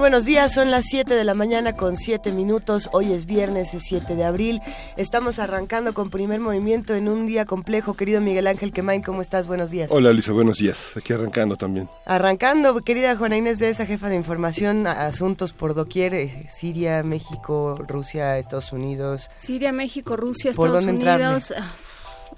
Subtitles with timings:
[0.00, 2.88] Buenos días, son las 7 de la mañana con 7 minutos.
[2.92, 4.62] Hoy es viernes, es 7 de abril.
[4.96, 7.92] Estamos arrancando con primer movimiento en un día complejo.
[7.92, 9.46] Querido Miguel Ángel Quemain, ¿cómo estás?
[9.46, 9.90] Buenos días.
[9.92, 10.92] Hola, Luisa, buenos días.
[10.96, 11.86] Aquí arrancando también.
[12.06, 17.76] Arrancando, querida Juana Inés de esa jefa de información, asuntos por doquier, eh, Siria, México,
[17.86, 19.30] Rusia, Estados Unidos.
[19.36, 21.52] Siria, México, Rusia, Estados Unidos.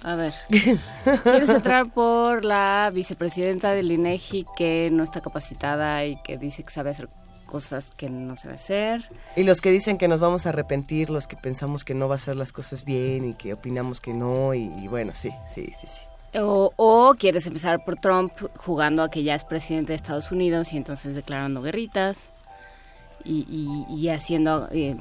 [0.02, 6.20] Ah, a ver, ¿quieres entrar por la vicepresidenta del INEGI que no está capacitada y
[6.24, 7.08] que dice que sabe hacer
[7.52, 9.04] cosas que no se va a hacer.
[9.36, 12.14] Y los que dicen que nos vamos a arrepentir, los que pensamos que no va
[12.14, 15.86] a hacer las cosas bien y que opinamos que no, y, bueno, sí, sí, sí,
[15.86, 16.40] sí.
[16.40, 20.78] O, quieres empezar por Trump jugando a que ya es presidente de Estados Unidos y
[20.78, 22.30] entonces declarando guerritas
[23.22, 24.68] y, haciendo...
[24.72, 24.96] Eh,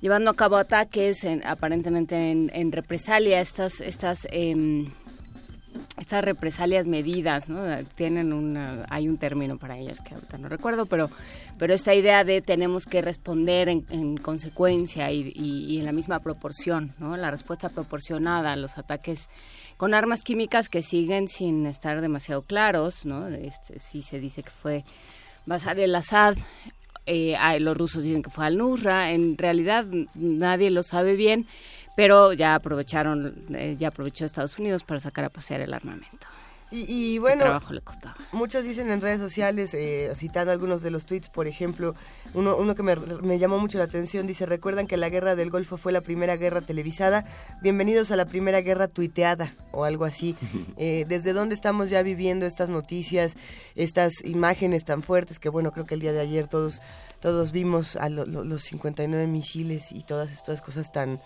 [0.00, 4.90] llevando a cabo ataques aparentemente en, represalia estas estas em,
[5.98, 7.46] estas represalias medidas.
[7.94, 11.10] Tienen una, hay un término para ellas que ahorita no recuerdo, pero,
[11.58, 16.92] pero esta idea de tenemos que responder en, consecuencia y, en la misma proporción.
[17.00, 19.28] La respuesta proporcionada a los ataques
[19.76, 23.28] con armas químicas que siguen sin estar demasiado claros, ¿no?
[23.28, 24.84] Este, sí se dice que fue
[25.46, 26.36] Bashar el-Assad,
[27.04, 31.46] eh, los rusos dicen que fue al-Nusra, en realidad nadie lo sabe bien
[31.96, 36.26] pero ya aprovecharon, eh, ya aprovechó Estados Unidos para sacar a pasear el armamento.
[36.74, 38.16] Y, bueno, trabajo le costaba?
[38.32, 41.94] muchos dicen en redes sociales, eh, citando algunos de los tweets, por ejemplo,
[42.32, 45.50] uno, uno que me, me, llamó mucho la atención, dice, recuerdan que la guerra del
[45.50, 47.26] Golfo fue la primera guerra televisada,
[47.60, 50.34] bienvenidos a la primera guerra tuiteada o algo así.
[50.78, 53.34] Eh, ¿Desde dónde estamos ya viviendo estas noticias,
[53.76, 56.80] estas imágenes tan fuertes que bueno, creo que el día de ayer todos,
[57.20, 61.20] todos vimos a los 59 misiles y todas estas cosas tan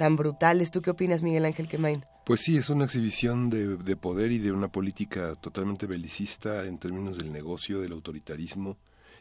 [0.00, 0.70] tan brutales.
[0.70, 2.06] ¿Tú qué opinas, Miguel Ángel Quemain?
[2.24, 7.18] Pues sí, es una exhibición de, poder y de una política totalmente belicista en términos
[7.18, 8.78] del negocio, del autoritarismo,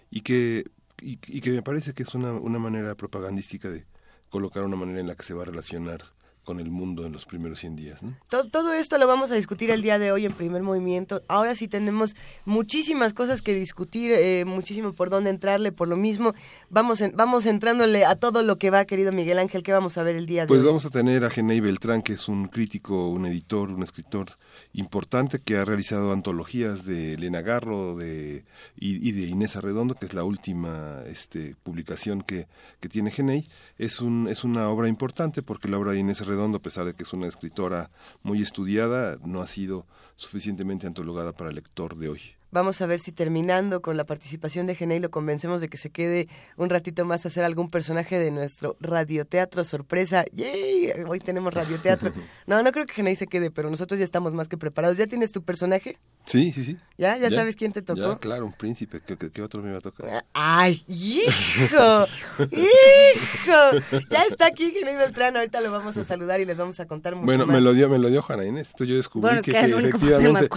[0.09, 0.63] y que,
[1.01, 3.83] y, que me parece que es una, una manera propagandística de
[4.29, 6.05] colocar una manera en la que se va a relacionar
[6.49, 7.99] con el mundo en los primeros 100 días.
[8.27, 11.21] Todo, esto lo vamos a discutir el día de hoy en primer movimiento.
[11.27, 16.33] Ahora sí tenemos muchísimas cosas que discutir, eh, muchísimo por dónde entrarle, por lo mismo.
[16.71, 19.61] Vamos, vamos entrándole a todo lo que va, querido Miguel Ángel.
[19.61, 20.63] ¿Qué vamos a ver el día de pues hoy?
[20.63, 24.29] Pues vamos a tener a Genei Beltrán, que es un crítico, un editor, un escritor
[24.73, 30.13] importante que ha realizado antologías de Elena Garro de, y, de Inés Arredondo, que es
[30.13, 32.47] la última este, publicación que,
[32.79, 33.49] que tiene Genei.
[33.77, 36.93] Es, un, es una obra importante porque la obra de Inés Arredondo, a pesar de
[36.93, 37.89] que es una escritora
[38.23, 39.85] muy estudiada, no ha sido
[40.15, 42.38] suficientemente antologada para el lector de hoy.
[42.51, 45.91] Vamos a ver si terminando con la participación de Genei lo convencemos de que se
[45.91, 46.27] quede
[46.57, 50.25] un ratito más a hacer algún personaje de nuestro radioteatro sorpresa.
[50.33, 50.91] ¡Yay!
[51.07, 52.11] Hoy tenemos radioteatro.
[52.47, 54.97] No, no creo que Genei se quede, pero nosotros ya estamos más que preparados.
[54.97, 55.97] ¿Ya tienes tu personaje?
[56.25, 56.77] Sí, sí, sí.
[56.97, 57.15] ¿Ya?
[57.17, 58.13] ¿Ya, sabes quién te tocó?
[58.13, 59.01] Ya, claro, un príncipe.
[59.01, 60.25] ¿Qué, otro me va a tocar?
[60.33, 62.05] ¡Ay, hijo!
[62.51, 64.01] ¡Hijo!
[64.09, 65.37] Ya está aquí Genei Beltrán.
[65.37, 67.87] Ahorita lo vamos a saludar y les vamos a contar mucho Bueno, me lo dio,
[67.87, 68.69] me lo dio Juana Inés.
[68.71, 70.49] Entonces yo descubrí que, efectivamente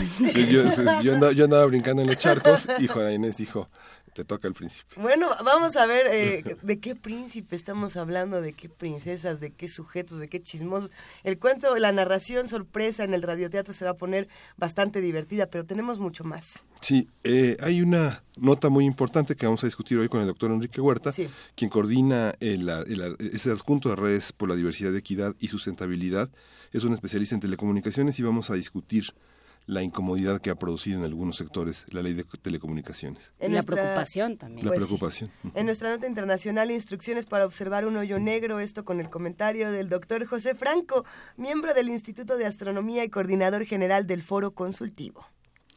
[0.51, 3.69] yo, yo, andaba, yo andaba brincando en los charcos y Juana Inés dijo,
[4.15, 5.01] te toca el príncipe.
[5.01, 9.69] Bueno, vamos a ver eh, de qué príncipe estamos hablando, de qué princesas, de qué
[9.69, 10.91] sujetos, de qué chismosos.
[11.25, 15.65] El cuento, la narración sorpresa en el radioteatro se va a poner bastante divertida, pero
[15.65, 16.65] tenemos mucho más.
[16.81, 20.51] Sí, eh, hay una nota muy importante que vamos a discutir hoy con el doctor
[20.51, 21.13] Enrique Huerta,
[21.55, 26.29] quien coordina el, el, ese adjunto de redes por la diversidad, equidad y sustentabilidad.
[26.73, 29.15] Es un especialista en telecomunicaciones y vamos a discutir
[29.67, 33.33] la incomodidad que ha producido en algunos sectores la ley de telecomunicaciones.
[33.39, 34.65] En la preocupación también.
[34.65, 35.31] La pues preocupación.
[35.55, 39.89] En nuestra nota internacional, instrucciones para observar un hoyo negro, esto con el comentario del
[39.89, 41.05] doctor José Franco,
[41.37, 45.27] miembro del Instituto de Astronomía y coordinador general del Foro Consultivo.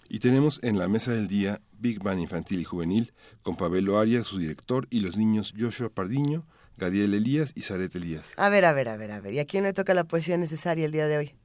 [0.07, 4.27] Y tenemos en la mesa del día Big Bang Infantil y Juvenil, con Pablo Arias,
[4.27, 6.45] su director, y los niños Joshua Pardiño,
[6.77, 8.33] Gadiel Elías y Zaret Elías.
[8.37, 9.33] A ver, a ver, a ver, a ver.
[9.33, 11.35] ¿Y a quién le toca la poesía necesaria el día de hoy?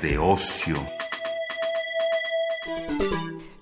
[0.05, 0.75] De ocio.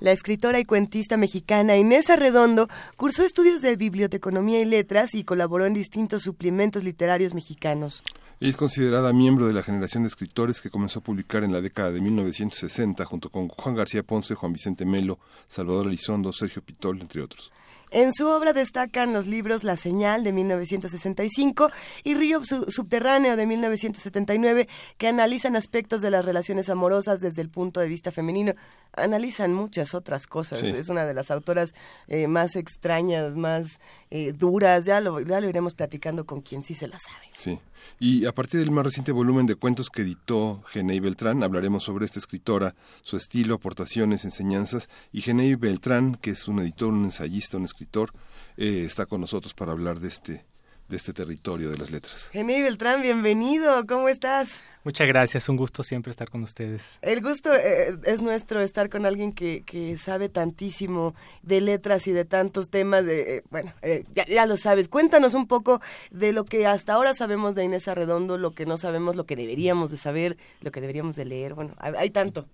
[0.02, 5.66] La escritora y cuentista mexicana Inés Arredondo cursó estudios de biblioteconomía y letras y colaboró
[5.66, 8.04] en distintos suplementos literarios mexicanos.
[8.42, 11.62] Ella es considerada miembro de la generación de escritores que comenzó a publicar en la
[11.62, 17.00] década de 1960 junto con Juan García Ponce, Juan Vicente Melo, Salvador Elizondo, Sergio Pitol,
[17.00, 17.54] entre otros.
[17.94, 21.70] En su obra destacan los libros La Señal de 1965
[22.04, 27.50] y Río Su- Subterráneo de 1979, que analizan aspectos de las relaciones amorosas desde el
[27.50, 28.54] punto de vista femenino.
[28.94, 30.60] Analizan muchas otras cosas.
[30.60, 30.68] Sí.
[30.68, 31.74] Es una de las autoras
[32.08, 33.80] eh, más extrañas, más
[34.12, 34.86] eh, duras.
[34.86, 37.28] Ya lo, ya lo iremos platicando con quien sí se la sabe.
[37.32, 37.60] Sí.
[38.00, 42.06] Y a partir del más reciente volumen de cuentos que editó Genei Beltrán, hablaremos sobre
[42.06, 44.90] esta escritora, su estilo, aportaciones, enseñanzas.
[45.12, 48.14] Y Genei Beltrán, que es un editor, un ensayista, un escritor,
[48.58, 50.46] eh, está con nosotros para hablar de este,
[50.88, 52.30] de este territorio de las letras.
[52.32, 53.86] Jenny Beltrán, bienvenido.
[53.88, 54.50] ¿Cómo estás?
[54.84, 57.00] Muchas gracias, un gusto siempre estar con ustedes.
[57.02, 62.12] El gusto eh, es nuestro estar con alguien que, que sabe tantísimo de letras y
[62.12, 63.06] de tantos temas.
[63.06, 64.90] De, eh, bueno, eh, ya, ya lo sabes.
[64.90, 65.80] Cuéntanos un poco
[66.12, 69.38] de lo que hasta ahora sabemos de Inés Arredondo, lo que no sabemos, lo que
[69.38, 71.54] deberíamos de saber, lo que deberíamos de leer.
[71.54, 72.46] Bueno, hay, hay tanto.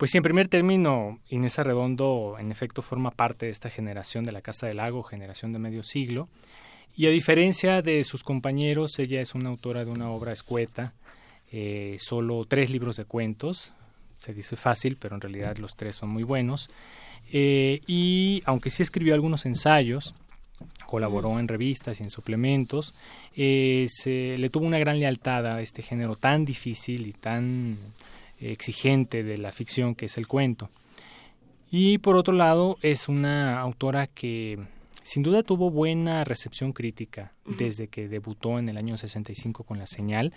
[0.00, 4.32] Pues sí, en primer término, Inés Arredondo en efecto forma parte de esta generación de
[4.32, 6.28] la Casa del Lago, generación de medio siglo,
[6.96, 10.92] y a diferencia de sus compañeros, ella es una autora de una obra escueta,
[11.52, 13.72] eh, solo tres libros de cuentos,
[14.18, 16.70] se dice fácil, pero en realidad los tres son muy buenos,
[17.32, 20.14] eh, y aunque sí escribió algunos ensayos,
[20.86, 22.94] colaboró en revistas y en suplementos,
[23.34, 27.78] eh, se, le tuvo una gran lealtad a este género tan difícil y tan
[28.40, 30.70] exigente de la ficción que es el cuento.
[31.70, 34.58] Y por otro lado, es una autora que
[35.02, 39.86] sin duda tuvo buena recepción crítica desde que debutó en el año 65 con La
[39.86, 40.32] Señal.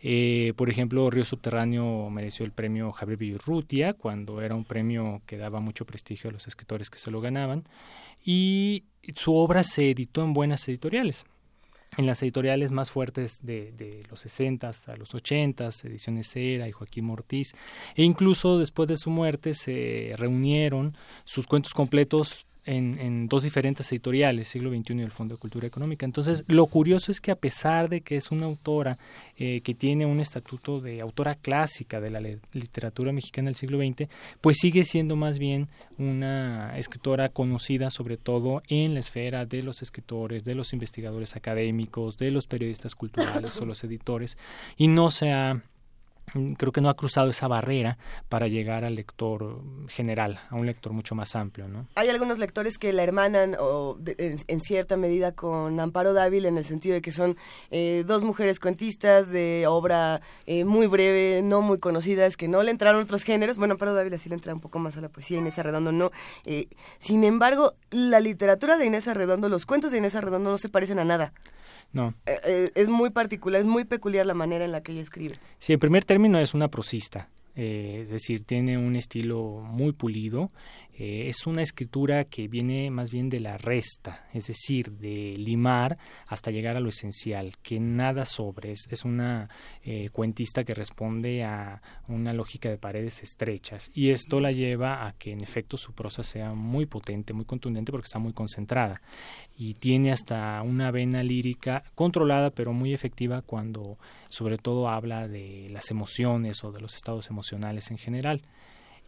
[0.00, 5.36] Eh, por ejemplo, Río Subterráneo mereció el premio Javier Villurrutia, cuando era un premio que
[5.36, 7.64] daba mucho prestigio a los escritores que se lo ganaban.
[8.24, 11.24] Y su obra se editó en buenas editoriales
[11.96, 16.72] en las editoriales más fuertes de, de los 60 a los 80, Ediciones Era y
[16.72, 17.52] Joaquín Ortiz,
[17.96, 23.90] e incluso después de su muerte se reunieron sus cuentos completos en, en, dos diferentes
[23.90, 26.06] editoriales, Siglo XXI y el Fondo de Cultura Económica.
[26.06, 28.96] Entonces, lo curioso es que a pesar de que es una autora
[29.36, 32.20] eh, que tiene un estatuto de autora clásica de la
[32.52, 34.08] literatura mexicana del siglo XX,
[34.40, 39.82] pues sigue siendo más bien una escritora conocida sobre todo en la esfera de los
[39.82, 44.36] escritores, de los investigadores académicos, de los periodistas culturales o los editores,
[44.76, 45.60] y no se ha
[46.56, 50.92] creo que no ha cruzado esa barrera para llegar al lector general, a un lector
[50.92, 51.86] mucho más amplio, ¿no?
[51.94, 56.58] Hay algunos lectores que la hermanan o de, en, cierta medida con Amparo Dávila en
[56.58, 57.36] el sentido de que son
[57.70, 62.70] eh, dos mujeres cuentistas de obra eh, muy breve, no muy conocidas, que no le
[62.70, 63.56] entraron otros géneros.
[63.58, 66.10] Bueno, Amparo Dávila sí le entra un poco más a la poesía, Inés Arredondo no.
[66.44, 66.68] Eh,
[66.98, 70.98] sin embargo, la literatura de Inés Arredondo, los cuentos de Inés Arredondo no se parecen
[70.98, 71.32] a nada.
[71.92, 72.14] No.
[72.26, 75.36] Eh, es muy particular, es muy peculiar la manera en la que ella escribe.
[75.58, 80.50] Sí, en primer término es una prosista, eh, es decir, tiene un estilo muy pulido.
[81.02, 85.96] Eh, es una escritura que viene más bien de la resta, es decir, de limar
[86.26, 89.48] hasta llegar a lo esencial, que nada sobre, es, es una
[89.82, 95.14] eh, cuentista que responde a una lógica de paredes estrechas y esto la lleva a
[95.14, 99.00] que en efecto su prosa sea muy potente, muy contundente porque está muy concentrada
[99.56, 103.96] y tiene hasta una vena lírica controlada pero muy efectiva cuando
[104.28, 108.42] sobre todo habla de las emociones o de los estados emocionales en general.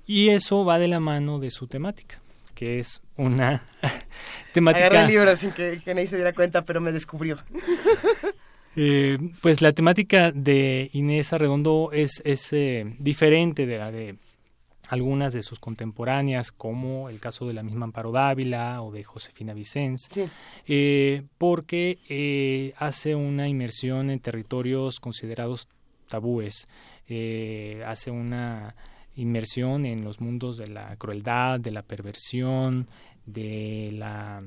[0.06, 2.20] Y eso va de la mano de su temática,
[2.54, 3.62] que es una
[4.52, 4.86] temática...
[4.86, 7.38] Agarré el libro sin que, que nadie se diera cuenta, pero me descubrió.
[8.74, 14.16] Eh, pues la temática de Inés Arredondo es, es eh, diferente de la de
[14.92, 19.54] algunas de sus contemporáneas, como el caso de la misma Amparo Dávila o de Josefina
[19.54, 20.28] Vicens, sí.
[20.66, 25.66] eh, porque eh, hace una inmersión en territorios considerados
[26.08, 26.68] tabúes,
[27.08, 28.74] eh, hace una
[29.16, 32.88] inmersión en los mundos de la crueldad, de la perversión,
[33.26, 34.42] de la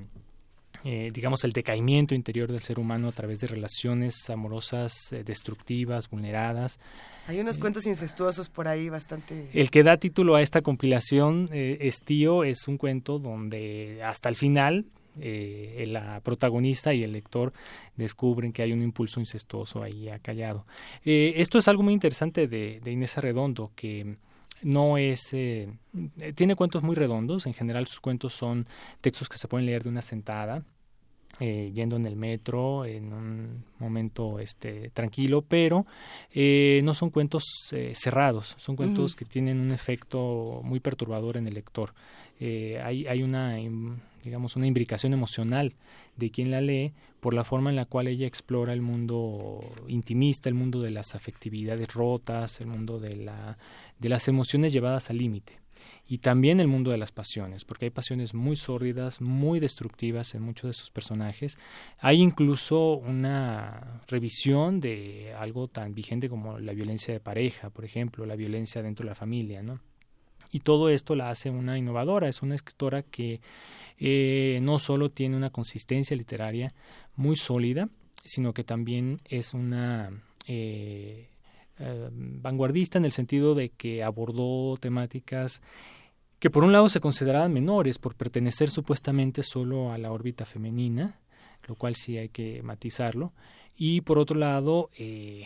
[0.83, 6.09] eh, digamos, el decaimiento interior del ser humano a través de relaciones amorosas eh, destructivas,
[6.09, 6.79] vulneradas.
[7.27, 9.49] Hay unos eh, cuentos incestuosos por ahí bastante...
[9.53, 14.35] El que da título a esta compilación, eh, Estío, es un cuento donde hasta el
[14.35, 14.85] final
[15.19, 17.53] eh, la protagonista y el lector
[17.95, 20.65] descubren que hay un impulso incestuoso ahí acallado.
[21.05, 24.17] Eh, esto es algo muy interesante de, de Inés Arredondo, que
[24.65, 25.69] no es eh,
[26.19, 28.65] eh, tiene cuentos muy redondos en general sus cuentos son
[28.99, 30.63] textos que se pueden leer de una sentada
[31.39, 35.85] eh, yendo en el metro en un momento este tranquilo pero
[36.33, 37.43] eh, no son cuentos
[37.73, 41.93] eh, cerrados son cuentos que tienen un efecto muy perturbador en el lector.
[42.39, 43.59] Eh, hay hay una
[44.25, 45.75] digamos una imbricación emocional
[46.17, 50.49] de quien la lee por la forma en la cual ella explora el mundo intimista
[50.49, 53.57] el mundo de las afectividades rotas el mundo de la
[53.99, 55.65] de las emociones llevadas al límite
[56.07, 60.43] y también el mundo de las pasiones, porque hay pasiones muy sórdidas, muy destructivas en
[60.43, 61.57] muchos de sus personajes.
[61.99, 68.25] Hay incluso una revisión de algo tan vigente como la violencia de pareja, por ejemplo,
[68.25, 69.79] la violencia dentro de la familia, ¿no?
[70.51, 73.41] Y todo esto la hace una innovadora, es una escritora que
[73.97, 76.73] eh, no solo tiene una consistencia literaria
[77.15, 77.89] muy sólida,
[78.23, 80.11] sino que también es una
[80.47, 81.29] eh,
[81.79, 85.61] eh, vanguardista en el sentido de que abordó temáticas
[86.39, 91.19] que por un lado se consideraban menores por pertenecer supuestamente solo a la órbita femenina,
[91.67, 93.33] lo cual sí hay que matizarlo,
[93.77, 95.45] y por otro lado, eh,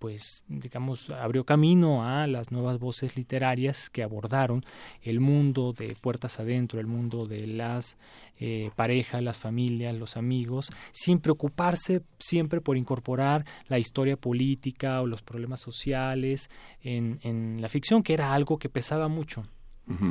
[0.00, 4.64] pues digamos, abrió camino a las nuevas voces literarias que abordaron
[5.02, 7.98] el mundo de puertas adentro, el mundo de las
[8.38, 15.06] eh, parejas, las familias, los amigos, sin preocuparse siempre por incorporar la historia política o
[15.06, 16.48] los problemas sociales
[16.82, 19.44] en, en la ficción, que era algo que pesaba mucho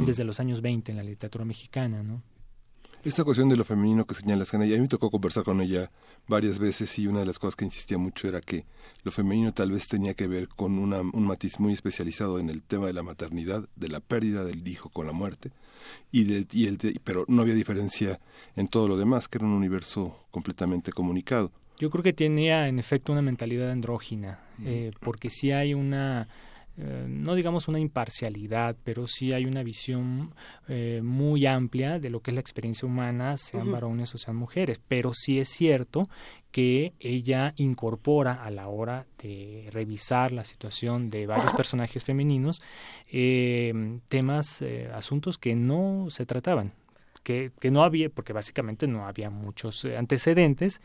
[0.05, 2.21] desde los años 20 en la literatura mexicana, ¿no?
[3.03, 5.61] Esta cuestión de lo femenino que señalas, Hanna, y a mí me tocó conversar con
[5.61, 5.89] ella
[6.27, 8.65] varias veces y una de las cosas que insistía mucho era que
[9.03, 12.61] lo femenino tal vez tenía que ver con una, un matiz muy especializado en el
[12.61, 15.51] tema de la maternidad, de la pérdida del hijo con la muerte,
[16.11, 18.19] y y el de- pero no había diferencia
[18.57, 21.51] en todo lo demás, que era un universo completamente comunicado.
[21.77, 26.27] Yo creo que tenía en efecto una mentalidad andrógina, eh, porque sí hay una,
[26.81, 30.33] eh, no digamos una imparcialidad, pero sí hay una visión
[30.69, 34.79] eh, muy amplia de lo que es la experiencia humana, sean varones o sean mujeres.
[34.87, 36.09] Pero sí es cierto
[36.51, 42.61] que ella incorpora a la hora de revisar la situación de varios personajes femeninos
[43.11, 46.73] eh, temas, eh, asuntos que no se trataban.
[47.23, 50.81] Que, que no había, porque básicamente no había muchos eh, antecedentes,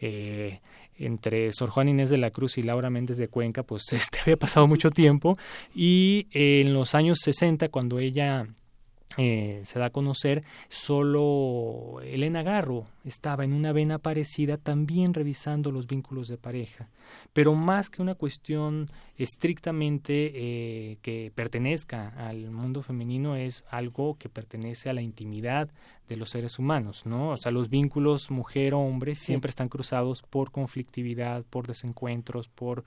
[0.00, 0.60] eh,
[0.98, 4.36] entre Sor Juan Inés de la Cruz y Laura Méndez de Cuenca, pues este había
[4.36, 5.38] pasado mucho tiempo.
[5.74, 8.46] Y en los años 60 cuando ella
[9.20, 15.72] eh, se da a conocer, solo Elena Garro estaba en una vena parecida también revisando
[15.72, 16.88] los vínculos de pareja,
[17.32, 24.28] pero más que una cuestión estrictamente eh, que pertenezca al mundo femenino es algo que
[24.28, 25.68] pertenece a la intimidad
[26.08, 27.30] de los seres humanos, ¿no?
[27.30, 32.84] O sea, los vínculos mujer-hombre siempre están cruzados por conflictividad, por desencuentros, por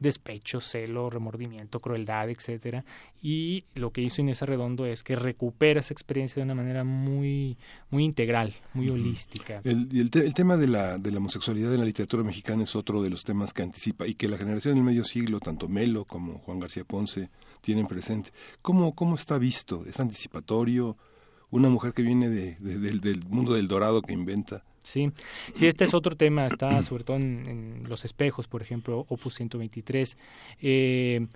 [0.00, 2.84] despecho, celo, remordimiento, crueldad, etcétera.
[3.22, 7.56] Y lo que hizo Inés Arredondo es que recupera esa experiencia de una manera muy,
[7.90, 9.60] muy integral, muy holística.
[9.64, 12.64] El, y el, te- el tema de la, de la homosexualidad en la literatura mexicana
[12.64, 15.68] es otro de los temas que anticipa y que la generación del medio siglo, tanto
[15.68, 17.30] Melo como Juan García Ponce,
[17.60, 18.30] tienen presente.
[18.60, 19.84] ¿Cómo, cómo está visto?
[19.86, 20.96] ¿Es anticipatorio?
[21.54, 24.64] Una mujer que viene de, de- del, mundo del dorado que inventa.
[24.82, 25.12] Sí,
[25.52, 29.34] sí, este es otro tema, está sobre todo en, en los espejos, por ejemplo, Opus
[29.36, 30.18] 123.
[30.60, 31.26] Eh,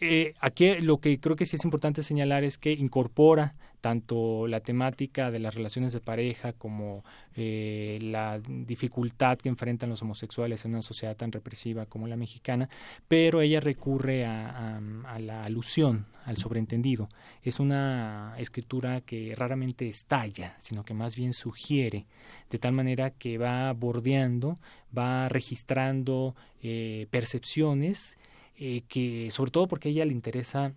[0.00, 4.60] eh, aquí lo que creo que sí es importante señalar es que incorpora tanto la
[4.60, 10.70] temática de las relaciones de pareja como eh, la dificultad que enfrentan los homosexuales en
[10.70, 12.70] una sociedad tan represiva como la mexicana,
[13.08, 17.08] pero ella recurre a, a- la alusión, al sobreentendido.
[17.42, 22.06] Es una escritura que raramente estalla, sino que más bien sugiere,
[22.50, 24.58] de tal manera que va bordeando,
[24.96, 28.16] va registrando eh, percepciones
[28.56, 30.72] eh, que, sobre todo porque a ella le interesa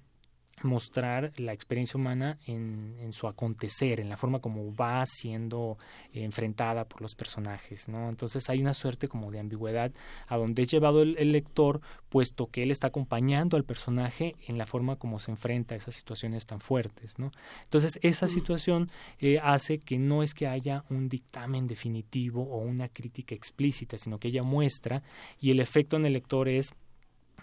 [0.64, 5.78] mostrar la experiencia humana en, en su acontecer, en la forma como va siendo
[6.14, 8.10] eh, enfrentada por los personajes, ¿no?
[8.10, 9.92] Entonces hay una suerte como de ambigüedad
[10.28, 14.58] a donde es llevado el, el lector, puesto que él está acompañando al personaje en
[14.58, 17.32] la forma como se enfrenta a esas situaciones tan fuertes, ¿no?
[17.64, 18.90] Entonces esa situación
[19.20, 24.20] eh, hace que no es que haya un dictamen definitivo o una crítica explícita, sino
[24.20, 25.04] que ella muestra
[25.40, 26.74] y el efecto en el lector es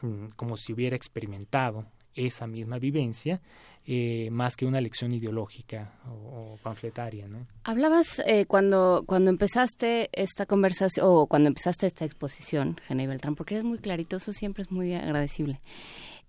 [0.01, 3.40] mm, como si hubiera experimentado esa misma vivencia
[3.85, 6.12] eh, más que una lección ideológica o,
[6.53, 7.46] o panfletaria, ¿no?
[7.64, 13.55] Hablabas eh, cuando, cuando empezaste esta conversación, o cuando empezaste esta exposición, Jenny Beltrán, porque
[13.55, 15.59] eres muy clarito, eso siempre es muy agradecible,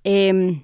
[0.04, 0.64] eh,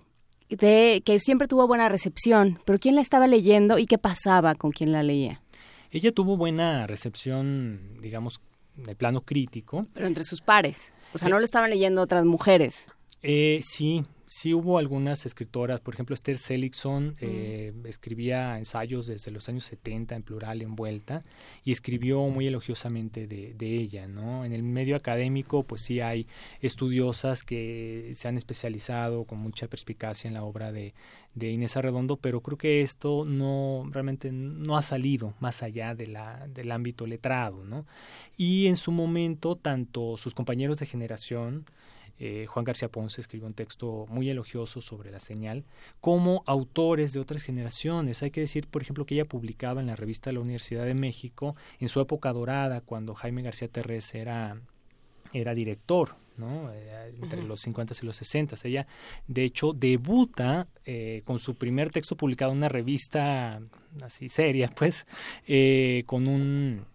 [0.50, 4.72] de que siempre tuvo buena recepción, pero ¿quién la estaba leyendo y qué pasaba con
[4.72, 5.42] quien la leía?
[5.92, 8.42] Ella tuvo buena recepción, digamos,
[8.76, 9.86] de plano crítico.
[9.94, 12.88] Pero entre sus pares, o sea, Eh, no lo estaban leyendo otras mujeres.
[13.22, 19.50] Eh, sí, sí hubo algunas escritoras, por ejemplo, Esther Seligson eh, escribía ensayos desde los
[19.50, 21.26] años 70 en plural, envuelta,
[21.66, 24.46] y escribió muy elogiosamente de, de ella, ¿no?
[24.46, 26.28] En el medio académico, pues sí hay
[26.62, 30.94] estudiosas que se han especializado con mucha perspicacia en la obra de,
[31.34, 36.06] de Inés Arredondo, pero creo que esto no realmente no ha salido más allá de
[36.06, 37.88] la, del ámbito letrado, ¿no?
[38.38, 41.66] Y en su momento, tanto sus compañeros de generación,
[42.20, 45.64] eh, Juan García Ponce escribió un texto muy elogioso sobre la señal,
[46.02, 48.22] como autores de otras generaciones.
[48.22, 50.94] Hay que decir, por ejemplo, que ella publicaba en la revista de la Universidad de
[50.94, 54.60] México, en su época dorada, cuando Jaime García Terrés era,
[55.32, 56.72] era director, ¿no?
[56.74, 58.56] Eh, entre los 50 y los 60.
[58.66, 58.86] Ella,
[59.28, 63.62] de hecho, debuta eh, con su primer texto publicado en una revista
[64.02, 65.08] así seria, pues,
[66.06, 66.86] con un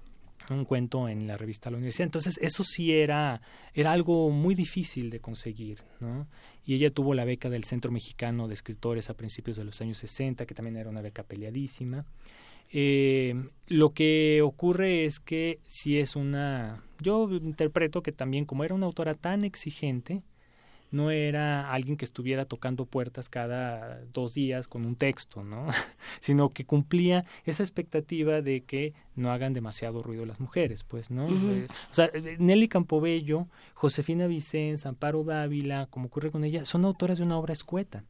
[0.51, 2.07] un cuento en la revista la universidad.
[2.07, 3.41] Entonces, eso sí era,
[3.73, 6.27] era algo muy difícil de conseguir, ¿no?
[6.65, 9.99] Y ella tuvo la beca del Centro Mexicano de Escritores a principios de los años
[9.99, 12.05] 60, que también era una beca peleadísima.
[12.73, 13.35] Eh,
[13.69, 16.83] lo que ocurre es que si es una...
[17.01, 20.23] Yo interpreto que también como era una autora tan exigente,
[20.95, 25.67] no era alguien que estuviera tocando puertas cada dos días con un texto, ¿no?
[26.21, 31.27] sino que cumplía esa expectativa de que no hagan demasiado ruido las mujeres, pues, ¿no?
[31.27, 36.85] Eh, o sea, eh, Nelly Campobello, Josefina Vicens, Amparo Dávila, como ocurre con ella, son
[36.85, 38.05] autoras de una obra escueta.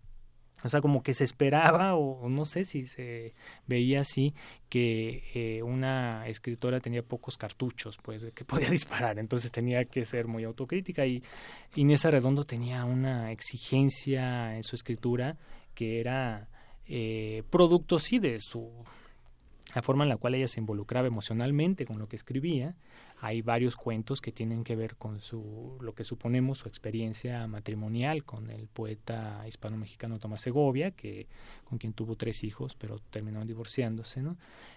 [0.65, 3.35] O sea, como que se esperaba, o, no sé si se
[3.67, 4.35] veía así,
[4.69, 9.19] que eh, una escritora tenía pocos cartuchos, pues, que podía disparar.
[9.19, 11.07] Entonces tenía que ser muy autocrítica.
[11.07, 11.23] Y
[11.77, 15.37] Inés Arredondo tenía una exigencia en su escritura
[15.75, 16.49] que era
[16.87, 18.71] eh, producto, sí, de su
[19.75, 22.75] la forma en la cual ella se involucraba emocionalmente con lo que escribía.
[23.21, 28.25] Hay varios cuentos que tienen que ver con su, lo que suponemos su experiencia matrimonial
[28.25, 31.27] con el poeta hispano-mexicano Tomás Segovia, que,
[31.65, 34.37] con quien tuvo tres hijos, pero terminaron divorciándose, ¿no?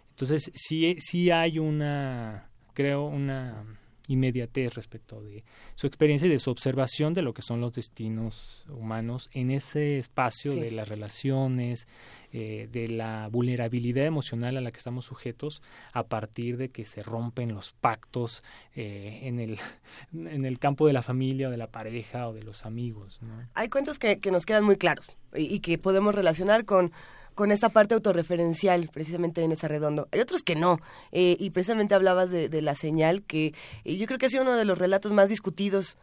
[0.09, 3.63] Entonces, sí, sí hay una, creo, una
[4.07, 5.43] inmediatez respecto de
[5.75, 9.97] su experiencia y de su observación de lo que son los destinos humanos en ese
[9.99, 10.59] espacio Sí.
[10.59, 11.87] de las relaciones,
[12.33, 15.61] eh, de la vulnerabilidad emocional a la que estamos sujetos
[15.93, 18.43] a partir de que se rompen los pactos
[18.75, 19.57] eh, en, el,
[20.13, 23.19] en el campo de la familia o de la pareja o de los amigos.
[23.21, 23.47] ¿no?
[23.53, 26.91] Hay cuentos que, que nos quedan muy claros y, y que podemos relacionar con,
[27.37, 30.09] con esta parte autorreferencial, precisamente en esa redondo.
[30.11, 30.79] Hay otros que no.
[31.11, 33.53] eh, y precisamente hablabas de, la señal, que
[33.85, 35.99] eh, yo creo que ha sido uno de los relatos más discutidos.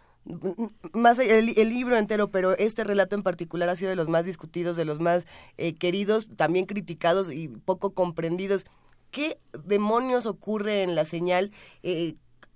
[0.93, 4.77] Más el, libro entero, pero este relato en particular ha sido de los más discutidos,
[4.77, 5.27] de los más
[5.59, 8.65] eh, queridos, también criticados y poco comprendidos.
[9.11, 11.51] ¿Qué demonios ocurre en la señal?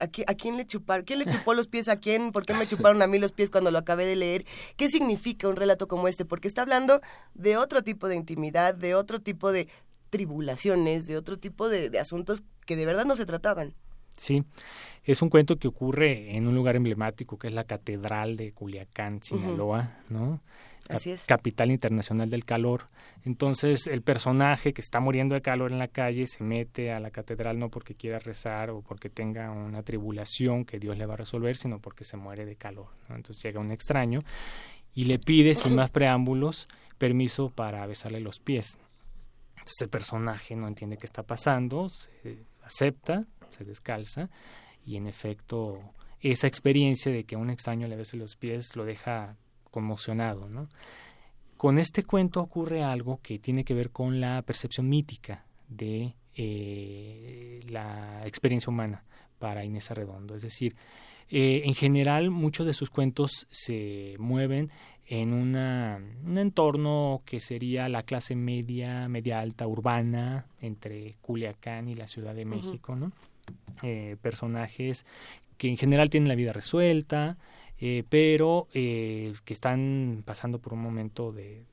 [0.01, 1.05] ¿A, qui- a quién le chuparon?
[1.05, 2.31] ¿Quién le chupó los pies a quién?
[2.33, 4.45] ¿Por qué me chuparon a mí los pies cuando lo acabé de leer?
[4.77, 6.25] ¿Qué significa un relato como este?
[6.25, 7.01] Porque está hablando
[7.35, 9.69] de otro tipo de intimidad, de otro tipo de
[10.11, 13.75] tribulaciones, de otro tipo de, de asuntos que de verdad no se trataban.
[14.17, 14.43] Sí,
[15.05, 19.23] es un cuento que ocurre en un lugar emblemático que es la Catedral de Culiacán,
[19.23, 20.41] Sinaloa, ¿no?
[20.88, 21.24] Cap- Así es.
[21.27, 22.87] Capital internacional del calor.
[23.24, 27.11] Entonces, el personaje que está muriendo de calor en la calle se mete a la
[27.11, 31.18] catedral no porque quiera rezar o porque tenga una tribulación que Dios le va a
[31.18, 32.88] resolver, sino porque se muere de calor.
[33.09, 33.16] ¿no?
[33.16, 34.22] Entonces llega un extraño
[34.94, 38.79] y le pide, sin más preámbulos, permiso para besarle los pies.
[39.51, 44.31] Entonces el personaje no entiende qué está pasando, se acepta, se descalza
[44.87, 45.79] y en efecto
[46.20, 49.37] esa experiencia de que un extraño le bese los pies lo deja
[49.70, 50.68] conmocionado, ¿no?
[51.57, 57.61] Con este cuento ocurre algo que tiene que ver con la percepción mítica de eh,
[57.68, 59.04] la experiencia humana
[59.38, 60.37] para Inés Arredondo.
[60.37, 60.76] Es decir,
[61.31, 64.70] eh, en general muchos de sus cuentos se mueven
[65.07, 71.94] en una, un entorno que sería la clase media, media alta urbana entre Culiacán y
[71.94, 73.12] la Ciudad de México, ¿no?
[73.83, 75.07] Eh, personajes
[75.57, 77.38] que en general tienen la vida resuelta,
[77.81, 81.64] eh, pero eh, que están pasando por un momento de,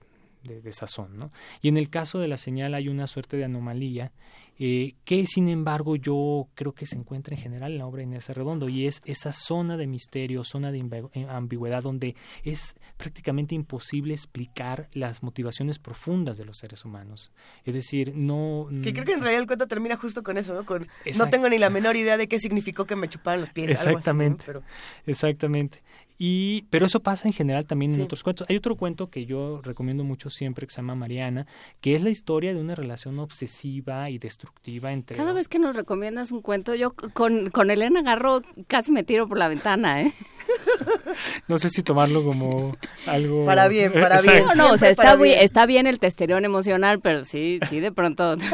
[0.43, 1.31] de desazón, ¿no?
[1.61, 4.11] Y en el caso de la señal hay una suerte de anomalía
[4.57, 8.03] eh, que, sin embargo, yo creo que se encuentra en general en la obra de
[8.03, 10.79] Inés Arredondo y es esa zona de misterio, zona de
[11.13, 17.33] eh, ambigüedad donde es prácticamente imposible explicar las motivaciones profundas de los seres humanos.
[17.65, 18.67] Es decir, no...
[18.81, 20.65] Que creo que en realidad el cuento termina justo con eso, ¿no?
[20.65, 20.87] Con
[21.17, 23.71] no tengo ni la menor idea de qué significó que me chuparan los pies.
[23.71, 23.97] algo así, ¿no?
[23.97, 24.43] Exactamente.
[24.45, 24.63] Pero
[25.05, 25.81] Exactamente.
[26.17, 27.99] Y, pero eso pasa en general también Sí.
[27.99, 28.47] en otros cuentos.
[28.49, 31.45] Hay otro cuento que yo recomiendo mucho siempre que se llama Mariana,
[31.81, 35.17] que es la historia de una relación obsesiva y destructiva entre...
[35.17, 39.27] Cada vez que nos recomiendas un cuento, yo con, con Elena Garro casi me tiro
[39.27, 40.13] por la ventana, ¿eh?
[41.47, 43.45] no sé si tomarlo como algo...
[43.45, 44.45] Para bien, para bien.
[44.47, 45.39] No, no, o sea, está, bien.
[45.41, 48.35] está bien el testerión emocional, pero sí, sí, de pronto.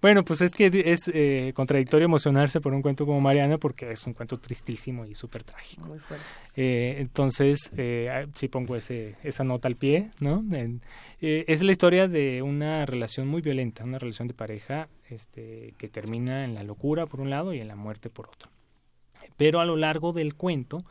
[0.00, 4.06] Bueno, pues es que es eh, contradictorio emocionarse por un cuento como Mariana porque es
[4.06, 5.86] un cuento tristísimo y súper trágico.
[5.86, 6.24] Muy fuerte.
[6.56, 10.42] Eh, entonces, eh, sí pongo ese, esa nota al pie, ¿no?
[10.52, 10.80] En-
[11.20, 15.88] eh, es la historia de una relación muy violenta, una relación de pareja este, que
[15.88, 18.50] termina en la locura por un lado y en la muerte por otro.
[19.36, 20.82] Pero a lo largo del cuento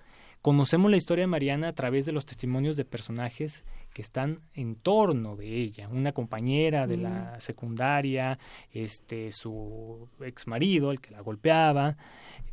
[0.42, 4.76] conocemos la historia de Mariana a través de los testimonios de personajes que están en
[4.76, 8.40] torno de ella, una compañera de la secundaria,
[8.72, 11.98] este su ex marido, el que la golpeaba,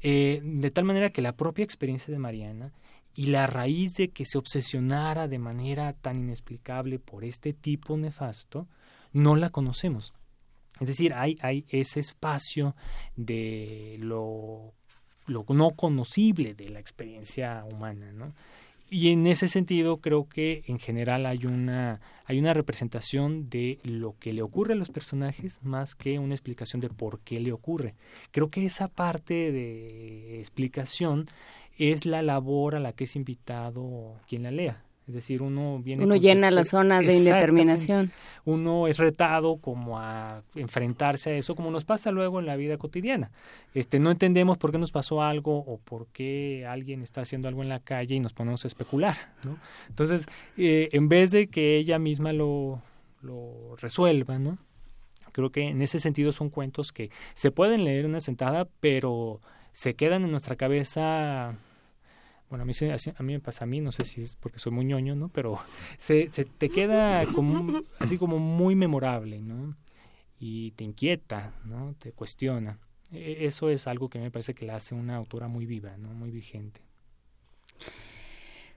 [0.03, 2.73] eh, de tal manera que la propia experiencia de Mariana
[3.15, 8.69] y la raíz de que se obsesionara de manera tan inexplicable por este tipo nefasto,
[9.13, 10.13] no la conocemos.
[10.81, 12.77] Es decir, hay, hay ese espacio
[13.17, 14.75] de lo,
[15.27, 18.33] lo no conocible de la experiencia humana, ¿no?
[18.89, 24.17] Y en ese sentido creo que en general hay una, hay una representación de lo
[24.21, 27.97] que le ocurre a los personajes más que una explicación de por qué le ocurre.
[28.31, 31.29] Creo que esa parte de explicación
[31.77, 34.86] es la labor a la que es invitado quien la lea.
[35.07, 36.03] Es decir, uno viene...
[36.03, 38.11] Uno llena las zonas de indeterminación.
[38.45, 42.77] uno es retado como a enfrentarse a eso, como nos pasa luego en la vida
[42.77, 43.31] cotidiana.
[43.73, 47.63] Este, no entendemos por qué nos pasó algo o por qué alguien está haciendo algo
[47.63, 49.59] en la calle y nos ponemos a especular, ¿no?
[49.89, 52.83] Entonces, eh, en vez de que ella misma lo,
[53.23, 54.59] lo resuelva, ¿no?
[55.31, 59.41] Creo que en ese sentido son cuentos que se pueden leer en una sentada, pero
[59.71, 61.55] se quedan en nuestra cabeza
[62.49, 64.59] bueno, a mí, se- a mí me pasa a mí, no sé si es porque
[64.59, 65.29] soy muy ñoño, ¿no?
[65.29, 65.59] Pero
[65.99, 69.75] se, se te queda como, así como muy memorable, ¿no?
[70.39, 71.95] Y te inquieta, ¿no?
[71.99, 72.79] Te cuestiona.
[73.13, 76.11] E- Eso es algo que me parece que la hace una autora muy viva, ¿no?
[76.11, 76.81] Muy vigente.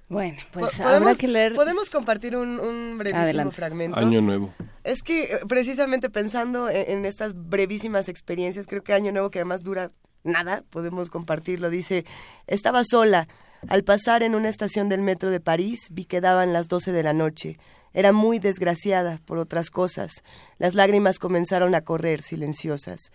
[0.07, 1.53] Bueno, pues Po- habrá que leer.
[1.53, 3.55] Podemos compartir un, un brevísimo Adelante.
[3.55, 3.99] fragmento.
[3.99, 4.51] Año nuevo.
[4.83, 9.37] Es que eh, precisamente pensando en, en estas brevísimas experiencias, creo que Año Nuevo, que
[9.39, 9.91] además dura
[10.23, 11.69] nada, podemos compartirlo.
[11.69, 12.05] Dice,
[12.47, 13.27] estaba sola.
[13.67, 17.03] Al pasar en una estación del metro de París, vi que daban las 12 de
[17.03, 17.57] la noche.
[17.93, 20.23] Era muy desgraciada por otras cosas.
[20.57, 23.11] Las lágrimas comenzaron a correr silenciosas.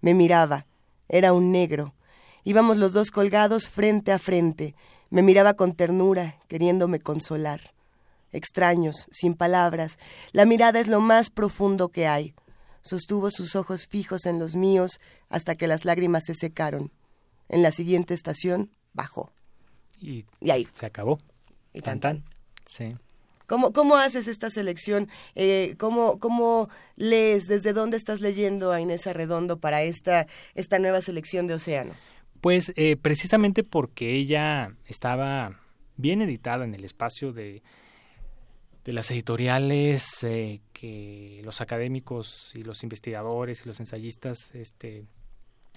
[0.00, 0.66] Me miraba.
[1.08, 1.94] Era un negro.
[2.44, 4.74] Íbamos los dos colgados frente a frente.
[5.10, 7.72] Me miraba con ternura, queriéndome consolar
[8.32, 9.98] extraños, sin palabras.
[10.32, 12.34] La mirada es lo más profundo que hay.
[12.82, 16.92] Sostuvo sus ojos fijos en los míos hasta que las lágrimas se secaron.
[17.48, 19.32] En la siguiente estación bajó.
[20.00, 20.68] Y Y ahí.
[20.74, 21.18] se acabó.
[21.72, 22.24] Y Tan tan, tan.
[22.66, 22.96] Sí.
[23.46, 25.08] ¿Cómo, ¿Cómo haces esta selección?
[25.34, 27.46] Eh, ¿cómo, ¿Cómo lees?
[27.46, 31.94] ¿Desde dónde estás leyendo a Inés Arredondo para esta, esta nueva selección de Océano?
[32.42, 35.58] Pues eh, precisamente porque ella estaba
[35.96, 37.62] bien editada en el espacio de,
[38.84, 45.04] de las editoriales eh, que los académicos y los investigadores y los ensayistas este,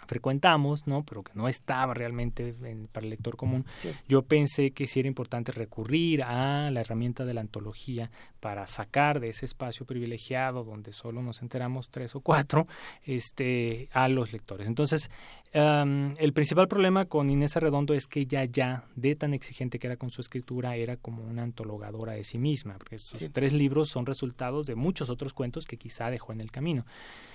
[0.07, 1.03] frecuentamos, ¿no?
[1.03, 3.65] Pero que no estaba realmente en- para el lector común.
[3.77, 3.91] Sí.
[4.07, 9.19] Yo pensé que sí era importante recurrir a la herramienta de la antología para sacar
[9.19, 12.67] de ese espacio privilegiado donde solo nos enteramos tres o cuatro
[13.05, 14.67] este, a los lectores.
[14.67, 15.09] Entonces,
[15.53, 19.97] el principal problema con Inés Arredondo es que ella ya, de tan exigente que era
[19.97, 23.29] con su escritura, era como una antologadora de sí misma, porque sus Sí.
[23.29, 26.85] tres libros son resultados de muchos otros cuentos que quizá dejó en el camino.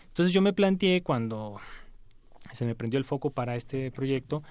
[0.08, 1.58] Entonces yo me planteé cuando
[2.52, 4.42] se me prendió el foco para este proyecto,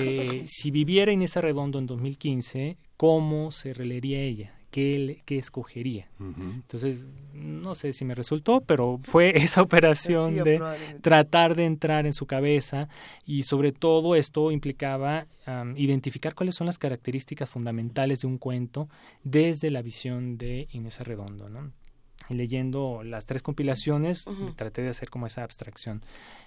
[0.00, 4.54] eh, si viviera Inés Arredondo en 2015, ¿cómo se releería ella?
[4.70, 6.10] ¿Qué, le- qué escogería?
[6.42, 10.58] Entonces, no sé si me resultó, pero fue esa operación de
[11.00, 12.88] tratar de entrar en su cabeza
[13.24, 15.26] y sobre todo esto implicaba
[15.76, 18.88] identificar cuáles son las características fundamentales de un cuento
[19.24, 21.72] desde la visión de Inés Arredondo, ¿no?
[22.28, 24.24] Y leyendo las tres compilaciones,
[24.56, 26.02] traté de hacer como esa abstracción.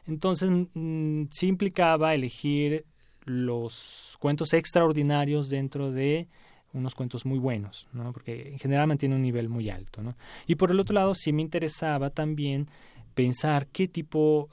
[0.05, 2.85] Entonces, mm, sí implicaba elegir
[3.25, 6.27] los cuentos extraordinarios dentro de
[6.73, 8.13] unos cuentos muy buenos, ¿no?
[8.13, 10.15] Porque en general mantiene un nivel muy alto, ¿no?
[10.47, 12.67] Y por el otro lado, sí me interesaba también
[13.13, 14.49] pensar qué tipo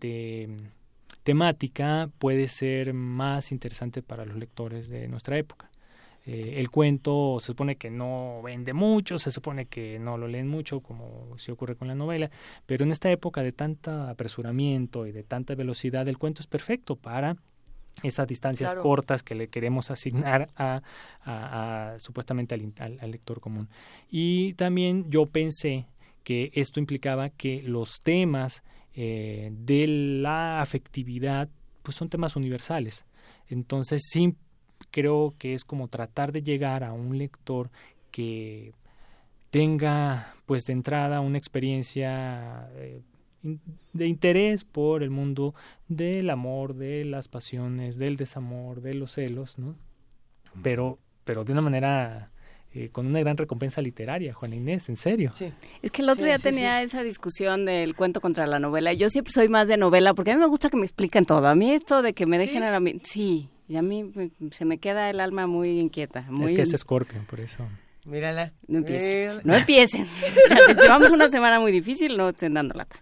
[0.00, 0.70] de
[1.22, 5.69] temática puede ser más interesante para los lectores de nuestra época.
[6.26, 10.48] Eh, el cuento se supone que no vende mucho, se supone que no lo leen
[10.48, 12.30] mucho, como si ocurre con la novela,
[12.66, 16.96] pero en esta época de tanto apresuramiento y de tanta velocidad, el cuento es perfecto
[16.96, 17.36] para
[18.02, 18.82] esas distancias Claro.
[18.82, 20.82] cortas que le queremos asignar a,
[21.22, 23.68] a- a- supuestamente al, al- al lector común.
[24.10, 25.86] Y también yo pensé
[26.22, 28.62] que esto implicaba que los temas
[28.94, 31.48] eh, de la afectividad
[31.82, 33.04] pues son temas universales.
[33.48, 34.34] Entonces sí
[34.90, 37.70] creo que es como tratar de llegar a un lector
[38.10, 38.72] que
[39.50, 43.02] tenga pues de entrada una experiencia eh,
[43.92, 45.54] de interés por el mundo
[45.88, 49.76] del amor, de las pasiones, del desamor, de los celos, ¿no?
[50.62, 52.30] Pero, pero de una manera
[52.72, 55.32] eh, con una gran recompensa literaria, Juana Inés, en serio.
[55.34, 55.52] Sí.
[55.82, 58.92] Es que el otro Sí, día sí, tenía esa discusión del cuento contra la novela.
[58.92, 61.46] Yo siempre soy más de novela porque a mí me gusta que me expliquen todo.
[61.48, 62.92] A mí esto de que me dejen a la...
[63.02, 66.26] Sí, y a mí me- se me queda el alma muy inquieta.
[66.28, 66.46] Muy...
[66.46, 67.64] Es que es Scorpion, por eso.
[68.04, 68.52] Mírala.
[68.66, 69.18] No empiecen.
[69.20, 69.40] Mírala.
[69.44, 70.06] No empiecen.
[70.82, 72.96] Llevamos una semana muy difícil, no estén dando lata.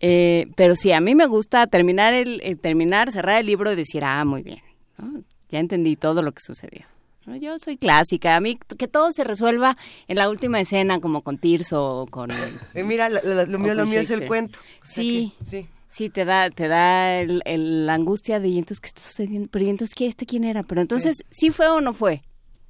[0.00, 3.76] Eh, pero sí, a mí me gusta terminar, el, eh, terminar, cerrar el libro y
[3.76, 4.60] decir, ah, muy bien.
[4.98, 5.22] ¿no?
[5.48, 6.84] Ya entendí todo lo que sucedió.
[7.26, 7.34] ¿no?
[7.36, 8.36] Yo soy clásica.
[8.36, 12.30] A mí que todo se resuelva en la última escena, como con Tirso o con...
[12.74, 14.60] Eh, mira, lo, lo- lo mío, lo es el cuento.
[14.82, 15.34] O sea Sí.
[15.40, 15.68] que- sí.
[15.88, 19.48] Sí, te da, te da el, el- la angustia de, ¿y entonces qué está sucediendo?
[19.50, 20.62] Pero ¿y entonces qué, este quién era?
[20.62, 22.22] Pero entonces, ¿sí, fue o no fue?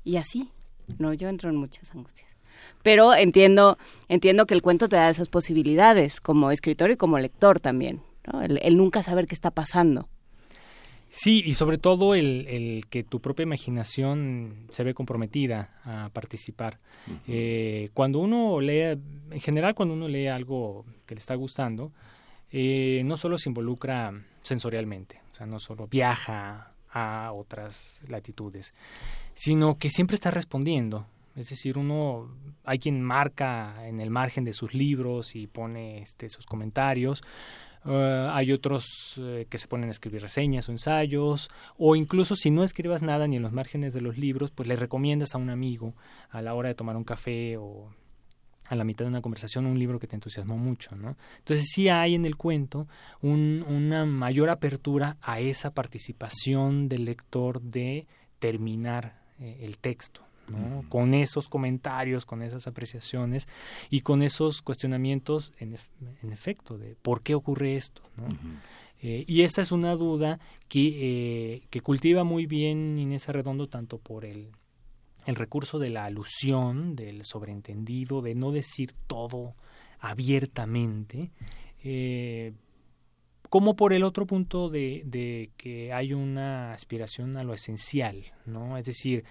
[0.04, 0.48] Y así.
[0.98, 2.28] No, yo entro en muchas angustias.
[2.82, 3.76] Pero entiendo,
[4.08, 8.00] entiendo que el cuento te da esas posibilidades, como escritor y como lector también.
[8.32, 8.40] ¿no?
[8.40, 10.08] El, el nunca saber qué está pasando.
[11.10, 16.78] Sí, y sobre todo el, el que tu propia imaginación se ve comprometida a participar.
[17.26, 18.98] Eh, cuando uno lee,
[19.30, 21.92] en general cuando uno lee algo que le está gustando,
[22.50, 28.74] eh, no solo se involucra sensorialmente, o sea, no solo viaja a otras latitudes,
[29.34, 31.06] sino que siempre está respondiendo.
[31.36, 32.34] Es decir, uno,
[32.64, 37.22] hay quien marca en el margen de sus libros y pone este, sus comentarios,
[37.84, 42.50] Uh, hay otros eh, que se ponen a escribir reseñas o ensayos, o incluso si
[42.50, 45.48] no escribas nada ni en los márgenes de los libros, pues le recomiendas a un
[45.48, 45.94] amigo
[46.28, 47.88] a la hora de tomar un café o
[48.68, 51.16] a la mitad de una conversación un libro que te entusiasmó mucho, ¿no?
[51.38, 52.86] Entonces sí hay en el cuento
[53.22, 58.06] un- una mayor apertura a esa participación del lector de
[58.38, 60.84] terminar eh, el texto, ¿no?
[60.88, 63.46] Con esos comentarios, con esas apreciaciones
[63.90, 65.76] y con esos cuestionamientos en
[66.32, 68.26] efecto de por qué ocurre esto, ¿no?
[69.00, 70.88] Eh, y esta es una duda que,
[71.54, 74.48] eh, que cultiva muy bien Inés Arredondo tanto por el,
[75.28, 79.56] el recurso de la alusión, del sobreentendido, de no decir todo
[79.98, 81.32] abiertamente,
[81.84, 82.54] eh,
[83.50, 88.78] como por el otro punto de, que hay una aspiración a lo esencial, ¿no?
[88.78, 89.24] Es decir,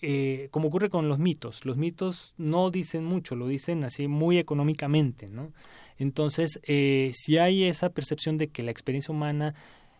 [0.00, 4.38] eh, como ocurre con los mitos, los mitos no dicen mucho, lo dicen así muy
[4.38, 5.52] económicamente, ¿no?
[5.98, 9.54] Entonces, eh, si hay esa percepción de que la experiencia humana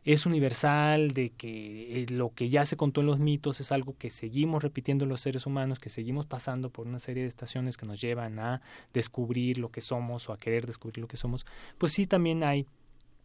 [0.05, 3.97] es universal, de que eh, lo que ya se contó en los mitos es algo
[3.97, 7.87] que seguimos repitiendo los seres humanos, que seguimos pasando por una serie de estaciones que
[7.87, 8.61] nos llevan a
[8.93, 11.47] descubrir lo que somos o a querer descubrir lo que somos,
[11.79, 12.67] pues sí también hay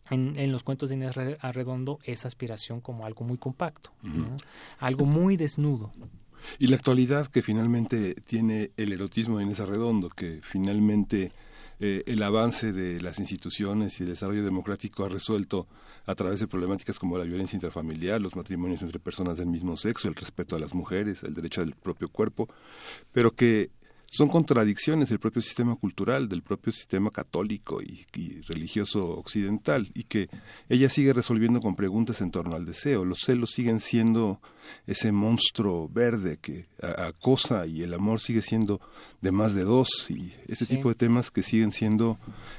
[0.09, 4.35] en, en los cuentos de Inés Re- Arredondo esa aspiración como algo muy compacto, ¿no?
[4.79, 5.91] algo muy desnudo.
[6.59, 11.31] Y la actualidad que finalmente tiene el erotismo de Inés Arredondo, que finalmente
[11.79, 15.67] eh, el avance de las instituciones y el desarrollo democrático ha resuelto
[16.05, 20.07] a través de problemáticas como la violencia intrafamiliar, los matrimonios entre personas del mismo sexo,
[20.07, 22.47] el respeto a las mujeres, el derecho al propio cuerpo,
[23.11, 23.69] pero que
[24.09, 30.05] son contradicciones del propio sistema cultural, del propio sistema católico y, y religioso occidental, y
[30.05, 30.29] que
[30.69, 33.03] ella sigue resolviendo con preguntas en torno al deseo.
[33.05, 34.39] Los celos siguen siendo
[34.85, 38.79] ese monstruo verde que acosa y el amor sigue siendo
[39.21, 40.75] de más de dos, y ese Sí.
[40.77, 42.17] tipo de temas que siguen siendo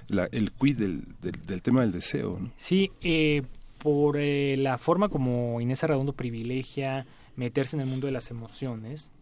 [0.08, 2.38] la- el quid del, del, del tema del deseo.
[2.40, 2.50] ¿no?
[2.56, 3.42] Sí, eh,
[3.78, 7.06] por eh, la forma como Inés Arredondo privilegia
[7.36, 9.12] meterse en el mundo de las emociones,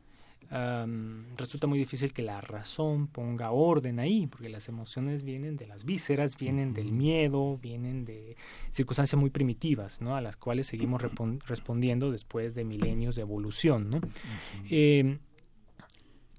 [1.37, 5.85] resulta muy difícil que la razón ponga orden ahí, porque las emociones vienen de las
[5.85, 8.37] vísceras, vienen del miedo, vienen de
[8.70, 10.16] circunstancias muy primitivas, ¿no?
[10.16, 11.02] A las cuales seguimos
[11.46, 14.00] respondiendo después de milenios de evolución, ¿no?
[14.70, 15.18] Eh,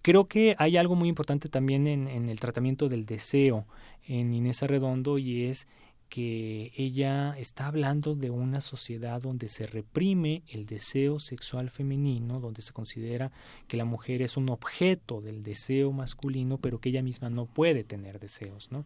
[0.02, 3.68] creo que hay algo muy importante también en, en el tratamiento del deseo
[4.08, 5.68] en Inés Arredondo y es
[6.10, 12.62] que ella está hablando de una sociedad donde se reprime el deseo sexual femenino, donde
[12.62, 13.32] se considera
[13.68, 17.84] que la mujer es un objeto del deseo masculino, pero que ella misma no puede
[17.84, 18.86] tener deseos, ¿no?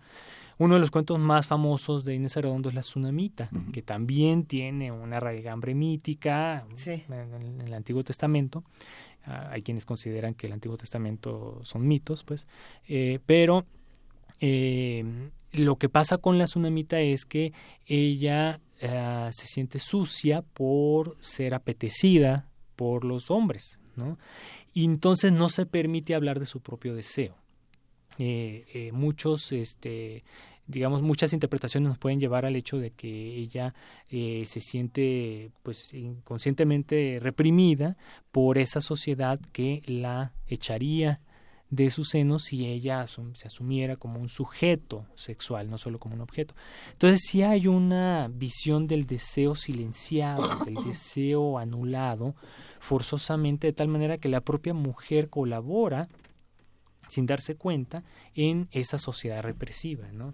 [0.58, 4.92] Uno de los cuentos más famosos de Inés Arredondo es La Tsunamita, que también tiene
[4.92, 7.04] una raigambre mítica Sí.
[7.08, 8.64] en, el- en el Antiguo Testamento.
[9.26, 12.48] Ah, hay quienes consideran que el Antiguo Testamento son mitos, pues,
[12.88, 13.66] eh, pero
[14.40, 15.04] eh,
[15.52, 17.54] lo que pasa con la tsunamita es que
[17.86, 24.18] ella ah, se siente sucia por ser apetecida por los hombres, ¿no?
[24.74, 27.36] Y entonces no se permite hablar de su propio deseo.
[28.18, 30.24] Eh, eh, muchos este,
[30.72, 33.74] digamos, muchas interpretaciones nos pueden llevar al hecho de que ella
[34.10, 37.97] eh, se siente, pues, inconscientemente reprimida
[38.32, 41.20] por esa sociedad que la echaría
[41.72, 46.14] de sus senos si ella asum- se asumiera como un sujeto sexual, no solo como
[46.16, 46.54] un objeto.
[46.92, 52.36] Entonces sí hay una visión del deseo silenciado, del deseo anulado,
[52.80, 56.10] forzosamente de tal manera que la propia mujer colabora
[57.08, 58.04] sin darse cuenta
[58.36, 60.12] en esa sociedad represiva.
[60.14, 60.34] ¿no?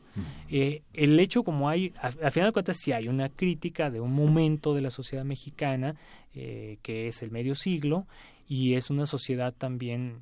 [0.50, 4.14] Eh, el hecho como hay, al final de cuentas sí hay una crítica de un
[4.14, 5.96] momento de la sociedad mexicana
[6.36, 8.06] eh, que es el medio siglo
[8.48, 10.22] y es una sociedad también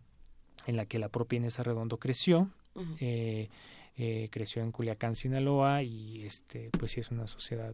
[0.66, 2.50] en la que la propia Inés Arredondo creció.
[3.00, 3.50] Eh,
[3.98, 7.74] eh, creció en Culiacán, Sinaloa y este pues sí es una sociedad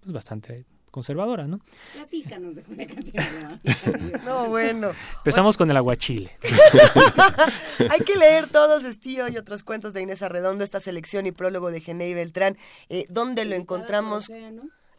[0.00, 1.60] pues, bastante conservadora, ¿no?
[1.92, 2.86] Platícanos de una
[3.72, 4.22] canción.
[4.24, 4.90] No, bueno.
[5.18, 6.30] Empezamos con el aguachile.
[7.90, 11.70] Hay que leer todos Estío y otros cuentos de Inés Arredondo, esta selección y prólogo
[11.70, 12.56] de Genei Beltrán,
[12.88, 14.30] eh, donde lo encontramos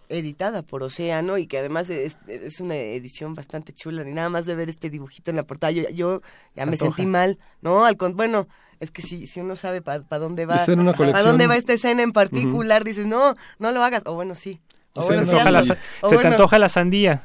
[0.10, 4.46] editada por Océano y que además es, es una edición bastante chula, ni nada más
[4.46, 5.72] de ver este dibujito en la portada.
[5.72, 6.22] Yo, yo
[6.56, 6.96] ya Se me antoja.
[6.96, 7.86] sentí mal, ¿no?
[7.86, 8.48] Al con- bueno,
[8.80, 12.12] es que si, si uno sabe para dónde va, para dónde va esta escena en
[12.12, 14.04] particular, dices, no, no lo hagas.
[14.06, 14.60] O bueno, sí.
[14.94, 15.28] O Se bueno, te
[15.64, 17.24] sí, O se antoja la sandía.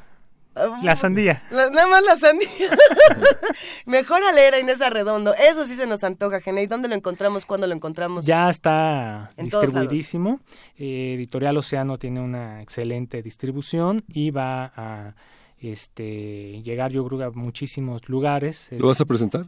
[0.83, 1.41] La sandía.
[1.51, 2.47] la- nada más la sandía.
[3.85, 5.33] Mejor a leer a Inés Arredondo.
[5.35, 6.67] Eso sí se nos antoja, Genei.
[6.67, 7.45] ¿Dónde lo encontramos?
[7.45, 8.25] ¿Cuándo lo encontramos?
[8.25, 10.39] Ya está En distribuidísimo.
[10.77, 15.15] Eh, Editorial Océano tiene una excelente distribución y va a
[15.59, 18.67] este llegar yo creo que a muchísimos lugares.
[18.71, 19.45] ¿Lo vas a presentar?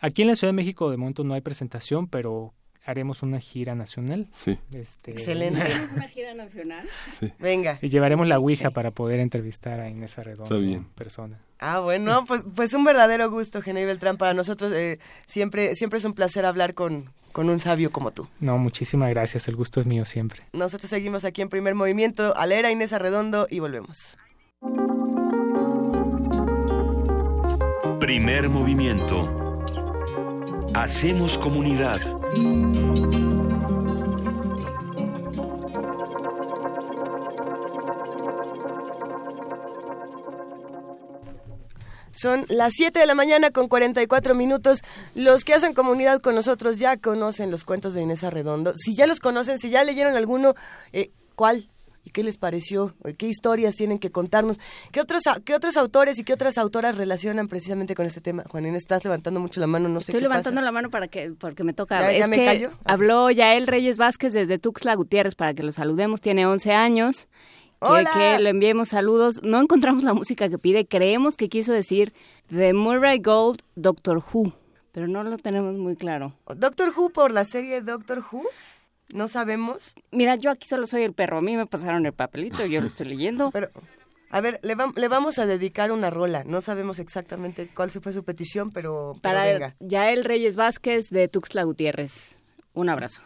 [0.00, 2.54] Aquí en la Ciudad de México de momento no hay presentación, pero
[2.84, 4.28] haremos una gira nacional.
[4.32, 5.62] Sí, Este, Excelente.
[5.66, 6.88] ¿Tienes una gira nacional?
[7.18, 7.32] sí.
[7.38, 7.78] Venga.
[7.82, 10.78] Y llevaremos la Ouija para poder entrevistar a Inés Arredondo Está bien.
[10.80, 11.38] en persona.
[11.58, 14.16] Ah, bueno, pues, pues un verdadero gusto, Genei Beltrán.
[14.16, 18.28] Para nosotros eh, siempre, siempre es un placer hablar con, con un sabio como tú.
[18.40, 19.46] No, muchísimas gracias.
[19.48, 20.40] El gusto es mío siempre.
[20.52, 22.34] Nosotros seguimos aquí en Primer Movimiento.
[22.36, 24.16] A leer a Inés Arredondo y volvemos.
[28.00, 29.28] Primer movimiento.
[30.74, 32.00] Hacemos comunidad.
[42.20, 44.80] Son las 7 de la mañana con 44 minutos.
[45.14, 48.74] Los que hacen comunidad con nosotros ya conocen los cuentos de Inés Arredondo.
[48.76, 50.54] Si ya los conocen, si ya leyeron alguno,
[50.92, 51.70] eh, ¿cuál?
[52.02, 52.94] ¿Y qué les pareció?
[53.18, 54.58] ¿Qué historias tienen que contarnos?
[54.90, 58.42] ¿Qué otros, ¿Qué otros autores y qué otras autoras relacionan precisamente con este tema?
[58.48, 60.64] Juan Inés, estás levantando mucho la mano, no sé Estoy qué levantando pasa.
[60.64, 62.10] la mano para que porque me toca.
[62.12, 62.70] ¿Ya- me que callo?
[62.86, 66.20] Habló Yael Reyes Vázquez desde Tuxtla Gutiérrez para que lo saludemos.
[66.22, 67.28] Tiene 11 años.
[67.82, 68.10] Que, ¡Hola!
[68.14, 69.42] que le enviemos saludos.
[69.42, 70.86] No encontramos la música que pide.
[70.86, 72.12] Creemos que quiso decir
[72.48, 74.52] The Murray Gold Doctor Who,
[74.92, 76.34] pero no lo tenemos muy claro.
[76.56, 78.42] Doctor Who por la serie Doctor Who.
[79.14, 81.38] No sabemos, Mira, yo aquí solo soy el perro.
[81.38, 83.50] A mí me pasaron el papelito, yo lo estoy leyendo.
[83.52, 83.68] pero
[84.30, 86.44] a ver, le, vam- le vamos a dedicar una rola.
[86.44, 89.74] No sabemos exactamente cuál fue su petición, pero, pero Para venga.
[89.80, 92.36] Yael Reyes Vázquez de Tuxtla Gutiérrez.
[92.72, 93.20] Un abrazo.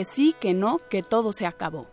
[0.00, 1.86] Que sí, que no, que todo se acabó.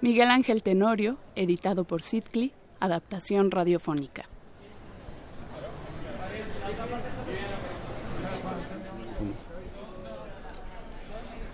[0.00, 4.26] Miguel Ángel Tenorio, editado por Sidcli, adaptación radiofónica.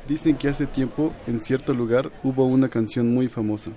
[0.07, 3.71] Dicen que hace tiempo, en cierto lugar, hubo una canción muy famosa.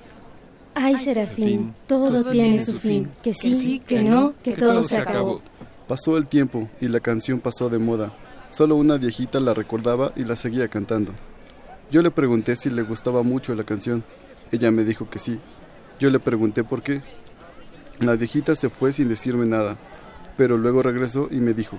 [0.76, 3.10] Ay, Serafín, todo, tiene su fin.
[3.24, 5.42] Que sí, que, no, que, todo se acabó.
[5.88, 8.12] Pasó el tiempo y la canción pasó de moda.
[8.50, 11.14] Solo una viejita la recordaba y la seguía cantando.
[11.90, 14.04] Yo le pregunté si le gustaba mucho la canción.
[14.52, 15.40] Ella me dijo que sí.
[16.00, 17.02] Yo le pregunté por qué.
[18.00, 19.78] La viejita se fue sin decirme nada,
[20.36, 21.78] pero luego regresó y me dijo,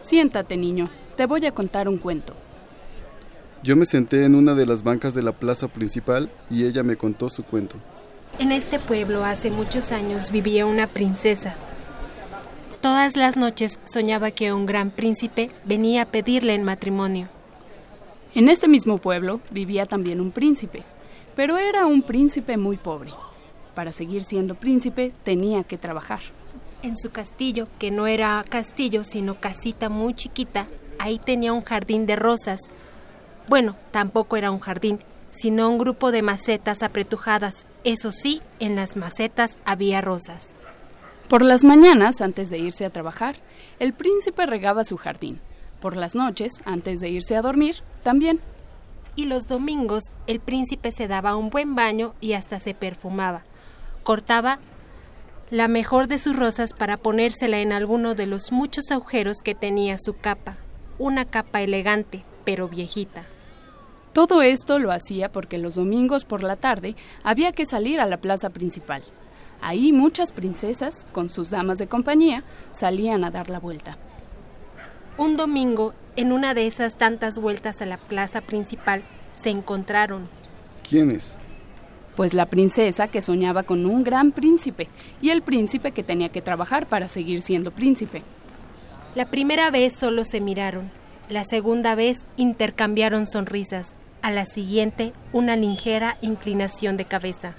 [0.00, 2.34] Siéntate, niño, te voy a contar un cuento.
[3.62, 6.96] yo me senté en una de las bancas de la plaza principal y ella me
[6.96, 7.76] contó su cuento.
[8.38, 11.54] En este pueblo hace muchos años vivía una princesa.
[12.80, 17.28] Todas las noches soñaba que un gran príncipe venía a pedirle en matrimonio.
[18.34, 20.84] En este mismo pueblo vivía también un príncipe,
[21.36, 23.10] pero era un príncipe muy pobre.
[23.74, 26.20] Para seguir siendo príncipe tenía que trabajar.
[26.82, 30.66] En su castillo, que no era castillo, sino casita muy chiquita,
[30.98, 32.60] ahí tenía un jardín de rosas.
[33.48, 34.98] Bueno, tampoco era un jardín,
[35.30, 37.66] sino un grupo de macetas apretujadas.
[37.84, 40.54] Eso sí, en las macetas había rosas.
[41.28, 43.36] Por las mañanas, antes de irse a trabajar,
[43.78, 45.38] el príncipe regaba su jardín.
[45.82, 48.38] Por las noches, antes de irse a dormir, también.
[49.16, 53.42] Y los domingos el príncipe se daba un buen baño y hasta se perfumaba.
[54.04, 54.60] Cortaba
[55.50, 59.98] la mejor de sus rosas para ponérsela en alguno de los muchos agujeros que tenía
[59.98, 60.56] su capa.
[61.00, 63.24] Una capa elegante, pero viejita.
[64.12, 68.18] Todo esto lo hacía porque los domingos por la tarde había que salir a la
[68.18, 69.02] plaza principal.
[69.60, 73.98] Ahí muchas princesas, con sus damas de compañía, salían a dar la vuelta.
[75.18, 79.02] Un domingo, en una de esas tantas vueltas a la plaza principal,
[79.34, 80.28] se encontraron.
[80.88, 81.34] ¿Quiénes?
[82.16, 84.88] Pues la princesa que soñaba con un gran príncipe
[85.20, 88.22] y el príncipe que tenía que trabajar para seguir siendo príncipe.
[89.14, 90.90] La primera vez solo se miraron.
[91.28, 93.94] La segunda vez intercambiaron sonrisas.
[94.22, 97.54] A la siguiente, una ligera inclinación de cabeza.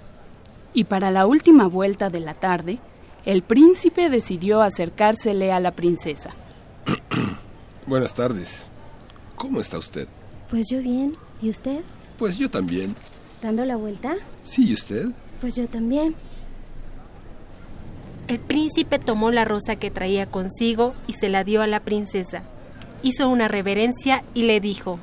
[0.74, 2.80] Y para la última vuelta de la tarde,
[3.26, 6.32] el príncipe decidió acercársele a la princesa.
[7.86, 8.67] Buenas tardes.
[9.36, 10.07] ¿Cómo está usted?
[10.49, 11.17] Pues yo bien.
[11.41, 11.81] ¿Y usted?
[12.17, 12.95] Pues yo también.
[13.41, 14.15] ¿Dando la vuelta?
[14.41, 15.07] Sí, ¿y usted?
[15.41, 16.15] Pues yo también.
[18.29, 22.43] El príncipe tomó la rosa que traía consigo y se la dio a la princesa.
[23.01, 24.97] Hizo una reverencia y le dijo,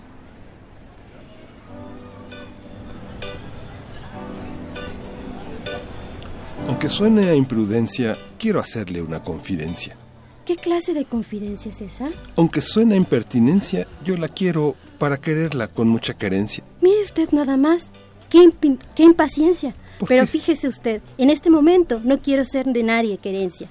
[6.67, 9.97] Aunque suene a imprudencia, quiero hacerle una confidencia.
[10.45, 12.09] ¿Qué clase de confidencia es esa?
[12.37, 16.65] Aunque suene a impertinencia, yo la quiero para quererla con mucha querencia.
[16.81, 17.91] Mire usted nada más.
[18.29, 18.51] Qué,
[18.95, 19.75] qué impaciencia.
[19.99, 20.29] ¿Por Pero qué?
[20.29, 23.69] fíjese usted, en este momento no quiero ser de nadie querencia.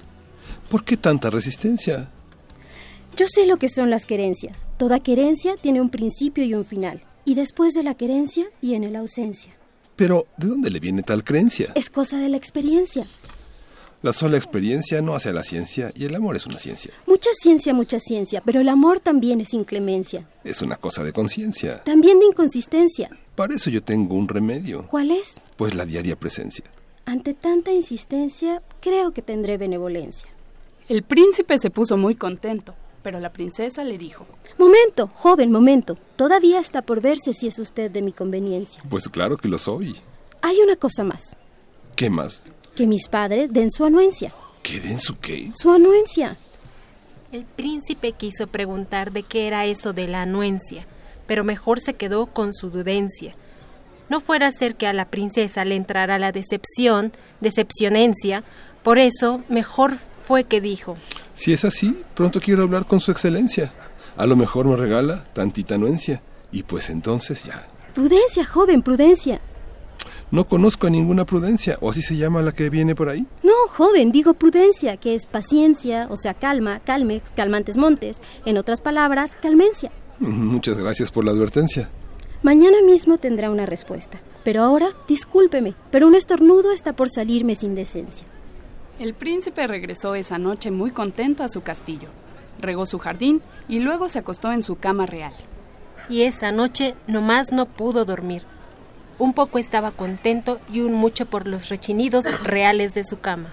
[0.68, 2.10] ¿Por qué tanta resistencia?
[3.16, 4.64] Yo sé lo que son las querencias.
[4.78, 7.02] Toda querencia tiene un principio y un final.
[7.24, 9.52] Y después de la querencia viene la ausencia.
[9.96, 11.72] Pero, ¿de dónde le viene tal creencia?
[11.74, 13.04] Es cosa de la experiencia.
[14.02, 16.92] La sola experiencia no hace a la ciencia y el amor es una ciencia.
[17.06, 20.26] Mucha ciencia, mucha ciencia, pero el amor también es inclemencia.
[20.42, 21.84] Es una cosa de conciencia.
[21.84, 23.10] También de inconsistencia.
[23.34, 25.34] Para eso yo tengo un remedio, ¿Cuál es?
[25.56, 26.64] pues la diaria presencia.
[27.04, 30.28] Ante tanta insistencia, creo que tendré benevolencia.
[30.88, 34.26] El príncipe se puso muy contento, pero la princesa le dijo,
[34.56, 35.98] Momento, joven, momento.
[36.16, 38.82] Todavía está por verse si es usted de mi conveniencia.
[38.88, 39.94] Pues claro que lo soy.
[40.40, 41.36] Hay una cosa más.
[41.96, 42.42] ¿Qué más?
[42.74, 44.32] Que mis padres den su anuencia.
[44.62, 45.50] ¿Qué den su qué?
[45.54, 46.36] Su anuencia.
[47.32, 50.86] el príncipe quiso preguntar de qué era eso de la anuencia,
[51.26, 53.34] pero mejor se quedó con su dudencia.
[54.08, 58.42] No fuera a ser que a la princesa le entrara la decepción, decepcionencia,
[58.82, 59.92] por eso mejor
[60.26, 60.96] fue que dijo,
[61.34, 63.72] Si es así, pronto quiero hablar con su excelencia.
[64.16, 66.22] A lo mejor me regala tantita anuencia.
[66.52, 67.66] Y pues entonces ya.
[67.94, 69.40] Prudencia, joven, prudencia.
[70.30, 73.26] No conozco a ninguna prudencia, o así se llama la que viene por ahí.
[73.42, 78.20] No, joven, digo prudencia, que es paciencia, o sea, calma, calmex, calmantes montes.
[78.44, 79.90] En otras palabras, calmencia.
[80.20, 81.90] Muchas gracias por la advertencia.
[82.42, 84.20] Mañana mismo tendrá una respuesta.
[84.44, 88.26] Pero ahora, discúlpeme, pero un estornudo está por salirme sin decencia.
[88.98, 92.08] El príncipe regresó esa noche muy contento a su castillo.
[92.60, 95.32] Regó su jardín y luego se acostó en su cama real.
[96.08, 98.42] y esa noche nomás no pudo dormir.
[99.20, 103.50] Un poco estaba contento y un mucho por los rechinidos reales de su cama.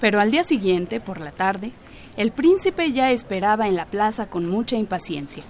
[0.00, 1.72] Pero al día siguiente, por la tarde,
[2.16, 5.42] el príncipe ya esperaba en la plaza con mucha impaciencia.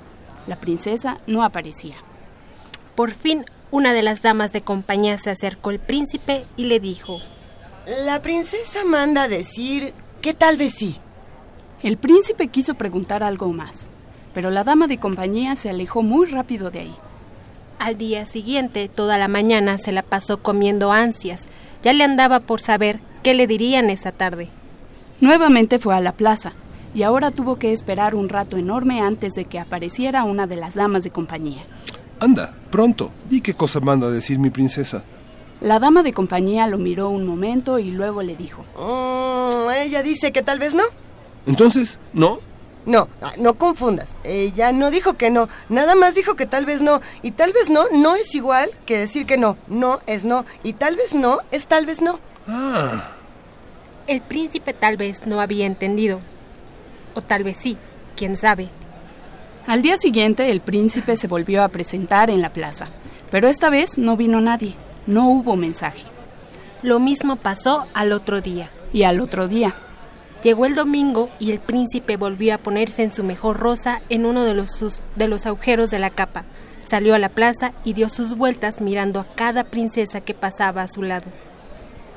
[0.46, 1.96] La princesa no aparecía.
[2.94, 7.18] Por fin, una de las damas de compañía se acercó al príncipe y le dijo,
[8.06, 10.96] La princesa manda a decir que tal vez sí.
[11.82, 13.90] El príncipe quiso preguntar algo más,
[14.32, 16.96] pero la dama de compañía se alejó muy rápido de ahí.
[17.78, 21.46] Al día siguiente, toda la mañana se la pasó comiendo ansias.
[21.82, 24.48] Ya le andaba por saber qué le dirían esa tarde.
[25.20, 26.52] Nuevamente fue a la plaza,
[26.94, 30.74] y ahora tuvo que esperar un rato enorme antes de que apareciera una de las
[30.74, 31.62] damas de compañía.
[32.18, 35.04] Anda, pronto, di qué cosa manda a decir mi princesa.
[35.60, 40.32] La dama de compañía lo miró un momento y luego le dijo, Mm, ella dice
[40.32, 40.84] que tal vez no.
[41.46, 42.38] Entonces, ¿no?
[42.86, 44.16] No, ah, no confundas.
[44.22, 47.00] Ella no dijo que no, nada más dijo que tal vez no.
[47.22, 49.56] Y tal vez no no es igual que decir que no.
[49.66, 50.46] No es no.
[50.62, 52.20] Y tal vez no es tal vez no.
[52.46, 53.10] Ah,
[54.06, 56.20] El príncipe tal vez no había entendido.
[57.14, 57.76] O tal vez sí,
[58.16, 58.68] quién sabe.
[59.66, 62.86] Al día siguiente el príncipe se volvió a presentar en la plaza,
[63.32, 64.76] pero esta vez no vino nadie,
[65.08, 66.04] no hubo mensaje.
[66.82, 68.70] Lo mismo pasó al otro día.
[68.92, 69.74] Y al otro día,
[70.42, 74.44] Llegó el domingo y el príncipe volvió a ponerse en su mejor rosa en uno
[74.44, 76.44] de los, sus- de los agujeros de la capa.
[76.84, 80.88] Salió a la plaza y dio sus vueltas mirando a cada princesa que pasaba a
[80.88, 81.26] su lado.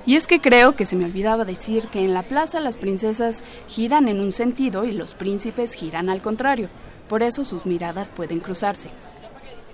[0.06, 3.44] y es que creo que se me olvidaba decir que en la plaza las princesas
[3.68, 6.70] giran en un sentido y los príncipes giran al contrario,
[7.08, 8.90] por eso sus miradas pueden cruzarse.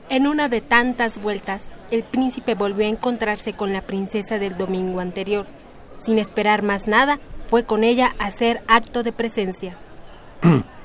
[0.09, 4.99] En una de tantas vueltas, el príncipe volvió a encontrarse con la princesa del domingo
[4.99, 5.45] anterior.
[5.99, 9.77] Sin esperar más nada, fue con ella a hacer acto de presencia.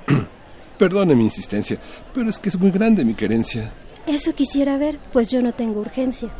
[0.81, 1.79] perdone mi insistencia,
[2.15, 3.71] pero es que es muy grande mi querencia.
[4.07, 6.31] Eso quisiera ver, pues yo no tengo urgencia.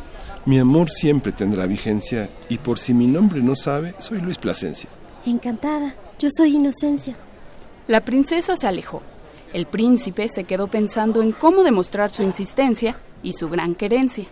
[0.47, 4.89] Mi amor siempre tendrá vigencia y por si mi nombre no sabe, soy Luis Plasencia.
[5.27, 7.15] Encantada, yo soy Inocencia.
[7.87, 9.03] La princesa se alejó.
[9.53, 14.25] El príncipe se quedó pensando en cómo demostrar su insistencia y su gran querencia.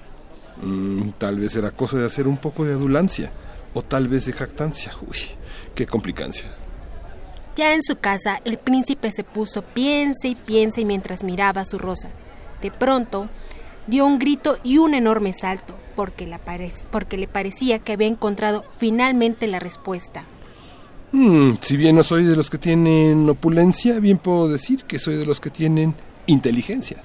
[0.59, 3.31] Mm, tal vez era cosa de hacer un poco de adulancia
[3.75, 4.91] o tal vez de jactancia.
[5.07, 5.17] Uy,
[5.79, 6.45] qué complicancia.
[7.55, 12.09] Ya en su casa, el príncipe se puso piense y piense mientras miraba su rosa.
[12.61, 13.29] De pronto,
[13.87, 18.07] dio un grito y un enorme salto, porque, la pare- porque le parecía que había
[18.07, 20.23] encontrado finalmente la respuesta.
[21.13, 25.15] Mm, si bien no soy de los que tienen opulencia, bien puedo decir que soy
[25.15, 25.95] de los que tienen
[26.27, 26.97] inteligencia.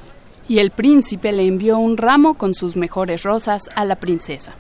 [0.49, 4.55] Y el príncipe le envió un ramo con sus mejores rosas a la princesa.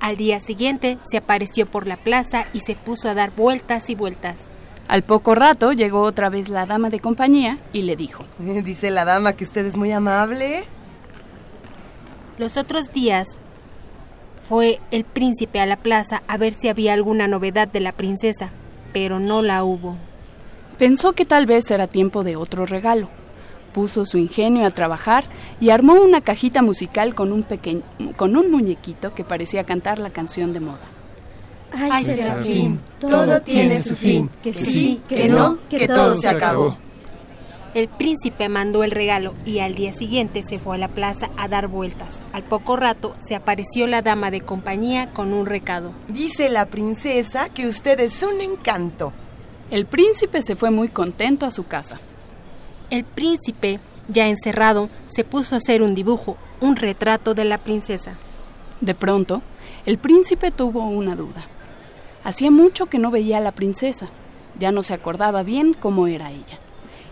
[0.00, 3.94] Al día siguiente, se apareció por la plaza y se puso a dar vueltas y
[3.94, 4.48] vueltas.
[4.88, 9.04] Al poco rato llegó otra vez la dama de compañía y le dijo, Dice la
[9.04, 10.64] dama que usted es muy amable.
[12.38, 13.38] Los otros días
[14.48, 18.48] fue el príncipe a la plaza a ver si había alguna novedad de la princesa,
[18.92, 19.96] pero no la hubo.
[20.78, 23.10] Pensó que tal vez era tiempo de otro regalo.
[23.72, 25.24] Puso su ingenio a trabajar
[25.60, 27.82] y armó una cajita musical con un, pequeño,
[28.16, 30.80] con un muñequito que parecía cantar la canción de moda.
[31.72, 34.28] Ay, Ay, Serafín, Serafín, todo tiene su fin.
[34.42, 36.76] Que sí, que no, que todo se acabó.
[37.72, 41.46] El príncipe mandó el regalo y al día siguiente se fue a la plaza a
[41.46, 42.20] dar vueltas.
[42.32, 45.92] Al poco rato se apareció la dama de compañía con un recado.
[46.08, 49.12] Dice la princesa que usted es un encanto.
[49.70, 52.00] El príncipe se fue muy contento a su casa.
[52.90, 53.78] El príncipe,
[54.08, 58.14] ya encerrado, se puso a hacer un dibujo, un retrato de la princesa.
[58.80, 59.42] De pronto,
[59.86, 61.44] el príncipe tuvo una duda.
[62.24, 64.08] Hacía mucho que no veía a la princesa.
[64.58, 66.58] Ya no se acordaba bien cómo era ella.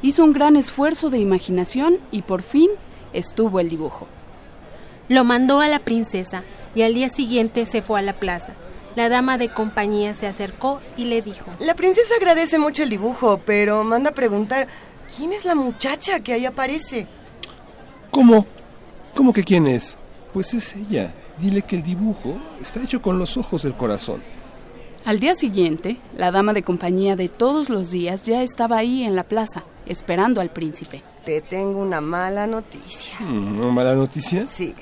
[0.03, 2.71] Hizo un gran esfuerzo de imaginación y por fin
[3.13, 4.09] estuvo el dibujo.
[5.09, 6.43] Lo mandó a la princesa
[6.75, 8.53] y al día siguiente se fue a la plaza.
[8.97, 13.41] La dama de compañía se acercó y le dijo, La princesa agradece mucho el dibujo,
[13.47, 14.67] pero manda a preguntar,
[15.17, 17.07] ¿quién es la muchacha que ahí aparece?
[18.11, 18.47] ¿Cómo?
[19.15, 19.99] ¿Cómo que quién es?
[20.33, 21.15] Pues es ella.
[21.39, 24.23] Dile que el dibujo está hecho con los ojos del corazón.
[25.05, 29.15] Al día siguiente, la dama de compañía de todos los días ya estaba ahí en
[29.15, 31.03] la plaza, esperando al príncipe.
[31.25, 33.15] Te tengo una mala noticia.
[33.21, 34.47] Mm, ¿Una mala noticia?
[34.49, 34.75] Sí.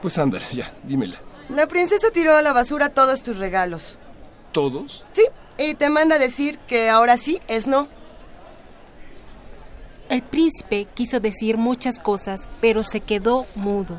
[0.00, 1.16] Pues ándale, ya, dímela.
[1.48, 3.98] La princesa tiró a la basura todos tus regalos.
[4.52, 5.04] ¿Todos?
[5.12, 5.24] Sí,
[5.58, 7.88] y te manda a decir que ahora sí es no.
[10.12, 13.98] El príncipe quiso decir muchas cosas, pero se quedó mudo.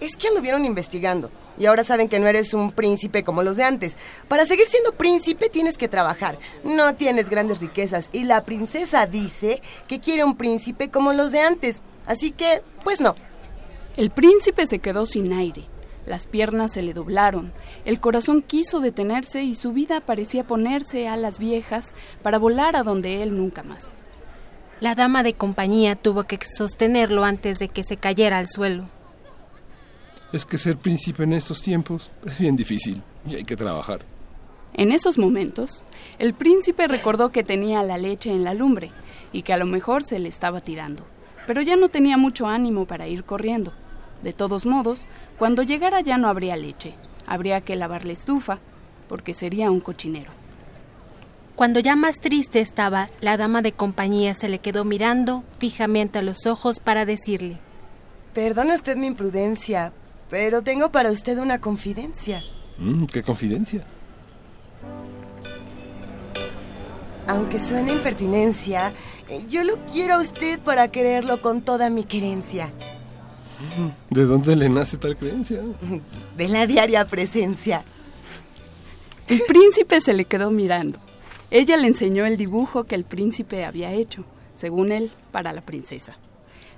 [0.00, 1.30] Es que anduvieron investigando.
[1.58, 3.96] y ahora saben que no eres un príncipe como los de antes.
[4.28, 6.38] Para seguir siendo príncipe tienes que trabajar.
[6.64, 11.40] No tienes grandes riquezas y la princesa dice que quiere un príncipe como los de
[11.40, 11.82] antes.
[12.06, 13.14] Así que, pues no.
[13.96, 15.64] El príncipe se quedó sin aire.
[16.10, 17.52] Las piernas se le doblaron,
[17.84, 22.82] el corazón quiso detenerse y su vida parecía ponerse a las viejas para volar a
[22.82, 23.96] donde él nunca más.
[24.80, 28.88] La dama de compañía tuvo que sostenerlo antes de que se cayera al suelo.
[30.32, 34.00] Es que ser príncipe en estos tiempos es bien difícil y hay que trabajar.
[34.74, 35.84] En esos momentos,
[36.18, 38.90] el príncipe recordó que tenía la leche en la lumbre
[39.32, 41.04] y que a lo mejor se le estaba tirando,
[41.46, 43.72] pero ya no tenía mucho ánimo para ir corriendo.
[44.22, 45.06] De todos modos,
[45.40, 46.92] cuando llegara ya no habría leche,
[47.26, 48.58] habría que lavar la estufa,
[49.08, 50.30] porque sería un cochinero.
[51.56, 56.22] Cuando ya más triste estaba, la dama de compañía se le quedó mirando fijamente a
[56.22, 57.56] los ojos para decirle,
[58.34, 59.94] Perdone usted mi imprudencia,
[60.28, 62.42] pero tengo para usted una confidencia.
[62.76, 63.82] Mm, ¿Qué confidencia?
[67.26, 68.92] Aunque suene impertinencia,
[69.30, 72.70] eh, yo lo quiero a usted para quererlo con toda mi querencia.
[74.10, 75.60] ¿De dónde le nace tal creencia?
[76.36, 77.84] De la diaria presencia.
[79.28, 80.98] El príncipe se le quedó mirando.
[81.50, 86.16] Ella le enseñó el dibujo que el príncipe había hecho, según él, para la princesa.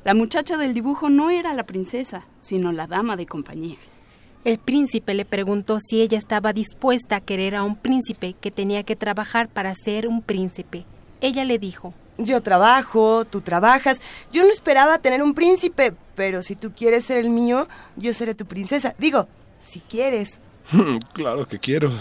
[0.05, 3.77] La muchacha del dibujo no era la princesa, sino la dama de compañía.
[4.45, 8.83] El príncipe le preguntó si ella estaba dispuesta a querer a un príncipe que tenía
[8.83, 10.85] que trabajar para ser un príncipe.
[11.21, 14.01] Ella le dijo, Yo trabajo, tú trabajas.
[14.33, 18.35] Yo no esperaba tener un príncipe, pero si tú quieres ser el mío, yo seré
[18.35, 18.95] tu princesa.
[18.99, 19.29] Digo,
[19.67, 20.39] si quieres.
[21.13, 21.93] claro que quiero.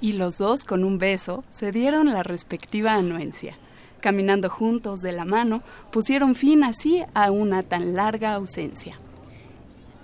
[0.00, 3.54] Y los dos, con un beso, se dieron la respectiva anuencia.
[4.00, 5.62] Caminando juntos de la mano,
[5.92, 8.98] pusieron fin así a una tan larga ausencia.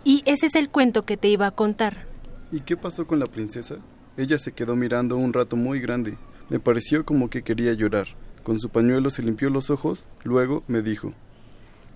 [0.04, 2.06] y ese es el cuento que te iba a contar.
[2.52, 3.76] ¿Y qué pasó con la princesa?
[4.16, 6.16] Ella se quedó mirando un rato muy grande.
[6.48, 8.06] Me pareció como que quería llorar.
[8.44, 11.12] Con su pañuelo se limpió los ojos, luego me dijo,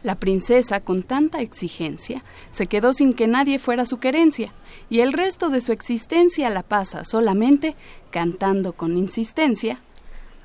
[0.02, 4.50] La princesa, con tanta exigencia, se quedó sin que nadie fuera su querencia,
[4.88, 7.76] y el resto de su existencia la pasa solamente
[8.10, 9.80] cantando con insistencia.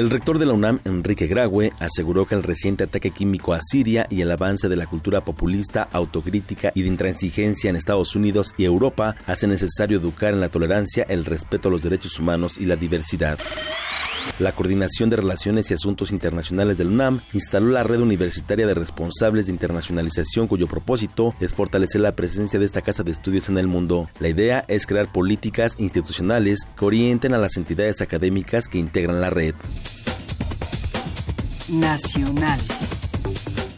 [0.00, 4.06] El rector de la UNAM, Enrique Graue, aseguró que el reciente ataque químico a Siria
[4.08, 8.64] y el avance de la cultura populista, autocrítica y de intransigencia en Estados Unidos y
[8.64, 12.76] Europa hace necesario educar en la tolerancia, el respeto a los derechos humanos y la
[12.76, 13.38] diversidad.
[14.38, 19.46] La Coordinación de Relaciones y Asuntos Internacionales del UNAM instaló la red universitaria de responsables
[19.46, 23.66] de internacionalización cuyo propósito es fortalecer la presencia de esta casa de estudios en el
[23.66, 24.08] mundo.
[24.18, 29.30] La idea es crear políticas institucionales que orienten a las entidades académicas que integran la
[29.30, 29.54] red.
[31.68, 32.60] Nacional.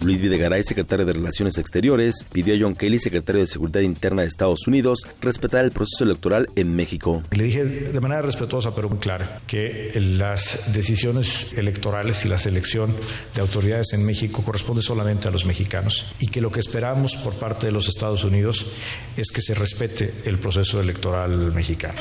[0.04, 4.28] Luis Videgaray, secretario de Relaciones Exteriores, pidió a John Kelly, secretario de Seguridad Interna de
[4.28, 7.22] Estados Unidos, respetar el proceso electoral en México.
[7.30, 12.94] Le dije de manera respetuosa pero muy clara que las decisiones electorales y la selección
[13.34, 17.34] de autoridades en México corresponde solamente a los mexicanos y que lo que esperamos por
[17.34, 18.72] parte de los Estados Unidos
[19.16, 21.98] es que se respete el proceso electoral mexicano.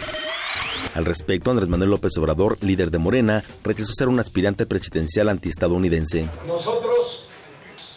[0.93, 6.27] Al respecto, Andrés Manuel López Obrador, líder de Morena, rechazó ser un aspirante presidencial antiestadounidense.
[6.45, 7.27] Nosotros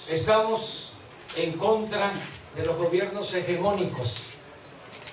[0.08, 0.90] estamos
[1.36, 2.12] en contra
[2.54, 4.22] de los gobiernos hegemónicos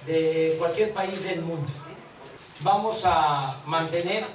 [0.05, 1.71] de cualquier país del mundo.
[2.59, 4.25] Vamos a mantener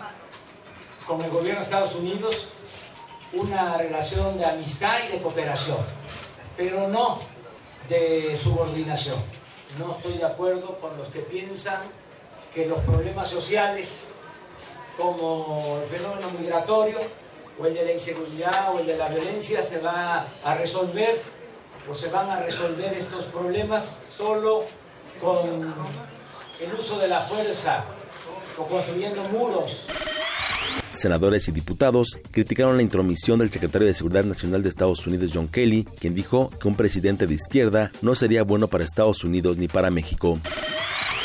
[1.07, 2.49] con el gobierno de Estados Unidos
[3.33, 5.79] una relación de amistad y de cooperación,
[6.57, 7.21] pero no
[7.89, 9.17] de subordinación.
[9.79, 11.81] No estoy de acuerdo con los que piensan
[12.55, 14.13] que los problemas sociales
[14.97, 16.99] como el fenómeno migratorio
[17.59, 21.21] o el de la inseguridad o el de la violencia se va a resolver
[21.89, 24.65] o se van a resolver estos problemas solo
[25.21, 25.75] con
[26.61, 27.85] el uso de la fuerza
[28.59, 29.85] o construyendo muros.
[30.87, 35.49] Senadores y diputados criticaron la intromisión del secretario de Seguridad Nacional de Estados Unidos, John
[35.49, 39.69] Kelly, quien dijo que un presidente de izquierda no sería bueno para Estados Unidos ni
[39.69, 40.39] para México.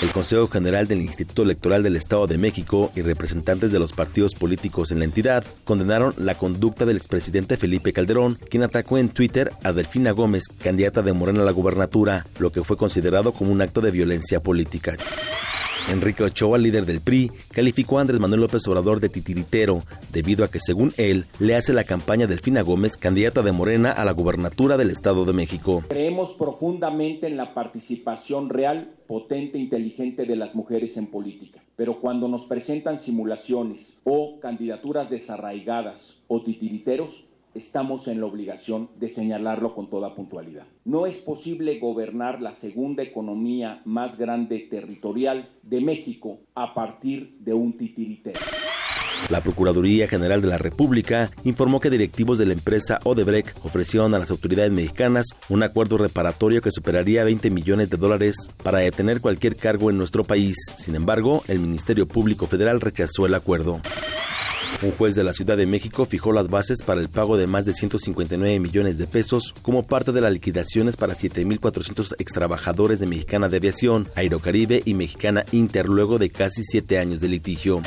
[0.02, 4.34] El Consejo General del Instituto Electoral del Estado de México y representantes de los partidos
[4.34, 9.52] políticos en la entidad condenaron la conducta del expresidente Felipe Calderón, quien atacó en Twitter
[9.64, 13.62] a Delfina Gómez, candidata de Morena a la gubernatura, lo que fue considerado como un
[13.62, 14.97] acto de violencia política.
[15.90, 20.48] Enrique Ochoa, líder del PRI, calificó a Andrés Manuel López Obrador de titiritero, debido a
[20.50, 24.78] que, según él, le hace la campaña Delfina Gómez, candidata de Morena a la gubernatura
[24.78, 25.84] del Estado de México.
[25.90, 31.62] Creemos profundamente en la participación real, potente e inteligente de las mujeres en política.
[31.76, 39.10] Pero cuando nos presentan simulaciones o candidaturas desarraigadas o titiriteros, estamos en la obligación de
[39.10, 40.66] señalarlo con toda puntualidad.
[40.86, 47.54] No es posible gobernar la segunda economía más grande territorial de México a partir de
[47.54, 48.39] un titiritero.
[49.30, 54.20] La Procuraduría General de la República informó que directivos de la empresa Odebrecht ofrecieron a
[54.20, 59.56] las autoridades mexicanas un acuerdo reparatorio que superaría 20 millones de dólares para detener cualquier
[59.56, 60.56] cargo en nuestro país.
[60.78, 63.80] Sin embargo, el Ministerio Público Federal rechazó el acuerdo.
[64.82, 67.66] Un juez de la Ciudad de México fijó las bases para el pago de más
[67.66, 73.48] de 159 millones de pesos como parte de las liquidaciones para 7.400 extrabajadores de Mexicana
[73.48, 77.82] de Aviación, Aerocaribe y Mexicana Inter luego de casi siete años de litigio.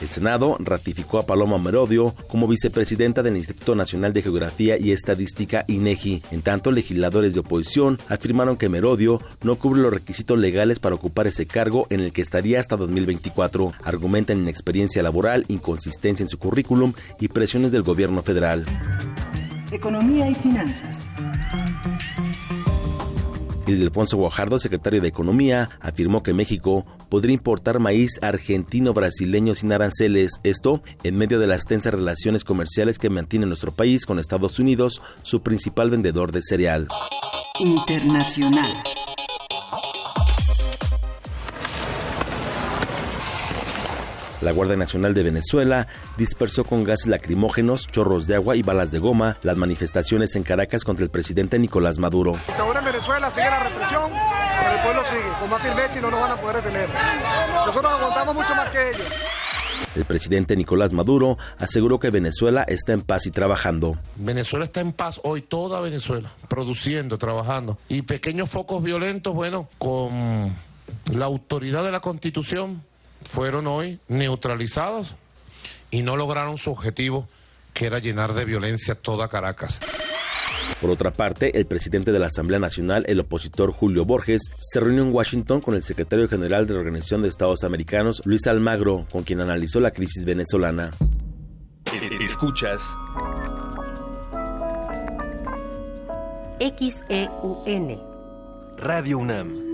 [0.00, 5.64] El Senado ratificó a Paloma Merodio como vicepresidenta del Instituto Nacional de Geografía y Estadística
[5.68, 6.22] INEGI.
[6.30, 11.26] En tanto, legisladores de oposición afirmaron que Merodio no cubre los requisitos legales para ocupar
[11.26, 13.72] ese cargo en el que estaría hasta 2024.
[13.84, 18.64] Argumentan inexperiencia laboral, inconsistencia en su currículum y presiones del gobierno federal.
[19.70, 21.08] Economía y finanzas.
[23.72, 30.82] Ildefonso Guajardo, secretario de Economía, afirmó que México podría importar maíz argentino-brasileño sin aranceles, esto
[31.02, 35.42] en medio de las tensas relaciones comerciales que mantiene nuestro país con Estados Unidos, su
[35.42, 36.88] principal vendedor de cereal.
[37.60, 38.72] Internacional.
[44.44, 45.88] La Guardia Nacional de Venezuela
[46.18, 50.84] dispersó con gases lacrimógenos, chorros de agua y balas de goma las manifestaciones en Caracas
[50.84, 52.32] contra el presidente Nicolás Maduro.
[52.32, 54.10] Dictadura en Venezuela sigue la represión,
[54.60, 56.88] pero el pueblo sigue con más firmeza y no nos van a poder detener.
[57.66, 59.12] Nosotros aguantamos mucho más que ellos.
[59.96, 63.96] El presidente Nicolás Maduro aseguró que Venezuela está en paz y trabajando.
[64.16, 67.78] Venezuela está en paz hoy, toda Venezuela, produciendo, trabajando.
[67.88, 70.54] Y pequeños focos violentos, bueno, con
[71.12, 72.82] la autoridad de la Constitución,
[73.24, 75.16] fueron hoy neutralizados
[75.90, 77.28] y no lograron su objetivo,
[77.72, 79.80] que era llenar de violencia toda Caracas.
[80.80, 85.02] Por otra parte, el presidente de la Asamblea Nacional, el opositor Julio Borges, se reunió
[85.02, 89.22] en Washington con el secretario general de la Organización de Estados Americanos, Luis Almagro, con
[89.22, 90.90] quien analizó la crisis venezolana.
[92.20, 92.82] Escuchas
[96.60, 98.00] XEUN.
[98.78, 99.73] Radio UNAM.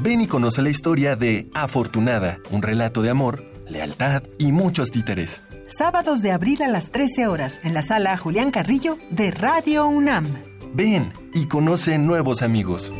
[0.00, 5.42] Ven y conoce la historia de Afortunada, un relato de amor, lealtad y muchos títeres.
[5.68, 10.26] Sábados de abril a las 13 horas en la sala Julián Carrillo de Radio UNAM.
[10.74, 12.92] Ven y conoce nuevos amigos.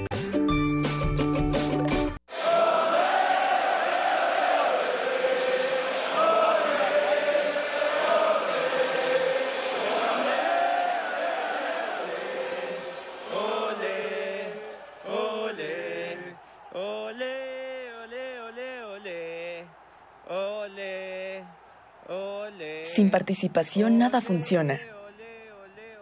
[23.15, 24.81] Participación nada funciona.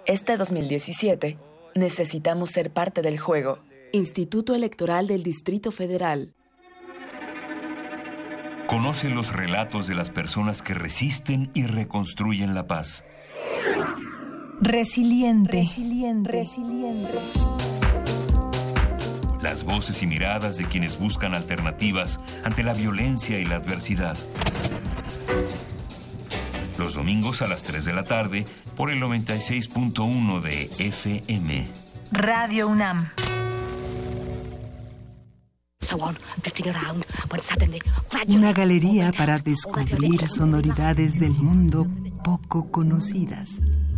[0.06, 1.36] Este 2017
[1.74, 3.58] necesitamos ser parte del juego.
[3.92, 6.32] Instituto Electoral del Distrito Federal.
[8.66, 13.04] Conoce los relatos de las personas que resisten y reconstruyen la paz.
[14.62, 15.68] Resiliente.
[16.22, 17.18] Resiliente.
[19.42, 24.16] Las voces y miradas de quienes buscan alternativas ante la violencia y la adversidad.
[26.82, 28.44] Los domingos a las 3 de la tarde
[28.76, 31.68] por el 96.1 de FM.
[32.10, 33.08] Radio UNAM.
[38.26, 41.86] Una galería para descubrir sonoridades del mundo
[42.24, 43.60] poco conocidas.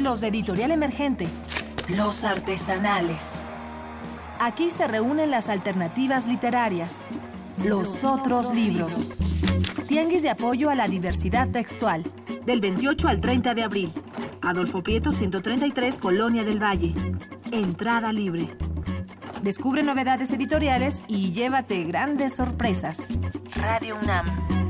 [0.00, 1.28] Los de editorial emergente.
[1.88, 3.34] Los artesanales.
[4.38, 7.04] Aquí se reúnen las alternativas literarias.
[7.62, 9.18] Los otros libros.
[9.88, 12.10] Tianguis de apoyo a la diversidad textual.
[12.46, 13.92] Del 28 al 30 de abril.
[14.40, 16.94] Adolfo Prieto 133, Colonia del Valle.
[17.50, 18.56] Entrada libre.
[19.42, 23.08] Descubre novedades editoriales y llévate grandes sorpresas.
[23.54, 24.69] Radio UNAM.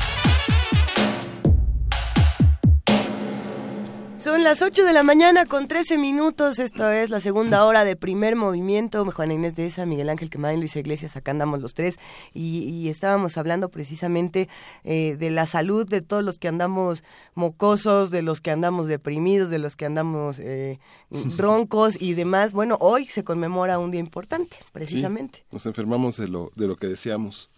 [4.41, 6.57] Son las 8 de la mañana con 13 minutos.
[6.57, 9.05] Esto es la segunda hora de primer movimiento.
[9.05, 11.99] Juana Inés de esa, Miguel Ángel Quemain, Luis Iglesias, acá andamos los tres.
[12.33, 14.49] Y, estábamos hablando precisamente
[14.83, 17.03] eh, de la salud de todos los que andamos
[17.35, 20.79] mocosos, de los que andamos deprimidos, de los que andamos eh,
[21.37, 22.51] roncos y demás.
[22.51, 25.45] Bueno, hoy se conmemora un día importante, precisamente.
[25.51, 27.51] nos enfermamos de lo, de lo que deseamos.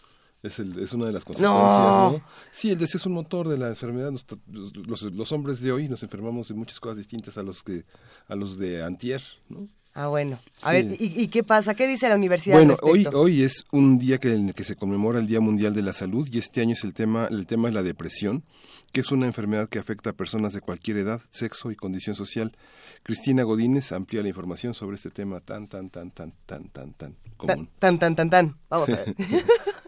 [0.44, 2.22] Es, el, es una de las consecuencias, no.
[2.52, 4.12] Sí, el deseo es un motor de la enfermedad.
[4.48, 7.86] Los, los, hombres de hoy nos enfermamos de muchas cosas distintas a los que
[8.28, 9.70] a los de antier, ¿no?
[9.94, 10.40] Ah, bueno.
[10.64, 11.76] A ver, ¿y, qué pasa?
[11.76, 12.58] ¿Qué dice la universidad?
[12.58, 15.76] Bueno, hoy, hoy es un día que, en el que se conmemora el Día Mundial
[15.76, 18.44] de la Salud y este año es el tema, el tema es la depresión,
[18.92, 22.58] que es una enfermedad que afecta a personas de cualquier edad, sexo y condición social.
[23.04, 27.16] Cristina Godínez amplía la información sobre este tema tan, tan, tan, tan, tan, tan, tan
[27.38, 27.70] común.
[27.78, 28.58] Tan, tan, tan, tan.
[28.70, 29.16] Vamos a ver.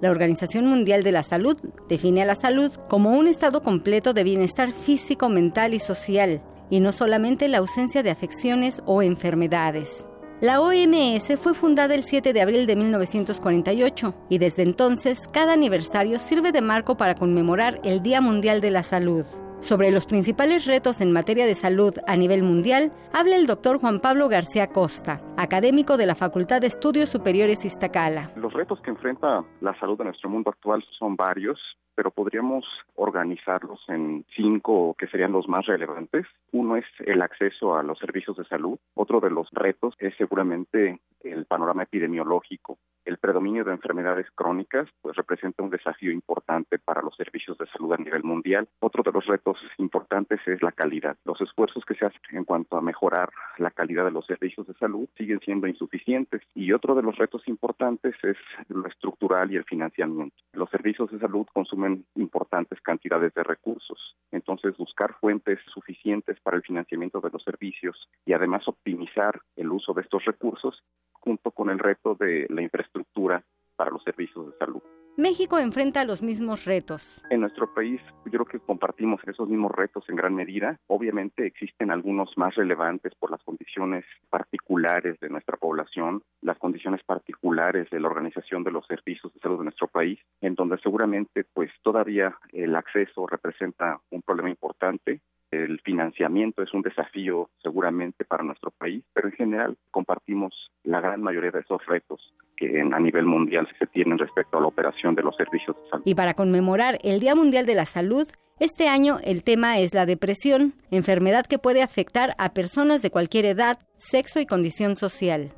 [0.00, 1.56] La Organización Mundial de la Salud
[1.88, 6.40] define a la salud como un estado completo de bienestar físico, mental y social,
[6.70, 10.04] y no solamente la ausencia de afecciones o enfermedades.
[10.40, 16.20] La OMS fue fundada el 7 de abril de 1948 y desde entonces cada aniversario
[16.20, 19.24] sirve de marco para conmemorar el Día Mundial de la Salud.
[19.60, 24.00] Sobre los principales retos en materia de salud a nivel mundial, habla el doctor Juan
[24.00, 28.30] Pablo García Costa, académico de la Facultad de Estudios Superiores Iztacala.
[28.36, 31.58] Los retos que enfrenta la salud en nuestro mundo actual son varios
[31.98, 36.26] pero podríamos organizarlos en cinco que serían los más relevantes.
[36.52, 38.78] Uno es el acceso a los servicios de salud.
[38.94, 42.78] Otro de los retos es seguramente el panorama epidemiológico.
[43.04, 47.94] El predominio de enfermedades crónicas pues representa un desafío importante para los servicios de salud
[47.94, 48.68] a nivel mundial.
[48.80, 51.16] Otro de los retos importantes es la calidad.
[51.24, 54.74] Los esfuerzos que se hacen en cuanto a mejorar la calidad de los servicios de
[54.74, 56.42] salud siguen siendo insuficientes.
[56.54, 58.36] Y otro de los retos importantes es
[58.68, 60.36] lo estructural y el financiamiento.
[60.52, 64.16] Los servicios de salud consumen importantes cantidades de recursos.
[64.32, 69.92] Entonces, buscar fuentes suficientes para el financiamiento de los servicios y además optimizar el uso
[69.94, 70.82] de estos recursos
[71.12, 73.42] junto con el reto de la infraestructura
[73.76, 74.82] para los servicios de salud.
[75.18, 77.20] México enfrenta los mismos retos.
[77.28, 80.78] En nuestro país yo creo que compartimos esos mismos retos en gran medida.
[80.86, 87.90] Obviamente existen algunos más relevantes por las condiciones particulares de nuestra población, las condiciones particulares
[87.90, 91.72] de la organización de los servicios de salud de nuestro país, en donde seguramente pues
[91.82, 95.20] todavía el acceso representa un problema importante.
[95.50, 100.52] El financiamiento es un desafío seguramente para nuestro país, pero en general compartimos
[100.84, 104.66] la gran mayoría de esos retos que a nivel mundial se tienen respecto a la
[104.66, 106.02] operación de los servicios de salud.
[106.04, 110.04] Y para conmemorar el Día Mundial de la Salud, este año el tema es la
[110.04, 115.52] depresión, enfermedad que puede afectar a personas de cualquier edad, sexo y condición social.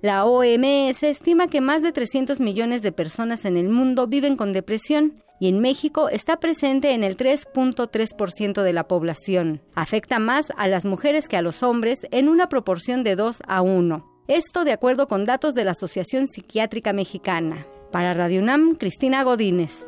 [0.00, 4.52] La OMS estima que más de 300 millones de personas en el mundo viven con
[4.52, 9.60] depresión y en México está presente en el 3.3% de la población.
[9.74, 13.62] Afecta más a las mujeres que a los hombres en una proporción de 2 a
[13.62, 14.14] 1.
[14.26, 17.66] Esto de acuerdo con datos de la Asociación Psiquiátrica Mexicana.
[17.92, 19.84] Para Radio UNAM, Cristina Godínez.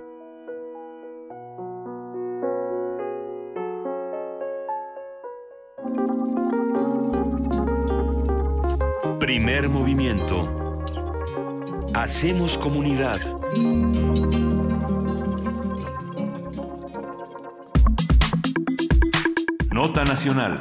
[9.18, 10.48] Primer movimiento.
[11.94, 13.18] Hacemos comunidad.
[19.76, 20.58] Nota Nacional.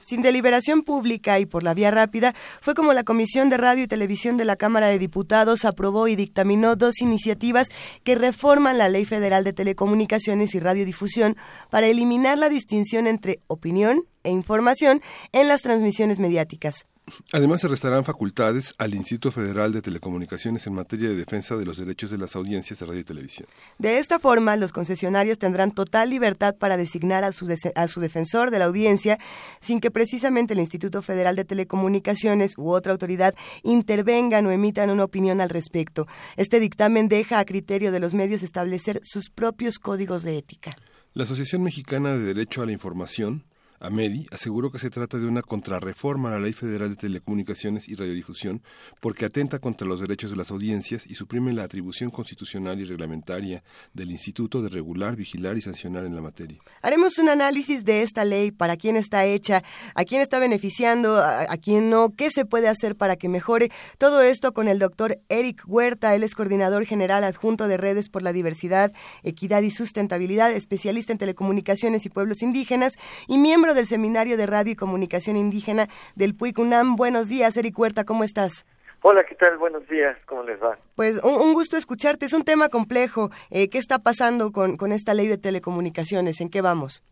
[0.00, 3.86] sin deliberación pública y por la vía rápida, fue como la Comisión de Radio y
[3.86, 7.68] Televisión de la Cámara de Diputados aprobó y dictaminó dos iniciativas
[8.02, 11.36] que reforman la Ley Federal de Telecomunicaciones y Radiodifusión
[11.70, 15.00] para eliminar la distinción entre opinión e información
[15.32, 16.86] en las transmisiones mediáticas.
[17.32, 21.76] Además, se restarán facultades al Instituto Federal de Telecomunicaciones en materia de defensa de los
[21.76, 23.48] derechos de las audiencias de radio y televisión.
[23.78, 28.50] De esta forma, los concesionarios tendrán total libertad para designar a su, a su defensor
[28.50, 29.18] de la audiencia
[29.60, 35.04] sin que precisamente el Instituto Federal de Telecomunicaciones u otra autoridad intervengan o emitan una
[35.04, 36.06] opinión al respecto.
[36.36, 40.72] Este dictamen deja a criterio de los medios establecer sus propios códigos de ética.
[41.14, 43.44] La Asociación Mexicana de Derecho a la Información
[43.80, 47.94] Amedi, aseguró que se trata de una contrarreforma a la Ley Federal de Telecomunicaciones y
[47.94, 48.62] Radiodifusión
[49.00, 53.62] porque atenta contra los derechos de las audiencias y suprime la atribución constitucional y reglamentaria
[53.92, 56.58] del Instituto de regular, vigilar y sancionar en la materia.
[56.82, 59.62] Haremos un análisis de esta ley, para quién está hecha,
[59.94, 63.70] a quién está beneficiando, a, quién no, qué se puede hacer para que mejore.
[63.98, 68.22] Todo esto con el doctor Eric Huerta, él es coordinador general adjunto de Redes por
[68.22, 68.92] la Diversidad,
[69.22, 72.94] Equidad y Sustentabilidad, especialista en telecomunicaciones y pueblos indígenas
[73.26, 76.96] y miembro del Seminario de Radio y Comunicación Indígena del PUICUNAM.
[76.96, 78.66] Buenos días, Eric Huerta, ¿cómo estás?
[79.02, 79.56] Hola, ¿qué tal?
[79.58, 80.76] Buenos días, ¿cómo les va?
[80.96, 83.30] Pues un, un gusto escucharte, es un tema complejo.
[83.50, 86.40] Eh, ¿Qué está pasando con, con esta ley de telecomunicaciones?
[86.40, 87.04] ¿En qué vamos?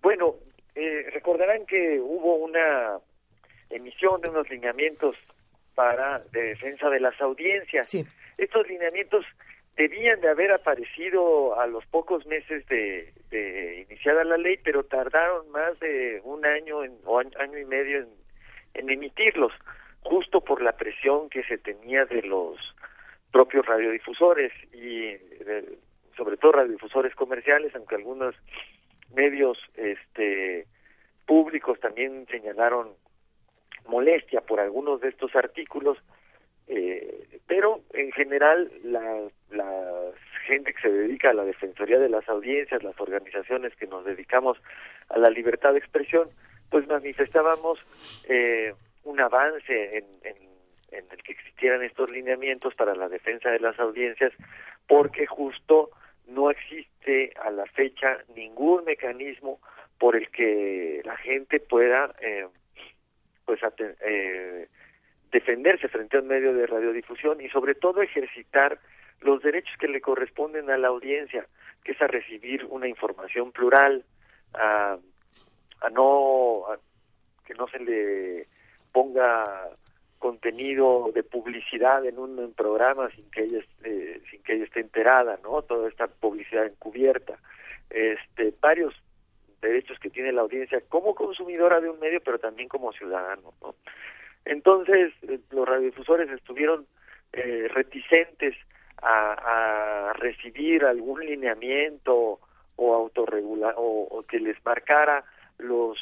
[0.00, 0.36] Bueno,
[0.74, 2.98] eh, recordarán que hubo una
[3.68, 5.16] emisión de unos lineamientos
[5.74, 7.90] para de defensa de las audiencias.
[7.90, 8.06] Sí.
[8.38, 9.24] Estos lineamientos
[9.76, 15.50] debían de haber aparecido a los pocos meses de, de iniciada la ley, pero tardaron
[15.50, 18.08] más de un año en, o año, y medio en,
[18.74, 19.52] en emitirlos,
[20.02, 22.56] justo por la presión que se tenía de los
[23.32, 25.12] propios radiodifusores y
[25.44, 25.78] de-
[26.16, 28.34] sobre todo radiodifusores comerciales, aunque algunos
[29.14, 30.66] medios este
[31.26, 32.94] públicos también señalaron
[33.86, 35.98] molestia por algunos de estos artículos,
[36.68, 39.28] eh, pero en general la,
[40.46, 44.56] gente que se dedica a la defensoría de las audiencias, las organizaciones que nos dedicamos
[45.08, 46.28] a la libertad de expresión,
[46.70, 47.80] pues manifestábamos
[48.28, 48.72] eh,
[49.02, 54.32] un avance en, en, el que existieran estos lineamientos para la defensa de las audiencias,
[54.86, 55.90] porque justo
[56.28, 59.58] no existe a la fecha ningún mecanismo
[59.98, 62.46] por el que la gente pueda eh,
[63.44, 64.68] pues eh,
[65.30, 68.78] defenderse frente a un medio de radiodifusión y sobre todo ejercitar
[69.20, 71.46] los derechos que le corresponden a la audiencia,
[71.84, 74.04] que es a recibir una información plural,
[74.54, 74.98] a,
[75.80, 76.78] a no a
[77.44, 78.48] que no se le
[78.92, 79.44] ponga
[80.18, 85.38] contenido de publicidad en un programa sin que ella esté, sin que ella esté enterada,
[85.42, 85.62] ¿no?
[85.62, 87.38] Toda esta publicidad encubierta,
[87.90, 88.94] este varios
[89.60, 93.74] derechos que tiene la audiencia como consumidora de un medio, pero también como ciudadano, ¿no?
[94.46, 96.86] Entonces, eh, los radiodifusores estuvieron
[97.32, 98.56] eh, reticentes
[99.02, 102.38] a, a recibir algún lineamiento
[102.76, 105.24] o autorregula o, o que les marcara
[105.58, 105.98] los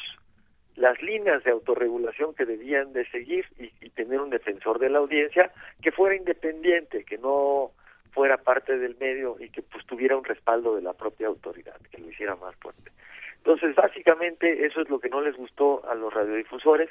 [0.75, 4.99] las líneas de autorregulación que debían de seguir y, y tener un defensor de la
[4.99, 5.49] audiencia
[5.81, 7.71] que fuera independiente, que no
[8.11, 11.97] fuera parte del medio y que pues tuviera un respaldo de la propia autoridad, que
[12.01, 12.91] lo hiciera más fuerte.
[13.37, 16.89] Entonces, básicamente eso es lo que no les gustó a los radiodifusores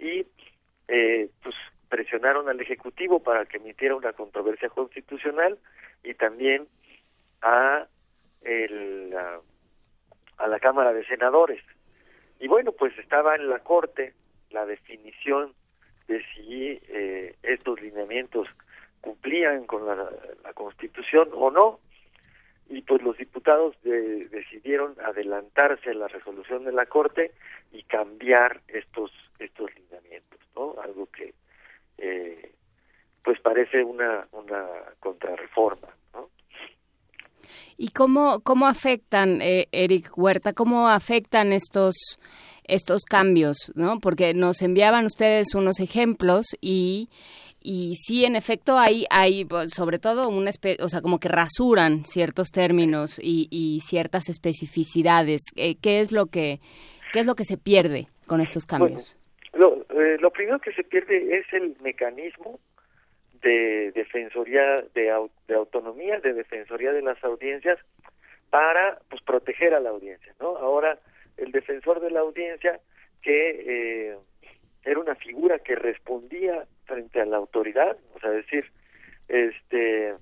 [0.00, 0.26] y
[0.90, 1.54] eh, pues
[1.88, 5.56] presionaron al ejecutivo para que emitiera una controversia constitucional
[6.02, 6.66] y también
[7.42, 7.86] a
[8.42, 9.14] el
[10.38, 11.62] a, la Cámara de Senadores.
[12.40, 14.14] Y bueno, pues estaba en la Corte
[14.50, 15.52] la definición
[16.08, 18.48] de si eh, estos lineamientos
[19.00, 21.78] cumplían con la Constitución o no.
[22.70, 27.32] Y pues los diputados de- decidieron adelantarse a la resolución de la Corte
[27.72, 30.76] y cambiar estos estos lineamientos, ¿no?
[30.82, 31.34] Algo que
[31.98, 32.52] eh,
[33.22, 34.64] pues parece una una
[35.00, 36.30] contrarreforma, ¿no?
[37.76, 41.94] ¿Y cómo, cómo afectan, eh, Eric Huerta, cómo afectan estos,
[42.64, 43.72] estos cambios?
[43.74, 43.98] ¿no?
[44.00, 47.08] Porque nos enviaban ustedes unos ejemplos y,
[47.62, 50.50] y sí, en efecto, hay, hay pues, sobre todo, una
[50.80, 55.42] o sea, como que rasuran ciertos términos y, y ciertas especificidades.
[55.56, 56.58] Eh, ¿Qué es lo que
[57.12, 59.16] qué es lo que se pierde con estos cambios?
[59.52, 62.60] Lo, eh, lo primero que se pierde es el mecanismo
[63.42, 67.78] de defensoría de, au- de autonomía, de defensoría de las audiencias
[68.50, 70.56] para pues proteger a la audiencia, ¿no?
[70.56, 70.98] Ahora
[71.36, 72.80] el defensor de la audiencia
[73.22, 74.16] que eh,
[74.84, 78.64] era una figura que respondía frente a la autoridad, o sea, decir,
[79.28, 80.14] este,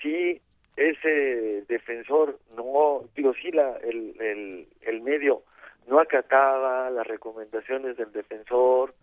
[0.00, 0.40] si
[0.76, 5.42] ese defensor no, digo, si la, el, el, el medio
[5.86, 8.94] no acataba las recomendaciones del defensor,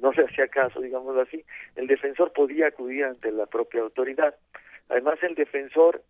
[0.00, 1.44] no se hacía caso, digámoslo así,
[1.76, 4.34] el defensor podía acudir ante la propia autoridad.
[4.88, 6.02] Además, el defensor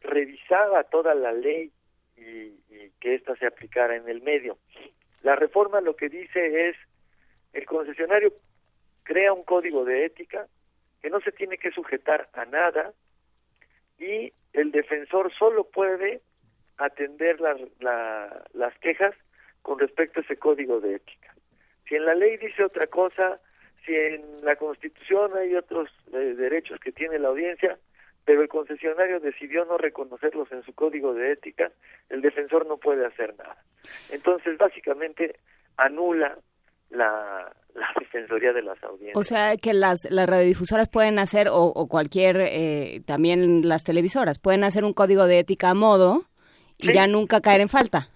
[0.00, 1.70] revisaba toda la ley
[2.16, 4.58] y, y que ésta se aplicara en el medio.
[5.22, 6.76] La reforma lo que dice es,
[7.54, 8.32] el concesionario
[9.02, 10.46] crea un código de ética
[11.00, 12.92] que no se tiene que sujetar a nada
[13.98, 16.20] y el defensor solo puede
[16.78, 17.56] atender la-
[18.52, 19.14] las quejas
[19.62, 21.34] con respecto a ese código de ética.
[21.88, 23.40] Si en la ley dice otra cosa,
[23.84, 27.78] si en la Constitución hay otros eh, derechos que tiene la audiencia,
[28.24, 31.70] pero el concesionario decidió no reconocerlos en su código de ética,
[32.08, 33.62] el defensor no puede hacer nada.
[34.10, 35.38] Entonces, básicamente,
[35.76, 36.38] anula
[36.94, 39.16] la, la defensoría de las audiencias.
[39.16, 44.38] O sea, que las, las radiodifusoras pueden hacer, o, o cualquier, eh, también las televisoras,
[44.38, 46.22] pueden hacer un código de ética a modo
[46.78, 48.08] y ya nunca caer en falta.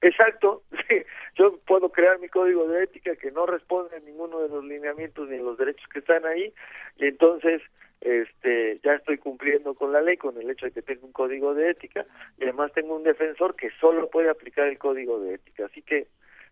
[0.00, 0.96] Exacto, sí.
[1.36, 5.28] Yo puedo crear mi código de ética que no responde a ninguno de los lineamientos
[5.28, 6.52] ni a los derechos que están ahí
[6.96, 7.60] y entonces
[8.00, 11.54] este ya estoy cumpliendo con la ley con el hecho de que tengo un código
[11.54, 12.06] de ética
[12.38, 15.66] y además tengo un defensor que solo puede aplicar el código de ética.
[15.66, 16.06] Así que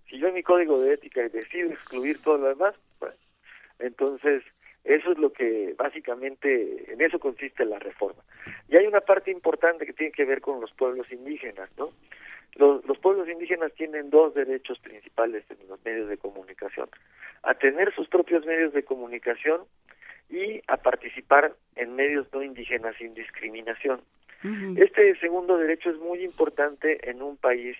[0.09, 3.15] si yo en mi código de ética decido excluir todo lo demás, pues,
[3.79, 4.43] entonces
[4.85, 8.23] eso es lo que básicamente en eso consiste la reforma.
[8.69, 11.91] Y hay una parte importante que tiene que ver con los pueblos indígenas, ¿no?
[12.57, 16.89] Los, los pueblos indígenas tienen dos derechos principales en los medios de comunicación,
[17.43, 19.62] a tener sus propios medios de comunicación
[20.29, 24.01] y a participar en medios no indígenas sin discriminación.
[24.77, 27.77] Este segundo derecho es muy importante en un país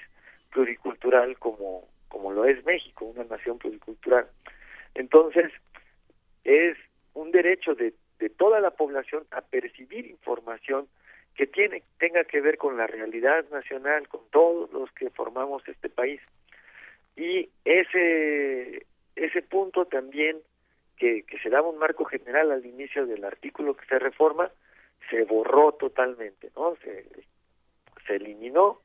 [0.53, 4.27] pluricultural como, como lo es México, una nación pluricultural.
[4.95, 5.51] Entonces,
[6.45, 6.77] es
[7.15, 7.95] un derecho de,
[8.37, 10.87] toda la población a percibir información
[11.35, 15.89] que tiene tenga que ver con la realidad nacional, con todos los que formamos este
[15.89, 16.21] país.
[17.17, 18.87] Y ese
[19.17, 20.39] ese punto también
[20.99, 24.51] que, que se daba un marco general al inicio del artículo que se reforma
[25.11, 26.77] se borró totalmente, ¿no?
[26.77, 27.05] Se,
[28.07, 28.81] se eliminó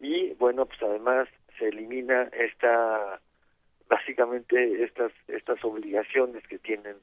[0.00, 1.28] y bueno, pues además
[1.58, 3.20] se elimina esta
[3.88, 6.96] básicamente estas estas obligaciones que tienen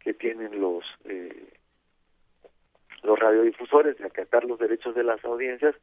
[0.00, 1.54] que tienen los eh,
[3.04, 5.74] los radiodifusores de acatar los derechos de las audiencias,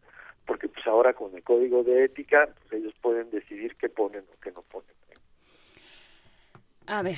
[0.46, 4.40] porque pues ahora con el código de ética, pues ellos pueden decidir qué ponen o
[4.42, 4.90] qué no ponen.
[6.88, 7.18] A ver,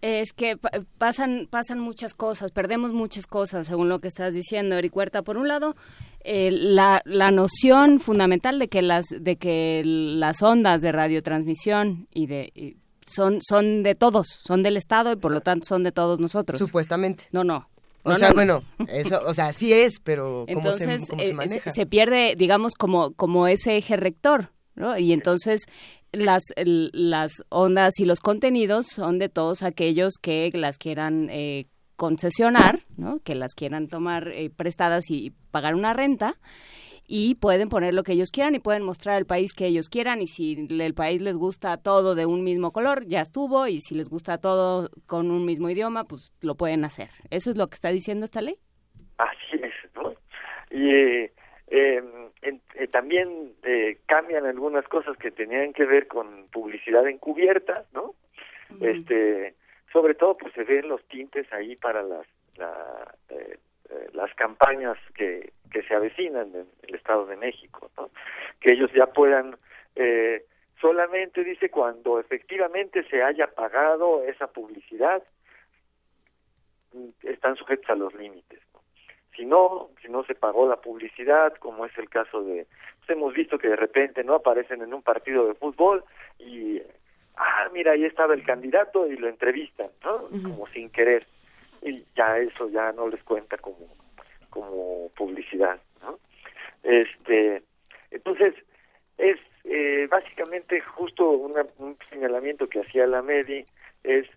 [0.00, 0.56] es que
[0.98, 5.22] pasan pasan muchas cosas, perdemos muchas cosas según lo que estás diciendo, Eric Huerta.
[5.22, 5.76] Por un lado,
[6.20, 12.26] eh, la, la noción fundamental de que las de que las ondas de radiotransmisión y
[12.26, 12.76] de y
[13.06, 16.58] son son de todos, son del Estado y por lo tanto son de todos nosotros.
[16.58, 17.24] Supuestamente.
[17.30, 17.68] No, no.
[18.04, 18.34] O No, sea, no.
[18.34, 21.70] bueno, eso, o sea, sí es, pero ¿cómo, entonces se, cómo se eh, maneja?
[21.70, 24.98] se pierde digamos como como ese eje rector ¿no?
[24.98, 25.66] y entonces
[26.16, 31.66] las las ondas y los contenidos son de todos aquellos que las quieran eh,
[31.96, 33.20] concesionar ¿no?
[33.20, 36.36] que las quieran tomar eh, prestadas y pagar una renta
[37.06, 40.22] y pueden poner lo que ellos quieran y pueden mostrar el país que ellos quieran
[40.22, 43.94] y si el país les gusta todo de un mismo color, ya estuvo y si
[43.94, 47.10] les gusta todo con un mismo idioma, pues lo pueden hacer.
[47.30, 48.56] ¿Eso es lo que está diciendo esta ley?
[49.18, 50.14] Así es, ¿no?
[50.70, 51.32] Y eh,
[51.68, 52.02] eh,
[52.42, 58.14] eh, también eh, cambian algunas cosas que tenían que ver con publicidad encubierta, ¿no?
[58.80, 59.54] Este,
[59.92, 62.26] sobre todo, pues se ven los tintes ahí para las
[62.56, 63.58] la, eh,
[63.90, 68.10] eh, las campañas que, que se avecinan en el Estado de México, ¿no?
[68.60, 69.56] Que ellos ya puedan
[70.80, 75.22] solamente dice cuando efectivamente se haya pagado esa publicidad
[76.92, 78.60] mm, están sujetos a los límites.
[79.36, 82.66] Si no, si no se pagó la publicidad, como es el caso de,
[82.98, 86.04] pues hemos visto que de repente no aparecen en un partido de fútbol
[86.38, 86.80] y
[87.36, 90.28] ah, mira, ahí estaba el candidato y lo entrevistan, ¿no?
[90.42, 91.26] Como sin querer.
[91.82, 93.88] Y ya eso ya no les cuenta como
[94.50, 96.18] como publicidad, ¿no?
[96.84, 97.62] Este,
[98.12, 98.54] entonces
[99.18, 103.64] es eh, básicamente justo una- un señalamiento que hacía la MEDI
[104.04, 104.28] es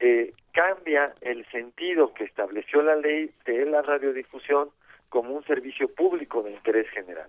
[0.00, 4.70] eh, cambia el sentido que estableció la ley de la radiodifusión
[5.08, 7.28] como un servicio público de interés general.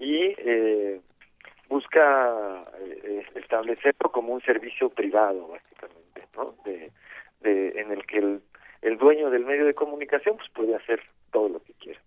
[0.00, 1.00] Y eh,
[1.68, 6.90] busca eh, establecerlo como un servicio privado básicamente no de,
[7.80, 8.42] en el que el,
[8.82, 12.00] el dueño del medio de comunicación pues puede hacer todo lo que quiera.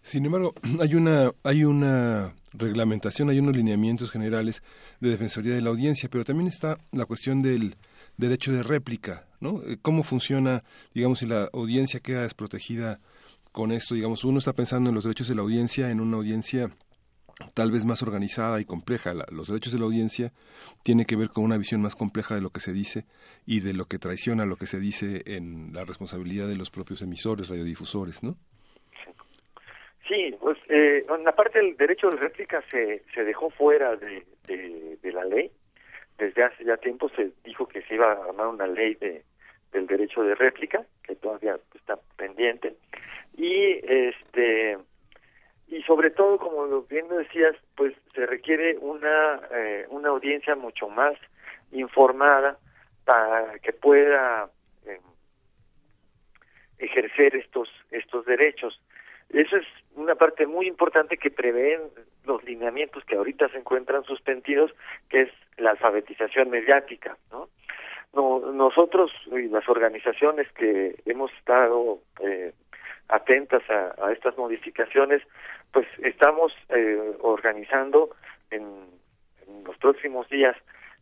[0.00, 4.62] Sin embargo, hay una, hay una reglamentación, hay unos lineamientos generales
[5.00, 7.74] de defensoría de la audiencia, pero también está la cuestión del
[8.20, 9.60] derecho de réplica, ¿no?
[9.62, 10.62] Eh, ¿Cómo funciona,
[10.94, 13.00] digamos, si la audiencia queda desprotegida
[13.52, 13.94] con esto?
[13.94, 16.70] Digamos, uno está pensando en los derechos de la audiencia, en una audiencia
[17.54, 19.14] tal vez más organizada y compleja.
[19.14, 20.32] La- los derechos de la audiencia
[20.82, 23.06] tienen que ver con una visión más compleja de lo que se dice
[23.46, 27.00] y de lo que traiciona lo que se dice en la responsabilidad de los propios
[27.02, 28.36] emisores, radiodifusores, ¿no?
[30.08, 31.32] Sí, pues eh, en la
[31.78, 34.26] derecho de réplica se, se dejó fuera de,
[35.00, 35.50] de la ley.
[36.20, 39.24] Desde hace ya tiempo se dijo que se iba a armar una ley de,
[39.72, 42.76] del derecho de réplica, que todavía está pendiente.
[43.38, 44.76] Y este
[45.68, 51.14] y sobre todo, como bien decías, pues se requiere una, eh, una audiencia mucho más
[51.72, 52.58] informada
[53.06, 54.50] para que pueda
[54.84, 55.00] eh,
[56.78, 58.78] ejercer estos estos derechos.
[59.30, 61.80] Eso es una parte muy importante que prevén
[62.24, 64.72] los lineamientos que ahorita se encuentran suspendidos,
[65.08, 67.48] que es la alfabetización mediática, ¿no?
[68.12, 72.52] nosotros y las organizaciones que hemos estado eh,
[73.08, 75.22] atentas a, estas modificaciones,
[75.72, 78.10] pues estamos eh, organizando
[78.50, 78.64] en,
[79.46, 80.56] en, los próximos días,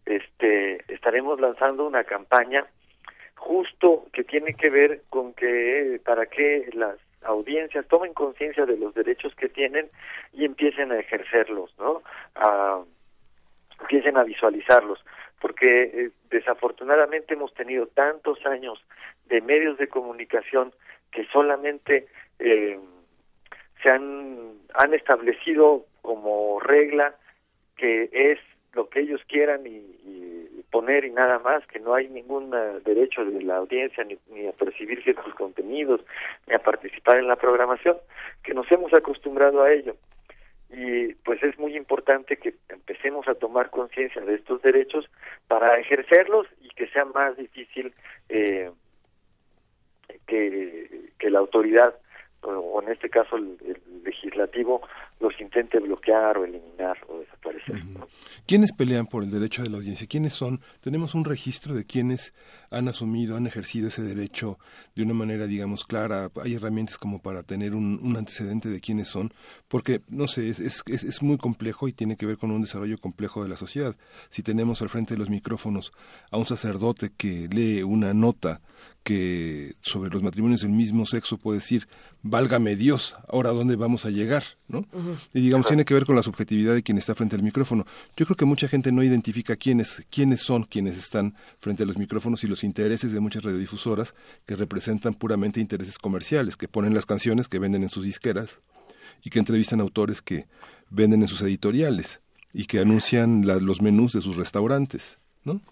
[0.04, 2.66] este, estaremos lanzando una campaña
[3.36, 8.94] justo que tiene que ver con que para que las audiencias tomen conciencia de los
[8.94, 9.88] derechos que tienen
[10.32, 12.02] y empiecen a ejercerlos, ¿no?
[13.80, 15.04] Empiecen a visualizarlos,
[15.40, 18.82] porque eh, desafortunadamente hemos tenido tantos años
[19.26, 20.72] de medios de comunicación
[21.10, 22.06] que solamente
[22.38, 22.78] eh,
[23.82, 27.14] se han, han establecido como regla
[27.76, 28.38] que es
[28.72, 30.37] lo que ellos quieran y,
[30.70, 34.46] poner y nada más, que no hay ningún eh, derecho de la audiencia ni, ni,
[34.46, 36.00] a percibir ciertos contenidos,
[36.46, 37.96] ni a participar en la programación,
[38.42, 39.96] que nos hemos acostumbrado a ello.
[40.70, 45.08] Y pues es muy importante que empecemos a tomar conciencia de estos derechos
[45.46, 47.94] para ejercerlos y que sea más difícil
[48.28, 48.70] eh,
[50.26, 51.94] que, que la autoridad
[52.42, 53.58] o en este caso el,
[54.04, 54.82] legislativo
[55.20, 57.82] los intente bloquear o eliminar o desaparecer.
[58.46, 60.06] ¿Quiénes pelean por el derecho de la audiencia?
[60.06, 60.60] ¿Quiénes son?
[60.80, 62.32] Tenemos un registro de quienes
[62.70, 64.58] han asumido, han ejercido ese derecho
[64.94, 66.30] de una manera, digamos, clara.
[66.42, 69.32] Hay herramientas como para tener un, un antecedente de quiénes son,
[69.66, 72.98] porque, no sé, es, es, es, muy complejo y tiene que ver con un desarrollo
[72.98, 73.96] complejo de la sociedad.
[74.28, 75.92] Si tenemos al frente de los micrófonos
[76.30, 78.60] a un sacerdote que lee una nota
[79.08, 81.88] que sobre los matrimonios del mismo sexo puede decir,
[82.20, 84.84] válgame Dios, ahora dónde vamos a llegar, ¿no?
[85.32, 87.86] Y digamos, tiene que ver con la subjetividad de quien está frente al micrófono.
[88.18, 91.96] Yo creo que mucha gente no identifica quiénes, quiénes son quienes están frente a los
[91.96, 94.14] micrófonos y los intereses de muchas radiodifusoras
[94.44, 98.60] que representan puramente intereses comerciales, que ponen las canciones que venden en sus disqueras
[99.24, 100.48] y que entrevistan autores que
[100.90, 102.20] venden en sus editoriales
[102.52, 105.62] y que anuncian los menús de sus restaurantes, ¿no?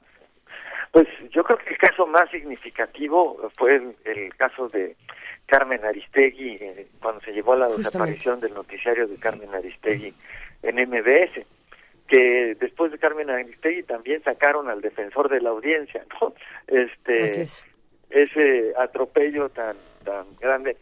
[0.93, 4.97] Pues yo creo que el caso más significativo fue el, caso de
[5.45, 10.15] Carmen Aristegui, eh, cuando se llevó a la desaparición del noticiario de Carmen Aristegui
[10.63, 11.45] en MBS,
[12.09, 16.35] que después de Carmen Aristegui también sacaron al defensor de la audiencia, ¿no?
[16.67, 17.47] Este,
[18.09, 20.77] ese atropello tan tan grande,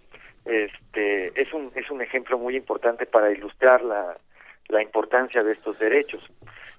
[0.44, 4.16] este, es un es un ejemplo muy importante para ilustrar la
[4.68, 6.30] la importancia de estos derechos.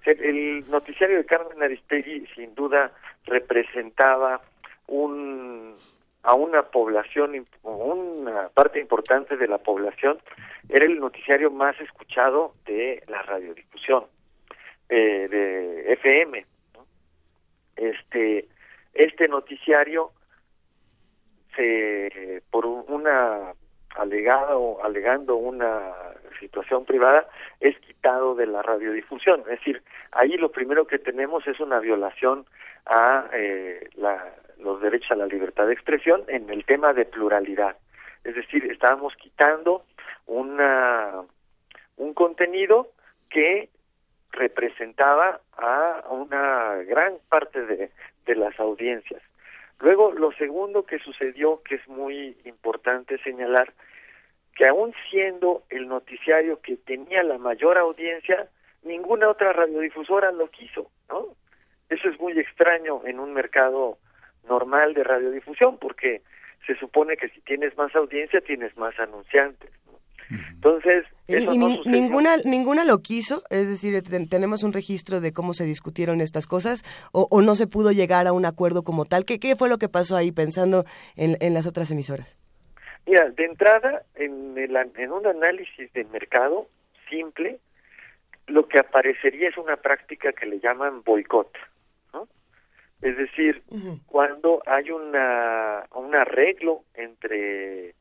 [0.05, 2.91] El noticiario de Carmen Aristegui, sin duda,
[3.25, 4.41] representaba
[4.87, 5.75] un,
[6.23, 10.17] a una población, una parte importante de la población,
[10.69, 14.05] era el noticiario más escuchado de la radiodifusión,
[14.89, 16.45] eh, de FM.
[17.75, 18.47] Este,
[18.93, 20.11] este noticiario,
[21.55, 23.53] se, por una
[23.95, 25.93] alegado, alegando una
[26.39, 27.27] situación privada,
[27.59, 29.41] es quitado de la radiodifusión.
[29.41, 29.81] Es decir,
[30.11, 32.45] ahí lo primero que tenemos es una violación
[32.85, 37.77] a eh, la, los derechos a la libertad de expresión en el tema de pluralidad.
[38.23, 39.84] Es decir, estábamos quitando
[40.27, 41.22] una,
[41.97, 42.89] un contenido
[43.30, 43.69] que
[44.31, 47.91] representaba a una gran parte de,
[48.26, 49.22] de las audiencias.
[49.80, 53.73] Luego, lo segundo que sucedió, que es muy importante señalar,
[54.56, 58.47] que aún siendo el noticiario que tenía la mayor audiencia,
[58.84, 61.27] ninguna otra radiodifusora lo quiso, ¿no?
[61.89, 63.97] Eso es muy extraño en un mercado
[64.47, 66.22] normal de radiodifusión, porque
[66.65, 69.69] se supone que si tienes más audiencia tienes más anunciantes.
[70.30, 75.65] Entonces, eso y, ninguna ninguna lo quiso, es decir, tenemos un registro de cómo se
[75.65, 79.26] discutieron estas cosas o, o, no se pudo llegar a un acuerdo como tal.
[79.26, 80.85] ¿Qué, qué fue lo que pasó ahí pensando
[81.15, 82.38] en, en las otras emisoras?
[83.06, 86.68] Mira, de entrada, en, el, en un análisis de mercado
[87.10, 87.60] simple,
[88.47, 91.52] lo que aparecería es una práctica que le llaman boicot.
[92.14, 92.27] ¿no?
[93.02, 93.64] Es decir,
[94.07, 97.93] cuando hay una, un arreglo entre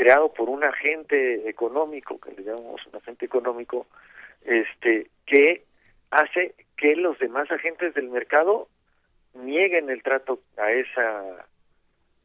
[0.00, 3.86] creado por un agente económico, que le llamamos un agente económico,
[4.46, 5.64] este, que
[6.10, 8.66] hace que los demás agentes del mercado
[9.34, 11.46] nieguen el trato a esa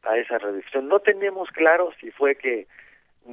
[0.04, 0.88] a esa reducción.
[0.88, 2.66] No tenemos claro si fue que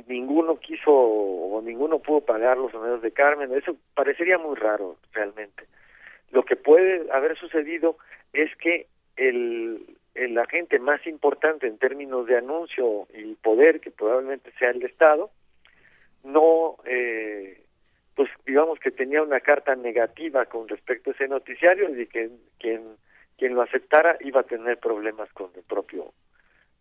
[0.07, 5.63] ninguno quiso o ninguno pudo pagar los honores de Carmen, eso parecería muy raro realmente.
[6.31, 7.95] Lo que puede haber sucedido
[8.33, 9.85] es que el,
[10.15, 15.31] el agente más importante en términos de anuncio y poder, que probablemente sea el Estado,
[16.23, 17.61] no, eh,
[18.15, 22.29] pues digamos que tenía una carta negativa con respecto a ese noticiario y que
[22.59, 22.97] quien,
[23.37, 26.13] quien lo aceptara iba a tener problemas con el propio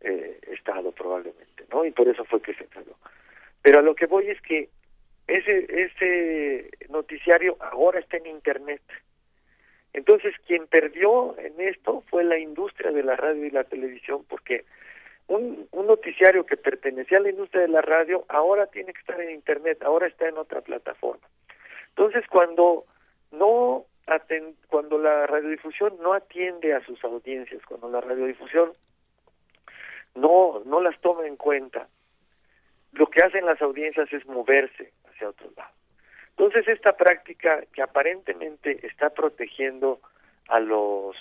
[0.01, 1.85] eh, estado probablemente, ¿no?
[1.85, 2.97] Y por eso fue que se cerró.
[3.63, 4.69] Pero a lo que voy es que
[5.27, 8.83] ese, ese noticiario ahora está en Internet.
[9.95, 14.65] Entonces, quien perdió en esto fue la industria de la radio y la televisión, porque
[15.29, 19.31] un, noticiario que pertenecía a la industria de la radio ahora tiene que estar en
[19.31, 21.27] Internet, ahora está en otra plataforma.
[21.91, 22.85] Entonces, cuando
[23.31, 23.87] no
[24.69, 28.73] cuando la radiodifusión no atiende a sus audiencias, cuando la radiodifusión
[30.15, 31.89] no no las toma en cuenta,
[32.93, 35.73] lo que hacen las audiencias es moverse hacia otro lado.
[36.37, 40.01] Entonces esta práctica que aparentemente está protegiendo
[40.49, 41.17] a los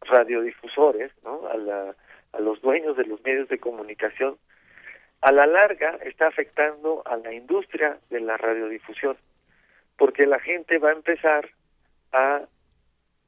[0.00, 1.46] radiodifusores, ¿no?
[1.48, 1.94] a, la,
[2.32, 4.36] a los dueños de los medios de comunicación,
[5.20, 9.16] a la larga está afectando a la industria de la radiodifusión,
[9.96, 11.48] porque la gente va a empezar
[12.12, 12.42] a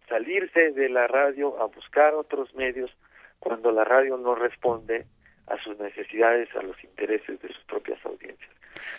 [0.08, 2.90] salirse de la radio, a buscar otros medios
[3.38, 5.06] cuando la radio no responde
[5.46, 8.50] a sus necesidades, a los intereses de sus propias audiencias.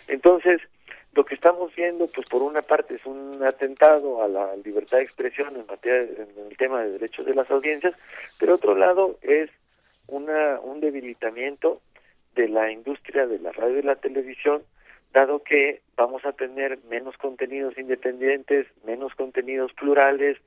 [0.08, 0.62] Entonces,
[1.14, 5.04] lo que estamos viendo, pues por una parte es un atentado a la libertad de
[5.04, 7.96] expresión en materia en el tema de derechos de las audiencias,
[8.40, 9.50] pero otro lado es
[10.08, 11.82] una un debilitamiento
[12.36, 14.62] de la industria de la radio y la televisión,
[15.12, 20.38] dado que vamos a tener menos contenidos independientes, menos contenidos plurales,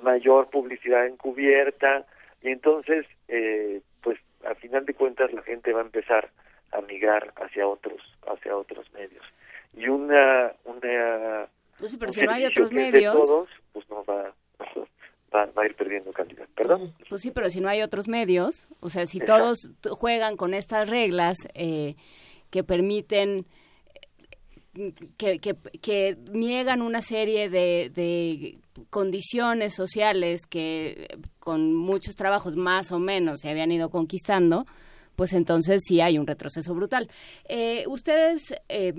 [0.00, 2.06] mayor publicidad encubierta,
[2.42, 6.30] y entonces, eh, pues a final de cuentas la gente va a empezar
[6.72, 9.24] a migrar hacia otros, hacia otros medios.
[9.76, 11.48] Y una, una
[11.78, 14.34] pues pero si no hay otros medios, todos, pues no va,
[15.34, 16.46] va, va, a ir perdiendo calidad.
[16.54, 16.94] Perdón.
[17.08, 20.88] Pues sí, pero si no hay otros medios, o sea, si todos juegan con estas
[20.88, 21.96] reglas eh,
[22.50, 23.46] que permiten
[25.16, 28.58] que, que, que, niegan una serie de, de,
[28.90, 34.64] condiciones sociales que con muchos trabajos más o menos se habían ido conquistando,
[35.14, 37.08] pues entonces sí hay un retroceso brutal.
[37.48, 38.92] Eh, ustedes eh,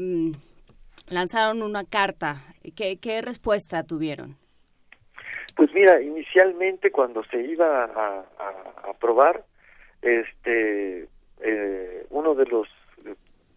[1.08, 2.42] lanzaron una carta.
[2.76, 4.38] ¿Qué, ¿Qué respuesta tuvieron?
[5.56, 9.44] Pues mira, inicialmente cuando se iba a, a aprobar,
[10.02, 11.08] este,
[11.42, 12.68] eh, uno de los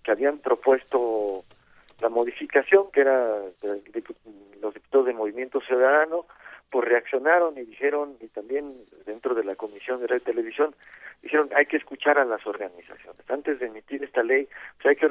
[0.03, 1.45] que habían propuesto
[2.01, 3.43] la modificación, que era
[4.61, 6.27] los diputados de Movimiento Ciudadano,
[6.71, 8.71] pues reaccionaron y dijeron, y también
[9.07, 10.75] dentro de la Comisión de Radio y Televisión,
[11.23, 13.21] dijeron hay que escuchar a las organizaciones.
[13.29, 15.07] Antes de emitir esta ley, pues hay que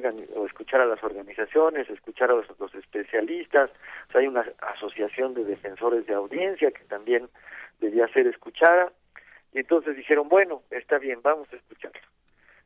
[0.46, 3.72] escuchar a las organizaciones, escuchar a los, especialistas,
[4.14, 7.28] hay una asociación de defensores de audiencia que también
[7.80, 8.92] debía ser escuchada,
[9.54, 12.02] y entonces dijeron, bueno, está bien, vamos a escucharlo.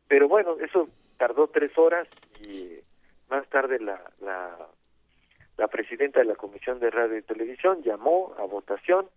[0.08, 2.08] Pero bueno, eso tardó tres horas
[2.42, 2.80] y
[3.30, 4.58] más tarde la, la,
[5.62, 9.08] la presidenta de la Comisión de Radio y Televisión llamó a votación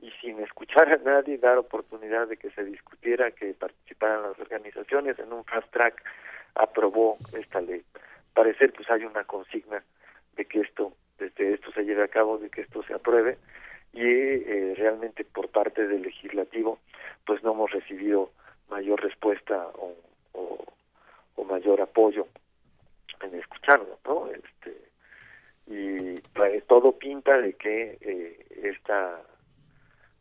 [0.00, 5.18] y sin escuchar a nadie dar oportunidad de que se discutiera, que participaran las organizaciones
[5.18, 6.00] en un fast track,
[6.54, 7.82] aprobó esta ley.
[8.32, 9.82] Parecer pues hay una consigna
[10.36, 13.38] de que esto, desde esto se lleve a cabo, de que esto se apruebe
[13.92, 16.78] y eh, realmente por parte del legislativo
[17.26, 18.30] pues no hemos recibido
[18.68, 19.96] mayor respuesta o,
[20.34, 22.28] o, mayor apoyo
[23.22, 24.28] en escucharlo, ¿no?
[24.28, 24.89] Este,
[25.70, 29.22] y pues, todo pinta de que eh, esta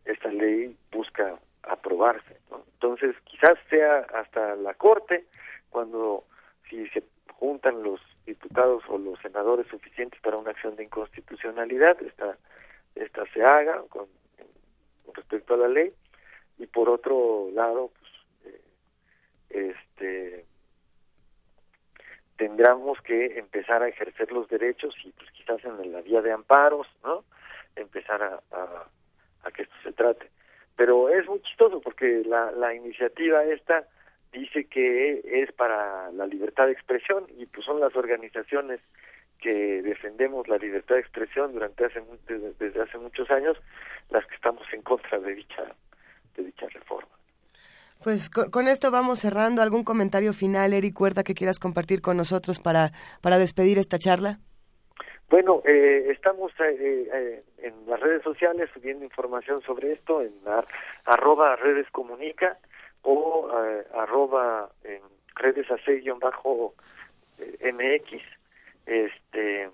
[0.06, 2.38] esta ley busca aprobarse.
[2.74, 5.26] Entonces, quizás sea hasta la Corte
[5.70, 6.24] cuando
[6.70, 7.04] si se
[7.34, 12.38] juntan los diputados o los senadores suficientes para una acción de inconstitucionalidad, esta
[12.96, 14.06] esta se haga con,
[15.06, 15.92] con respecto a la ley
[16.60, 20.46] y por otro lado, pues, eh, este
[22.40, 26.88] tendremos que empezar a ejercer los derechos y pues quizás en la vía de amparos,
[27.04, 27.26] ¿no?
[27.76, 28.40] Empezar a,
[29.44, 30.30] a, que esto se trate.
[30.78, 33.86] Pero es muy chistoso porque la, la iniciativa esta
[34.32, 38.80] dice que es para la libertad de expresión y pues son las organizaciones
[39.42, 43.58] que defendemos la libertad de expresión durante hace desde, desde hace muchos años
[44.12, 45.76] las que estamos en contra de dicha
[46.38, 47.19] de dicha reforma.
[48.02, 49.62] Pues con, esto vamos cerrando.
[49.62, 54.40] ¿Algún comentario final, Eric Huerta, que quieras compartir con nosotros para, para despedir esta charla?
[55.30, 60.32] Bueno, eh, estamos eh, eh, en las redes sociales subiendo información sobre esto en
[61.04, 62.58] arroba redes comunica
[63.02, 63.52] o
[63.94, 65.02] arroba en
[65.36, 65.68] redes
[66.22, 66.74] bajo
[67.38, 68.24] mx.
[68.86, 69.70] Este,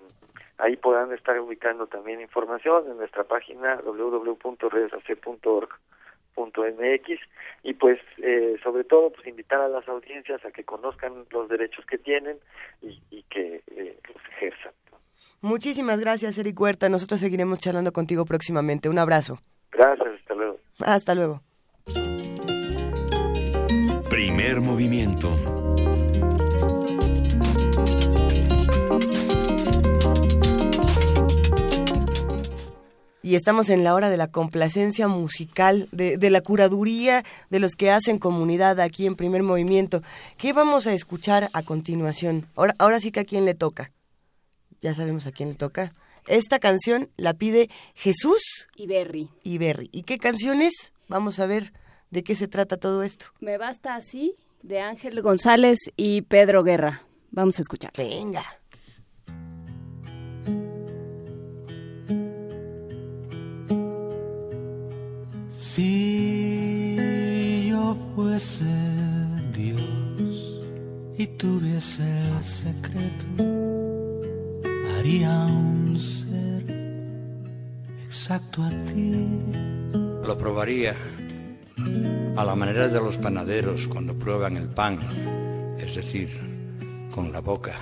[0.58, 5.68] ahí podrán estar ubicando también información en nuestra página www.redesac.org
[6.36, 7.20] mx
[7.62, 11.84] y pues eh, sobre todo pues invitar a las audiencias a que conozcan los derechos
[11.86, 12.38] que tienen
[12.82, 14.72] y, y que eh, los ejerzan.
[15.40, 16.88] Muchísimas gracias, Eric Huerta.
[16.88, 18.88] Nosotros seguiremos charlando contigo próximamente.
[18.88, 19.38] Un abrazo.
[19.70, 20.58] Gracias, hasta luego.
[20.80, 21.40] Hasta luego.
[24.08, 25.55] Primer movimiento.
[33.26, 37.74] Y estamos en la hora de la complacencia musical, de, de, la curaduría de los
[37.74, 40.00] que hacen comunidad aquí en primer movimiento.
[40.36, 42.46] ¿Qué vamos a escuchar a continuación?
[42.54, 43.90] Ahora, ahora sí que a quién le toca.
[44.80, 45.92] Ya sabemos a quién le toca.
[46.28, 49.28] Esta canción la pide Jesús Iberri.
[49.42, 49.88] Iberri.
[49.90, 50.92] ¿Y qué canción es?
[51.08, 51.72] Vamos a ver
[52.10, 53.26] de qué se trata todo esto.
[53.40, 57.02] Me basta así, de Ángel González y Pedro Guerra.
[57.32, 57.90] Vamos a escuchar.
[57.96, 58.44] Venga.
[65.68, 66.96] Si
[67.68, 68.64] yo fuese
[69.52, 70.62] Dios
[71.18, 73.26] y tuviese el secreto,
[74.96, 76.64] haría un ser
[78.00, 79.26] exacto a ti.
[80.24, 80.94] Lo probaría
[82.36, 85.00] a la manera de los panaderos cuando prueban el pan,
[85.78, 86.30] es decir,
[87.10, 87.74] con la boca.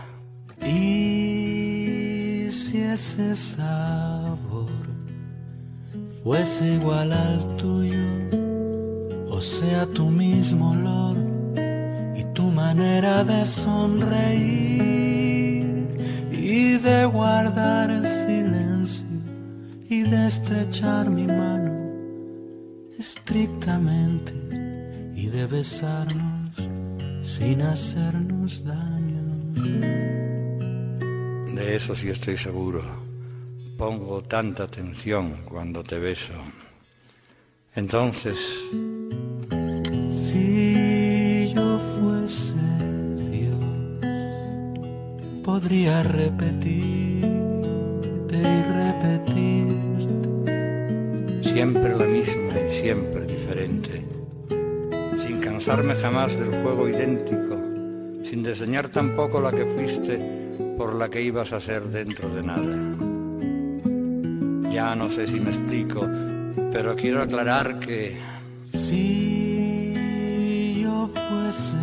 [0.66, 4.53] Y si ese sabor
[6.24, 8.08] fuese igual al tuyo,
[9.28, 11.16] o sea tu mismo olor
[12.16, 14.86] y tu manera de sonreír
[16.32, 19.04] y de guardar silencio
[19.90, 21.72] y de estrechar mi mano
[22.98, 24.32] estrictamente
[25.14, 26.56] y de besarnos
[27.20, 29.24] sin hacernos daño.
[31.54, 33.03] De eso sí estoy seguro.
[33.76, 36.32] Pongo tanta atención cuando te beso.
[37.74, 38.38] Entonces,
[40.08, 42.52] si yo fuese
[43.30, 43.58] Dios,
[45.42, 47.26] podría repetirte
[48.36, 50.54] y repetirte.
[51.42, 54.04] Siempre la misma y siempre diferente.
[55.18, 57.58] Sin cansarme jamás del juego idéntico.
[58.22, 60.44] Sin diseñar tampoco la que fuiste
[60.78, 63.03] por la que ibas a ser dentro de nada.
[64.74, 66.04] Ya no sé si me explico,
[66.72, 68.18] pero quiero aclarar que...
[68.64, 70.02] Si
[70.82, 71.74] yo fuese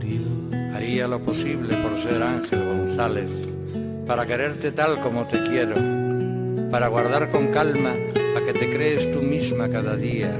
[0.00, 0.74] Dios...
[0.74, 3.30] Haría lo posible por ser Ángel González,
[4.06, 5.74] para quererte tal como te quiero,
[6.70, 10.32] para guardar con calma a que te crees tú misma cada día,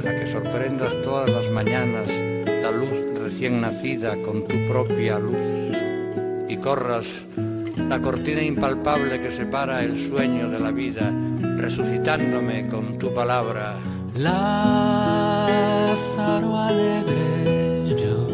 [0.00, 2.06] a que sorprendas todas las mañanas
[2.44, 5.38] la luz recién nacida con tu propia luz
[6.50, 7.24] y corras
[7.86, 11.12] la cortina impalpable que separa el sueño de la vida,
[11.56, 13.76] resucitándome con tu palabra.
[14.16, 15.48] Lázaro
[16.58, 18.28] alegre yo,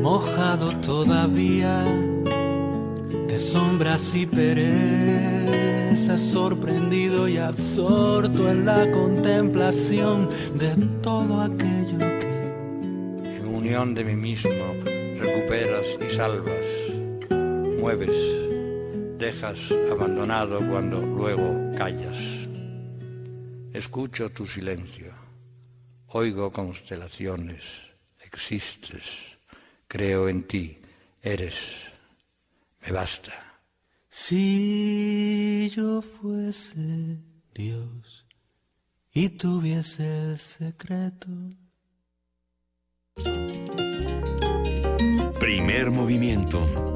[0.00, 1.84] mojado todavía
[3.28, 12.52] de sombras y pereza, sorprendido y absorto en la contemplación de todo aquello que,
[13.38, 14.50] en unión de mí mismo,
[15.18, 16.83] recuperas y salvas
[17.84, 18.16] mueves,
[19.18, 22.16] dejas abandonado cuando luego callas.
[23.74, 25.12] Escucho tu silencio,
[26.06, 27.62] oigo constelaciones,
[28.22, 29.36] existes,
[29.86, 30.78] creo en ti,
[31.20, 31.92] eres,
[32.80, 33.34] me basta.
[34.08, 37.18] Si yo fuese
[37.52, 38.24] Dios
[39.12, 41.28] y tuviese el secreto.
[45.38, 46.93] Primer movimiento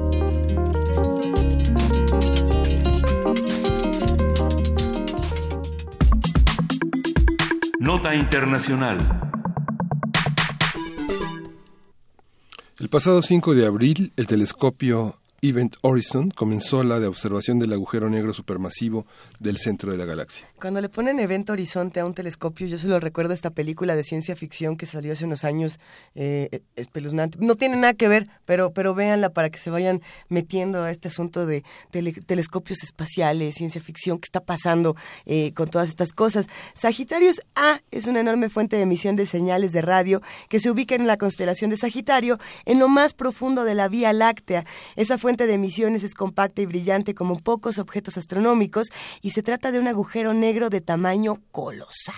[7.89, 8.99] Nota Internacional.
[12.79, 18.09] El pasado 5 de abril, el telescopio Event Horizon comenzó la de observación del agujero
[18.09, 19.05] negro supermasivo
[19.39, 20.47] del centro de la galaxia.
[20.59, 24.03] Cuando le ponen Evento Horizonte a un telescopio, yo se lo recuerdo esta película de
[24.03, 25.79] ciencia ficción que salió hace unos años,
[26.15, 27.37] eh, espeluznante.
[27.41, 31.07] No tiene nada que ver, pero, pero véanla para que se vayan metiendo a este
[31.07, 34.95] asunto de tele, telescopios espaciales, ciencia ficción, qué está pasando
[35.25, 36.47] eh, con todas estas cosas.
[36.75, 40.95] Sagitarius A es una enorme fuente de emisión de señales de radio que se ubica
[40.95, 44.65] en la constelación de Sagitario, en lo más profundo de la Vía Láctea.
[44.95, 48.87] Esa fuente de emisiones es compacta y brillante como pocos objetos astronómicos
[49.21, 52.15] y se trata de un agujero negro de tamaño colosal.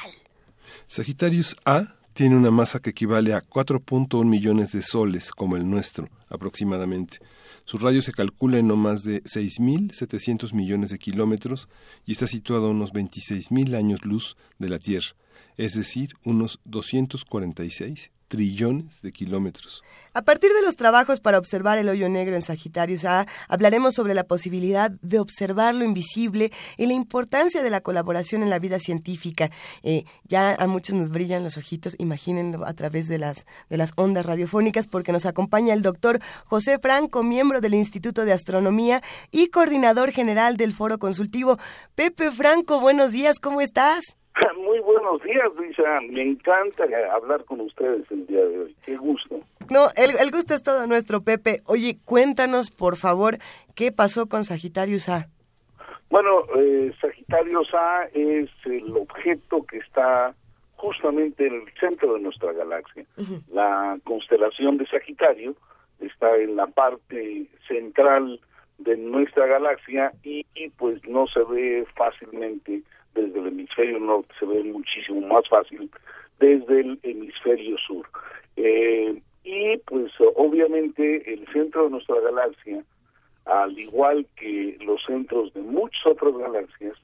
[0.87, 6.07] Sagitarius A tiene una masa que equivale a 4.1 millones de soles, como el nuestro,
[6.29, 7.17] aproximadamente.
[7.65, 11.67] Su radio se calcula en no más de 6.700 millones de kilómetros
[12.05, 15.17] y está situado a unos 26.000 años luz de la Tierra,
[15.57, 19.83] es decir, unos 246 trillones de kilómetros.
[20.13, 24.13] A partir de los trabajos para observar el hoyo negro en Sagitarius A, hablaremos sobre
[24.13, 28.79] la posibilidad de observar lo invisible y la importancia de la colaboración en la vida
[28.79, 29.51] científica.
[29.83, 33.91] Eh, ya a muchos nos brillan los ojitos, imagínenlo a través de las, de las
[33.97, 39.47] ondas radiofónicas, porque nos acompaña el doctor José Franco, miembro del Instituto de Astronomía y
[39.47, 41.59] coordinador general del Foro Consultivo.
[41.95, 44.15] Pepe Franco, buenos días, ¿cómo estás?
[45.01, 45.99] Buenos días, Luisa.
[46.11, 46.83] Me encanta
[47.15, 48.75] hablar con ustedes el día de hoy.
[48.85, 49.39] Qué gusto.
[49.67, 51.61] No, el, gusto es todo nuestro, Pepe.
[51.65, 53.39] Oye, cuéntanos, por favor,
[53.73, 55.27] qué pasó con Sagitarius A.
[56.11, 60.35] Bueno, eh, Sagitarius A es el objeto que está
[60.75, 63.03] justamente en el centro de nuestra galaxia.
[63.51, 65.55] La constelación de Sagitario
[65.99, 68.39] está en la parte central
[68.77, 70.45] de nuestra galaxia y
[70.77, 72.83] pues no se ve fácilmente
[73.13, 75.89] desde el hemisferio norte se ve muchísimo más fácil
[76.39, 78.07] desde el hemisferio sur.
[78.57, 82.83] Eh, y pues obviamente el centro de nuestra galaxia,
[83.45, 86.95] al igual que los centros de muchas otras galaxias,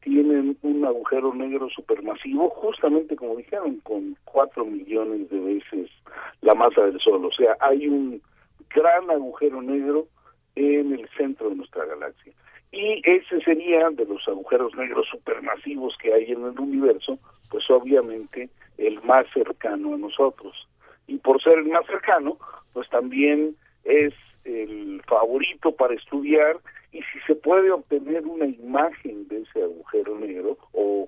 [0.00, 5.90] tienen un agujero negro supermasivo, justamente como dijeron, con cuatro millones de veces
[6.40, 7.24] la masa del Sol.
[7.24, 8.22] O sea, hay un
[8.74, 10.06] gran agujero negro
[10.54, 12.32] en el centro de nuestra galaxia.
[12.70, 17.18] Y ese sería de los agujeros negros supermasivos que hay en el universo,
[17.50, 20.68] pues obviamente el más cercano a nosotros.
[21.06, 22.36] Y por ser el más cercano,
[22.74, 24.12] pues también es
[24.44, 26.58] el favorito para estudiar
[26.92, 31.06] y si se puede obtener una imagen de ese agujero negro o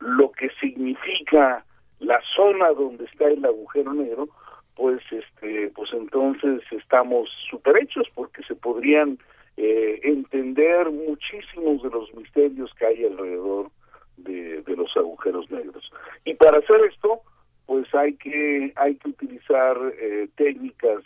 [0.00, 1.64] lo que significa
[2.00, 4.28] la zona donde está el agujero negro,
[4.74, 9.18] pues este pues entonces estamos super hechos porque se podrían
[9.64, 13.70] eh, entender muchísimos de los misterios que hay alrededor
[14.16, 15.88] de, los agujeros negros.
[16.24, 17.20] Y para hacer esto,
[17.66, 21.04] pues hay que hay que utilizar eh, técnicas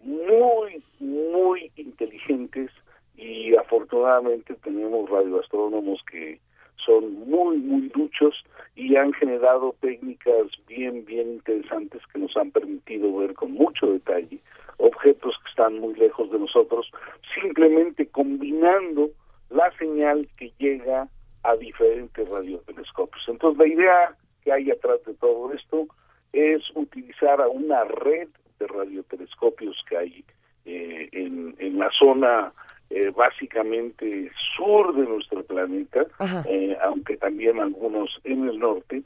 [0.00, 2.70] muy muy inteligentes
[3.14, 6.40] y afortunadamente tenemos radioastrónomos que
[6.88, 8.34] son muy muy duchos
[8.74, 14.40] y han generado técnicas bien bien interesantes que nos han permitido ver con mucho detalle
[14.78, 16.90] objetos que están muy lejos de nosotros,
[17.34, 19.10] simplemente combinando
[19.50, 21.08] la señal que llega
[21.42, 23.24] a diferentes radiotelescopios.
[23.28, 25.86] Entonces, la idea que hay atrás de todo esto
[26.32, 28.28] es utilizar a una red
[28.58, 30.24] de radiotelescopios que hay
[30.64, 32.52] eh, en, en la zona
[32.90, 36.06] eh, básicamente sur de nuestro planeta,
[36.48, 39.02] eh, aunque también algunos en el norte,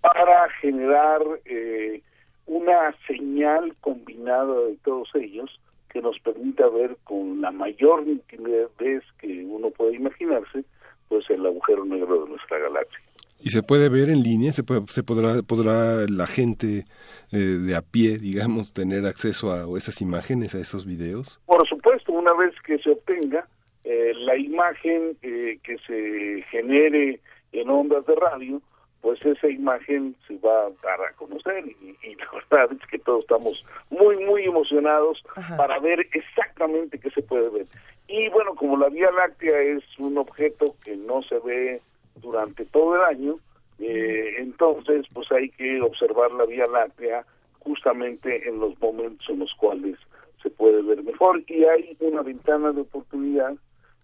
[0.00, 2.02] para generar eh,
[2.46, 9.44] una señal combinada de todos ellos que nos permita ver con la mayor nitidez que
[9.44, 10.64] uno puede imaginarse,
[11.08, 13.00] pues el agujero negro de nuestra galaxia.
[13.40, 14.52] ¿Y se puede ver en línea?
[14.52, 16.84] ¿Se, puede, se podrá, podrá la gente
[17.32, 21.40] eh, de a pie, digamos, tener acceso a esas imágenes, a esos videos?
[21.46, 21.75] Por supuesto,
[22.16, 23.46] una vez que se obtenga
[23.84, 27.20] eh, la imagen eh, que se genere
[27.52, 28.60] en ondas de radio,
[29.00, 33.20] pues esa imagen se va a dar a conocer y, la verdad es que todos
[33.20, 35.22] estamos muy, muy emocionados
[35.56, 37.66] para ver exactamente qué se puede ver.
[38.08, 41.80] Y bueno, como la Vía Láctea es un objeto que no se ve
[42.16, 43.38] durante todo el año,
[43.78, 47.24] eh, entonces pues hay que observar la Vía Láctea
[47.60, 49.96] justamente en los momentos en los cuales
[50.46, 53.54] se puede ver mejor y hay una ventana de oportunidad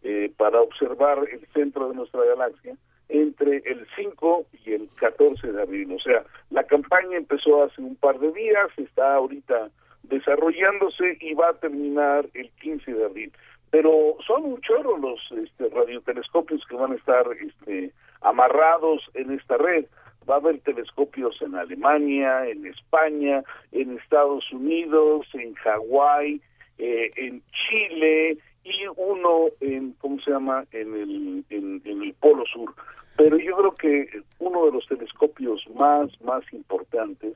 [0.03, 2.75] eh, para observar el centro de nuestra galaxia
[3.09, 5.93] entre el 5 y el 14 de abril.
[5.93, 9.71] O sea, la campaña empezó hace un par de días, está ahorita
[10.03, 13.33] desarrollándose y va a terminar el 15 de abril.
[13.71, 19.59] Pero son un chorro los este, radiotelescopios que van a estar este, amarrados en esta
[19.59, 19.85] red.
[20.29, 23.43] Va a haber telescopios en Alemania, en España,
[23.73, 26.41] en Estados Unidos, en Hawái,
[26.79, 32.75] eh, en Chile y uno en, ¿cómo se llama?, en el, en el Polo Sur.
[33.17, 37.35] Pero yo creo que uno de los telescopios más, más importantes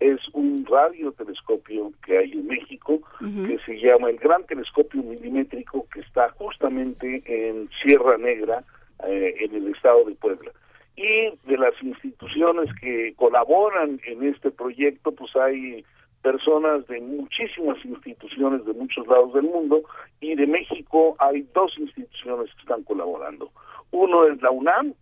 [0.00, 6.00] es un radiotelescopio que hay en México que se llama el Gran Telescopio Milimétrico que
[6.00, 8.62] está justamente en Sierra Negra,
[9.08, 10.52] eh, en el estado de Puebla.
[10.98, 15.84] Y de las instituciones que colaboran en este proyecto, pues hay
[16.22, 19.82] personas de muchísimas instituciones de muchos lados del mundo
[20.20, 23.52] y de México hay dos instituciones que están colaborando.
[23.92, 24.94] Uno es la UNAM,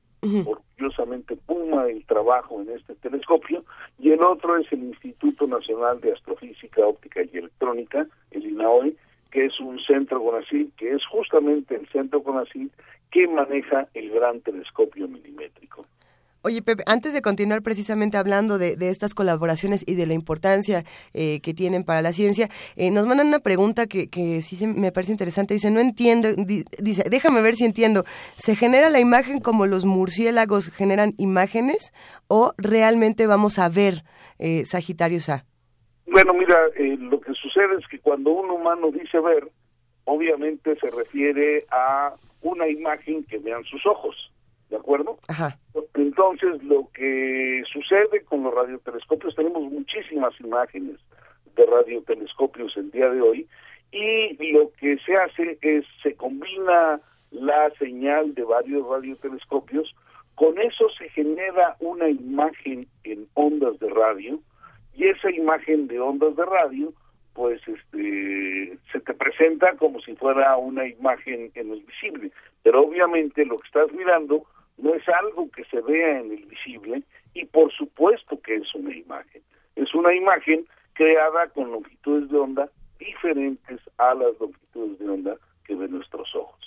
[0.45, 3.65] orgullosamente Puma el trabajo en este telescopio,
[3.99, 8.95] y el otro es el Instituto Nacional de Astrofísica, Óptica y Electrónica, el INAOE,
[9.31, 12.71] que es un centro CONACYT, que es justamente el centro CONACYT
[13.11, 15.87] que maneja el gran telescopio milimétrico.
[16.47, 21.41] Oye, Pepe, antes de continuar precisamente hablando de, estas colaboraciones y de la importancia eh,
[21.41, 25.11] que tienen para la ciencia, eh, nos mandan una pregunta que, que sí me parece
[25.11, 25.55] interesante.
[25.55, 28.05] Dice, no entiendo, dice, déjame ver si entiendo.
[28.37, 31.93] ¿Se genera la imagen como los murciélagos generan imágenes
[32.29, 34.05] o realmente vamos a ver
[34.39, 35.45] eh, A?
[36.07, 39.51] Bueno, mira, eh, lo que sucede es que cuando un humano dice ver,
[40.05, 42.15] obviamente se refiere a
[42.51, 44.31] una imagen que vean sus ojos.
[44.71, 45.19] ¿de acuerdo?
[45.29, 45.59] Ajá.
[45.95, 50.97] Entonces, lo que sucede con los radiotelescopios, tenemos muchísimas imágenes
[51.55, 53.49] de radiotelescopios el día de hoy,
[53.93, 57.01] y lo que se hace es, se combina
[57.31, 59.95] la señal de varios radiotelescopios,
[60.35, 64.41] con eso se genera una imagen en ondas de radio,
[64.95, 66.93] y esa imagen de ondas de radio,
[67.37, 72.33] pues este se te presenta como si fuera una imagen en el visible,
[72.63, 74.47] pero obviamente lo que estás mirando
[74.79, 77.03] no es algo que se vea en el visible
[77.35, 79.43] y por supuesto que es una imagen.
[79.77, 85.75] Es una imagen creada con longitudes de onda diferentes a las longitudes de onda que
[85.75, 86.66] ven nuestros ojos.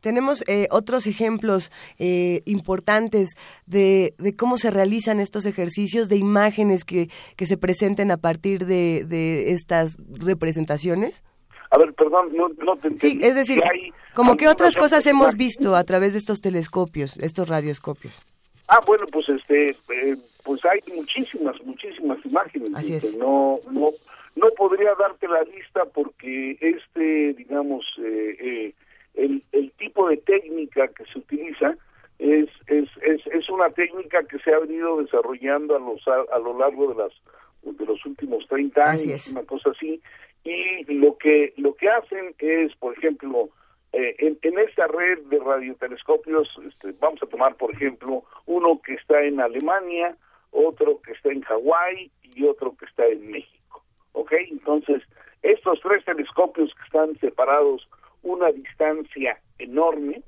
[0.00, 3.30] Tenemos eh, otros ejemplos eh, importantes
[3.66, 8.66] de, de, cómo se realizan estos ejercicios, de imágenes que, que se presenten a partir
[8.66, 11.24] de, de estas representaciones.
[11.70, 13.62] A ver, perdón, no, no te Sí, es decir,
[14.14, 18.20] como que otras cosas hemos visto a través de estos telescopios, estos radioscopios.
[18.68, 22.70] Ah, bueno, pues este, eh, pues hay muchísimas, muchísimas imágenes.
[22.74, 23.16] Así es.
[23.16, 23.90] No, no,
[24.36, 28.74] no podría darte la lista porque este, digamos, eh, eh,
[29.18, 31.76] el, el tipo de técnica que se utiliza
[32.18, 36.58] es, es, es, es una técnica que se ha venido desarrollando a, los, a, lo
[36.58, 37.12] largo de las
[37.62, 40.00] de los últimos 30 años, una cosa así,
[40.44, 43.50] y lo que lo que hacen es, por ejemplo,
[43.92, 48.94] eh, en, en, esta red de radiotelescopios, este, vamos a tomar, por ejemplo, uno que
[48.94, 50.16] está en Alemania,
[50.52, 53.82] otro que está en Hawái y otro que está en México.
[54.12, 54.32] ¿Ok?
[54.50, 55.02] Entonces,
[55.42, 57.88] estos tres telescopios que están separados
[58.22, 60.22] una distancia enorme,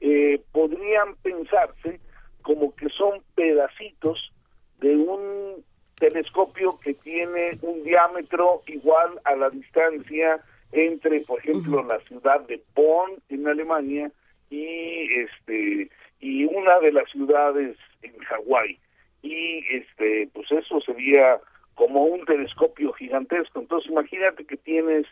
[0.00, 2.00] eh, podrían pensarse
[2.42, 4.32] como que son pedacitos
[4.80, 5.64] de un
[5.98, 10.40] telescopio que tiene un diámetro igual a la distancia
[10.72, 14.10] entre, por ejemplo, la ciudad de Bonn en Alemania
[14.50, 15.90] y este
[16.20, 18.78] y una de las ciudades en Hawái.
[19.22, 21.38] Y este pues eso sería
[21.74, 23.60] como un telescopio gigantesco.
[23.60, 25.06] Entonces imagínate que tienes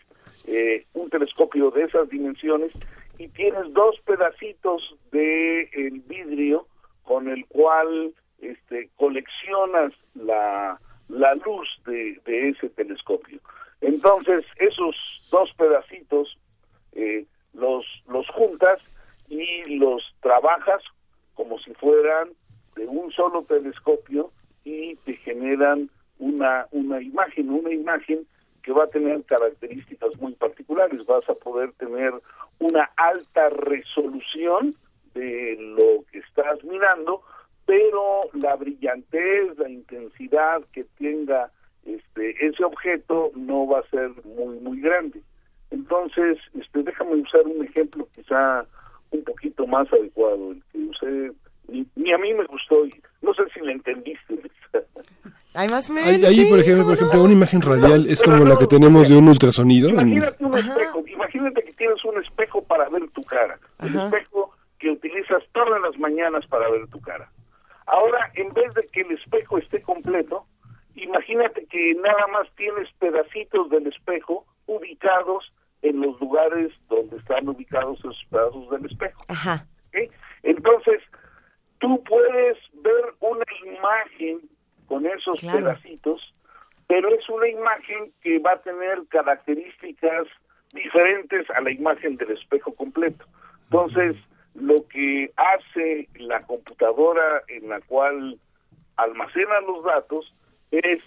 [0.46, 2.72] eh, un telescopio de esas dimensiones
[3.18, 5.68] y tienes dos pedacitos de
[6.06, 6.66] vidrio
[7.02, 13.40] con el cual este, coleccionas la, la luz de, de ese telescopio.
[13.80, 14.96] Entonces, esos
[15.30, 16.38] dos pedacitos
[16.92, 18.80] eh, los, los juntas
[19.28, 20.82] y los trabajas
[21.34, 22.30] como si fueran
[22.76, 24.30] de un solo telescopio
[24.64, 28.26] y te generan una, una imagen, una imagen
[28.62, 31.06] que va a tener características muy particulares.
[31.06, 32.12] Vas a poder tener
[32.58, 34.74] una alta resolución
[35.14, 37.22] de lo que estás mirando,
[37.66, 41.50] pero la brillantez, la intensidad que tenga
[41.84, 45.22] este ese objeto no va a ser muy muy grande.
[45.70, 48.66] Entonces, este déjame usar un ejemplo quizá
[49.10, 51.32] un poquito más adecuado, el que usé
[51.70, 52.90] ni, a mí me gustó y
[53.22, 54.40] no sé si lo entendiste.
[55.54, 59.08] Hay más Ahí, por ejemplo, por ejemplo, una imagen radial es como la que tenemos
[59.08, 59.90] de un ultrasonido.
[59.90, 64.90] Imagínate un espejo, imagínate que tienes un espejo para ver tu cara, el espejo que
[64.90, 67.30] utilizas todas las mañanas para ver tu cara.
[67.86, 70.46] Ahora, en vez de que el espejo esté completo,
[70.94, 75.52] imagínate que nada más tienes pedacitos del espejo ubicados
[75.82, 79.24] en los lugares donde están ubicados esos pedazos del espejo.
[79.28, 79.66] Ajá.
[80.42, 80.99] Entonces,
[82.10, 84.40] puedes ver una imagen
[84.88, 86.34] con esos pedacitos,
[86.88, 90.26] pero es una imagen que va a tener características
[90.72, 93.24] diferentes a la imagen del espejo completo.
[93.70, 94.16] Entonces,
[94.54, 98.36] lo que hace la computadora en la cual
[98.96, 100.34] almacena los datos
[100.72, 101.00] es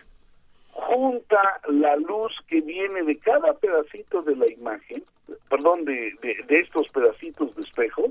[0.71, 5.03] junta la luz que viene de cada pedacito de la imagen,
[5.49, 8.05] perdón, de, de, estos pedacitos de espejo,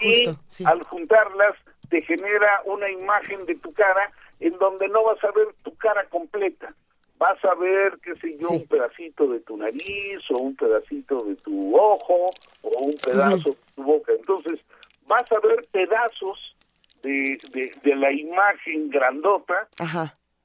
[0.00, 0.24] y
[0.64, 1.56] al juntarlas
[1.92, 4.10] te genera una imagen de tu cara
[4.40, 6.74] en donde no vas a ver tu cara completa.
[7.18, 11.36] Vas a ver, qué sé yo, un pedacito de tu nariz o un pedacito de
[11.36, 12.30] tu ojo
[12.62, 14.10] o un pedazo de tu boca.
[14.18, 14.58] Entonces,
[15.06, 16.56] vas a ver pedazos
[17.02, 17.36] de,
[17.82, 19.68] de, la imagen grandota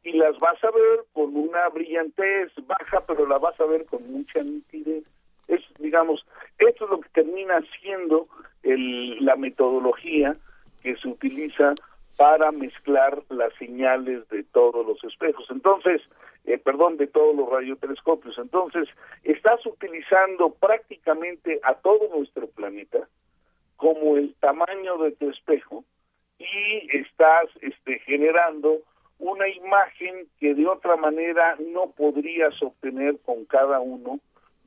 [0.03, 4.05] y las vas a ver con una brillantez baja, pero la vas a ver con
[4.11, 5.05] mucha nitidez.
[5.47, 6.25] Es, digamos,
[6.59, 8.27] esto es lo que termina siendo
[8.63, 10.35] el, la metodología
[10.87, 11.73] que se utiliza
[12.15, 15.45] para mezclar las señales de todos los espejos.
[15.49, 16.01] Entonces,
[16.45, 18.37] eh, perdón, de todos los radiotelescopios.
[18.37, 18.87] Entonces,
[19.25, 22.99] estás utilizando prácticamente a todo nuestro planeta
[23.75, 25.83] como el tamaño de tu espejo
[26.39, 28.77] y estás este, generando
[29.19, 34.21] una imagen que de otra manera no podrías obtener con cada uno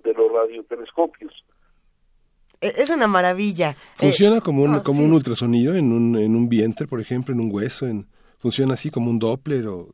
[0.05, 1.33] de los radiotelescopios.
[2.61, 3.77] E, es una maravilla.
[3.95, 7.41] Funciona eh, como un, como un ultrasonido en un, en un vientre, por ejemplo, en
[7.41, 7.87] un hueso.
[7.87, 8.07] En,
[8.39, 9.89] ¿Funciona así como un Doppler o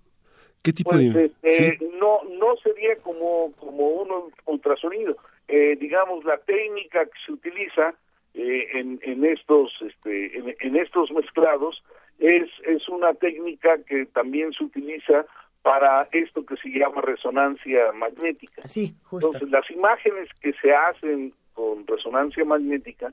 [0.63, 1.33] qué tipo pues, de...?
[1.43, 4.09] Este, No no sería como, como un
[4.45, 5.17] ultrasonido.
[5.49, 7.95] Eh, digamos, la técnica que se utiliza
[8.35, 11.83] eh, en, en estos este, en, en estos mezclados
[12.19, 15.27] es, es una técnica que también se utiliza
[15.63, 18.63] para esto que se llama resonancia magnética.
[18.69, 23.13] Sí, Entonces, las imágenes que se hacen con resonancia magnética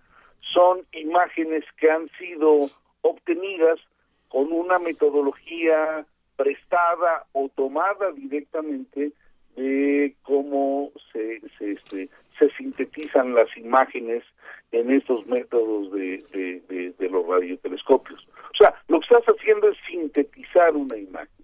[0.54, 2.70] son imágenes que han sido
[3.02, 3.80] obtenidas
[4.28, 6.06] con una metodología
[6.36, 9.14] prestada o tomada directamente
[9.56, 14.24] de cómo se, se, este, se sintetizan las imágenes
[14.72, 18.28] en estos métodos de, de, de los radiotelescopios.
[18.54, 21.43] O sea, lo que estás haciendo es sintetizar una imagen.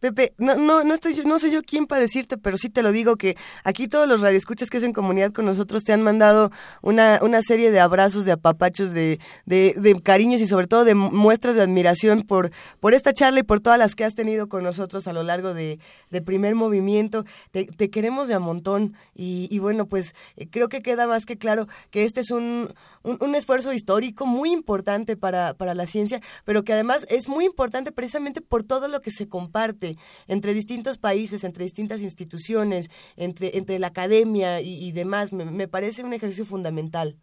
[0.00, 2.92] Pepe, no, no, no estoy, no sé yo quién para decirte, pero sí te lo
[2.92, 6.52] digo que aquí todos los radioescuchas que hacen comunidad con nosotros te han mandado
[6.82, 10.94] una, una serie de abrazos, de apapachos, de, de, de, cariños y sobre todo de
[10.94, 14.64] muestras de admiración por, por esta charla y por todas las que has tenido con
[14.64, 15.78] nosotros a lo largo de,
[16.10, 17.24] de primer movimiento.
[17.50, 21.24] Te, te, queremos de a montón y, y bueno, pues eh, creo que queda más
[21.24, 22.74] que claro que este es un,
[23.06, 27.44] un, un, esfuerzo histórico muy importante para, para la ciencia, pero que además es muy
[27.44, 29.96] importante precisamente por todo lo que se comparte
[30.26, 35.32] entre distintos países, entre distintas instituciones, entre, entre la academia y, demás.
[35.32, 37.16] Me, parece un ejercicio fundamental.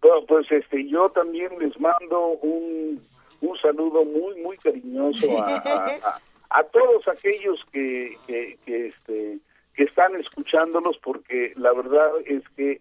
[0.00, 3.00] Bueno, pues este, yo también les mando un,
[3.40, 6.20] un saludo muy, muy cariñoso a, a, a,
[6.50, 9.38] a todos aquellos que, que, que, este,
[9.74, 12.80] que están escuchándonos, porque la verdad es que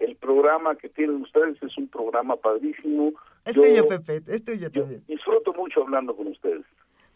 [0.00, 3.12] el programa que tienen ustedes es un programa padrísimo.
[3.44, 5.04] Es yo, tuyo, Pepe, es tuyo también.
[5.06, 6.64] Disfruto mucho hablando con ustedes.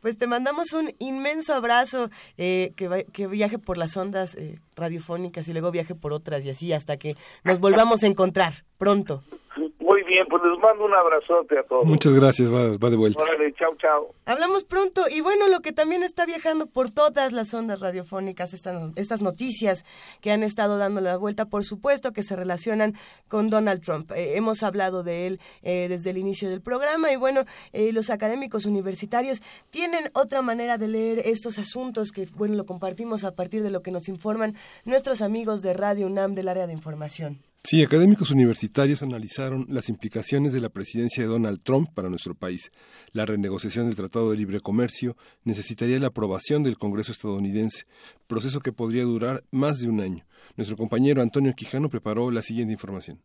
[0.00, 5.48] Pues te mandamos un inmenso abrazo, eh, que, que, viaje por las ondas eh, radiofónicas
[5.48, 9.22] y luego viaje por otras y así hasta que nos volvamos a encontrar pronto.
[10.14, 11.84] Bien, pues les mando un abrazote a todos.
[11.84, 13.20] Muchas gracias, va, va de vuelta.
[13.20, 14.14] Órale, chao, chao.
[14.26, 18.96] Hablamos pronto y bueno, lo que también está viajando por todas las ondas radiofónicas, estas,
[18.96, 19.84] estas noticias
[20.20, 22.94] que han estado dando la vuelta, por supuesto que se relacionan
[23.26, 24.12] con Donald Trump.
[24.12, 28.08] Eh, hemos hablado de él eh, desde el inicio del programa y bueno, eh, los
[28.08, 33.64] académicos universitarios tienen otra manera de leer estos asuntos que bueno, lo compartimos a partir
[33.64, 34.54] de lo que nos informan
[34.84, 37.40] nuestros amigos de Radio UNAM del área de información.
[37.66, 42.70] Sí, académicos universitarios analizaron las implicaciones de la presidencia de Donald Trump para nuestro país.
[43.12, 47.86] La renegociación del Tratado de Libre Comercio necesitaría la aprobación del Congreso estadounidense,
[48.26, 50.26] proceso que podría durar más de un año.
[50.58, 53.22] Nuestro compañero Antonio Quijano preparó la siguiente información.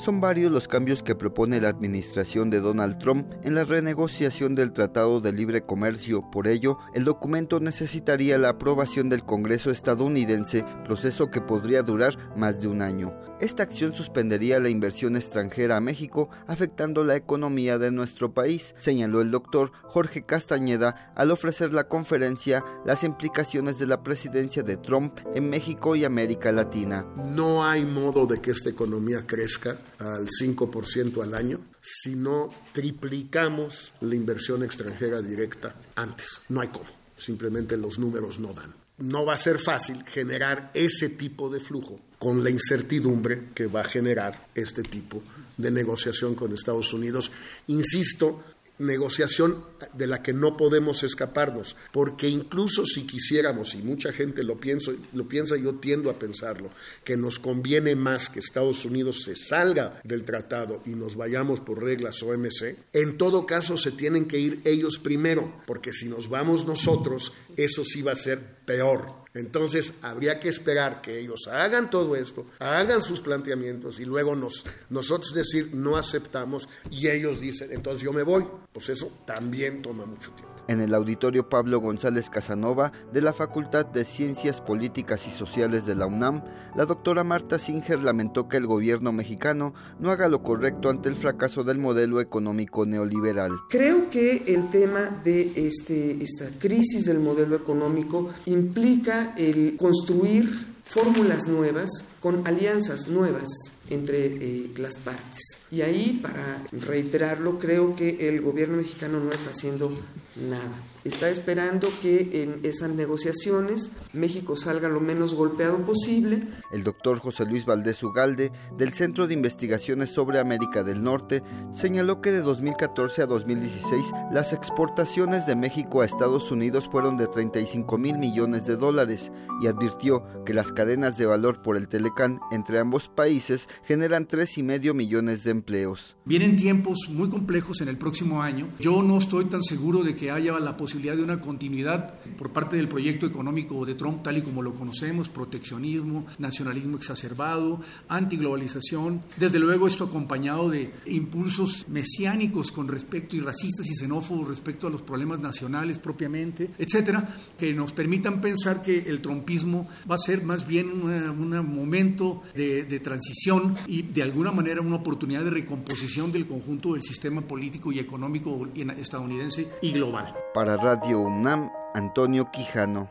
[0.00, 4.72] Son varios los cambios que propone la administración de Donald Trump en la renegociación del
[4.72, 6.22] Tratado de Libre Comercio.
[6.30, 12.62] Por ello, el documento necesitaría la aprobación del Congreso estadounidense, proceso que podría durar más
[12.62, 13.29] de un año.
[13.40, 19.22] Esta acción suspendería la inversión extranjera a México, afectando la economía de nuestro país, señaló
[19.22, 25.20] el doctor Jorge Castañeda al ofrecer la conferencia Las implicaciones de la presidencia de Trump
[25.34, 27.06] en México y América Latina.
[27.16, 33.94] No hay modo de que esta economía crezca al 5% al año si no triplicamos
[34.02, 36.26] la inversión extranjera directa antes.
[36.50, 36.84] No hay cómo,
[37.16, 38.74] simplemente los números no dan.
[38.98, 43.80] No va a ser fácil generar ese tipo de flujo con la incertidumbre que va
[43.80, 45.22] a generar este tipo
[45.56, 47.32] de negociación con Estados Unidos.
[47.68, 48.44] Insisto,
[48.76, 49.64] negociación
[49.94, 54.92] de la que no podemos escaparnos, porque incluso si quisiéramos, y mucha gente lo, pienso,
[55.14, 56.70] lo piensa, yo tiendo a pensarlo,
[57.04, 61.82] que nos conviene más que Estados Unidos se salga del tratado y nos vayamos por
[61.82, 66.66] reglas OMC, en todo caso se tienen que ir ellos primero, porque si nos vamos
[66.66, 69.20] nosotros, eso sí va a ser peor.
[69.34, 74.64] Entonces habría que esperar que ellos hagan todo esto, hagan sus planteamientos y luego nos,
[74.88, 78.46] nosotros decir no aceptamos y ellos dicen entonces yo me voy.
[78.72, 80.59] Pues eso también toma mucho tiempo.
[80.70, 85.96] En el auditorio Pablo González Casanova de la Facultad de Ciencias Políticas y Sociales de
[85.96, 86.44] la UNAM,
[86.76, 91.16] la doctora Marta Singer lamentó que el gobierno mexicano no haga lo correcto ante el
[91.16, 93.50] fracaso del modelo económico neoliberal.
[93.68, 101.48] Creo que el tema de este, esta crisis del modelo económico implica el construir fórmulas
[101.48, 101.88] nuevas
[102.20, 103.48] con alianzas nuevas
[103.90, 105.40] entre eh, las partes.
[105.70, 109.92] Y ahí, para reiterarlo, creo que el gobierno mexicano no está haciendo
[110.40, 116.40] nada está esperando que en esas negociaciones México salga lo menos golpeado posible.
[116.72, 121.42] El doctor José Luis Valdés Ugalde, del Centro de Investigaciones sobre América del Norte,
[121.72, 127.26] señaló que de 2014 a 2016 las exportaciones de México a Estados Unidos fueron de
[127.26, 132.40] 35 mil millones de dólares y advirtió que las cadenas de valor por el Telecán
[132.50, 136.16] entre ambos países generan tres y medio millones de empleos.
[136.24, 138.68] Vienen tiempos muy complejos en el próximo año.
[138.78, 142.76] Yo no estoy tan seguro de que haya la posibilidad de una continuidad por parte
[142.76, 149.22] del proyecto económico de Trump, tal y como lo conocemos, proteccionismo, nacionalismo exacerbado, antiglobalización.
[149.36, 154.90] Desde luego esto acompañado de impulsos mesiánicos con respecto y racistas y xenófobos respecto a
[154.90, 157.28] los problemas nacionales propiamente, etcétera,
[157.58, 162.84] que nos permitan pensar que el trumpismo va a ser más bien un momento de,
[162.84, 167.92] de transición y de alguna manera una oportunidad de recomposición del conjunto del sistema político
[167.92, 170.09] y económico estadounidense y global.
[170.54, 173.08] Para Radio UNAM, Antonio Quijano.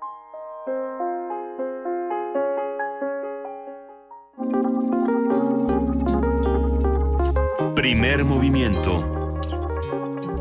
[7.76, 9.06] Primer movimiento.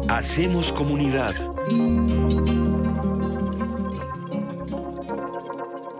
[0.08, 1.34] Hacemos comunidad.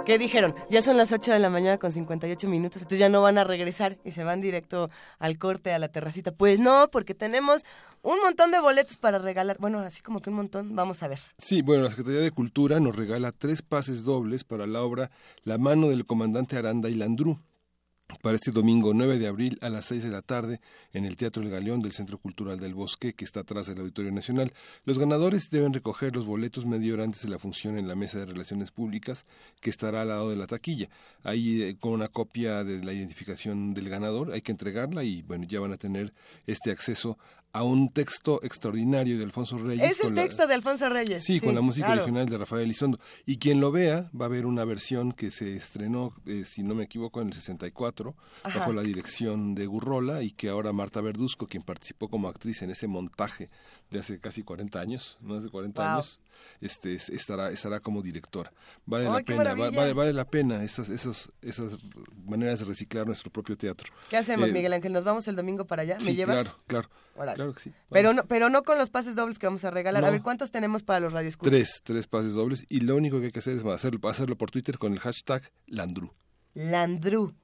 [0.09, 0.55] ¿Qué dijeron?
[0.70, 3.44] Ya son las 8 de la mañana con 58 minutos, entonces ya no van a
[3.44, 6.32] regresar y se van directo al corte, a la terracita.
[6.32, 7.62] Pues no, porque tenemos
[8.01, 9.59] un montón de boletos para regalar.
[9.60, 11.20] Bueno, así como que un montón, vamos a ver.
[11.36, 15.10] Sí, bueno, la Secretaría de Cultura nos regala tres pases dobles para la obra
[15.44, 17.39] La mano del comandante Aranda y Landrú
[18.22, 20.60] para este domingo 9 de abril a las 6 de la tarde
[20.93, 24.10] en el Teatro El Galeón del Centro Cultural del Bosque, que está atrás del Auditorio
[24.10, 24.52] Nacional.
[24.85, 28.18] Los ganadores deben recoger los boletos media hora antes de la función en la Mesa
[28.18, 29.26] de Relaciones Públicas,
[29.60, 30.89] que estará al lado de la taquilla.
[31.22, 35.44] Ahí eh, con una copia de la identificación del ganador hay que entregarla y bueno,
[35.44, 36.12] ya van a tener
[36.47, 37.18] este acceso
[37.59, 39.90] a un texto extraordinario de Alfonso Reyes.
[39.90, 41.24] Es el texto de Alfonso Reyes.
[41.24, 43.01] Sí, con la música original de Rafael Elizondo.
[43.26, 46.76] Y quien lo vea va a ver una versión que se estrenó, eh, si no
[46.76, 48.14] me equivoco, en el 64,
[48.44, 52.70] bajo la dirección de Gurrola, y que ahora Marta Verduzco, quien participó como actriz en
[52.70, 53.51] ese montaje
[53.90, 56.20] de hace casi 40 años, no hace 40 años,
[56.60, 58.52] este, estará, estará como directora.
[58.85, 61.78] Vale la pena, vale, vale la pena esas, esas, esas
[62.27, 63.93] maneras de reciclar nuestro propio teatro.
[64.10, 64.93] ¿Qué hacemos, eh, Miguel Ángel?
[64.93, 65.97] ¿Nos vamos el domingo para allá?
[66.05, 66.55] ¿Me llevas?
[66.66, 66.89] Claro,
[67.19, 67.35] claro.
[67.35, 67.73] Claro que sí.
[67.90, 70.05] Pero no, pero no con los pases dobles que vamos a regalar.
[70.05, 71.51] A ver, ¿cuántos tenemos para los radioescuchas?
[71.51, 72.65] Tres, tres pases dobles.
[72.69, 75.51] Y lo único que hay que hacer es hacerlo, hacerlo por Twitter con el hashtag
[75.66, 76.12] Landru.
[76.55, 77.35] Landru.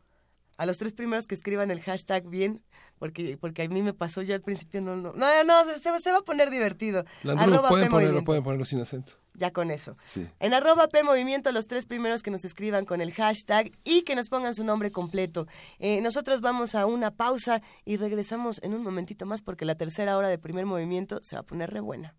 [0.57, 2.62] A los tres primeros que escriban el hashtag bien,
[2.99, 6.12] porque porque a mí me pasó ya al principio, no, no, no, no se, se
[6.12, 7.05] va a poner divertido.
[7.23, 9.97] Landru, pueden ponerlo, pueden ponerlo sin acento ya con eso.
[10.41, 14.15] En arroba P Movimiento, los tres primeros que nos escriban con el hashtag y que
[14.15, 15.47] nos pongan su nombre completo.
[15.79, 20.16] Eh, nosotros vamos a una pausa y regresamos en un momentito más porque la tercera
[20.16, 22.15] hora de primer movimiento se va a poner re buena.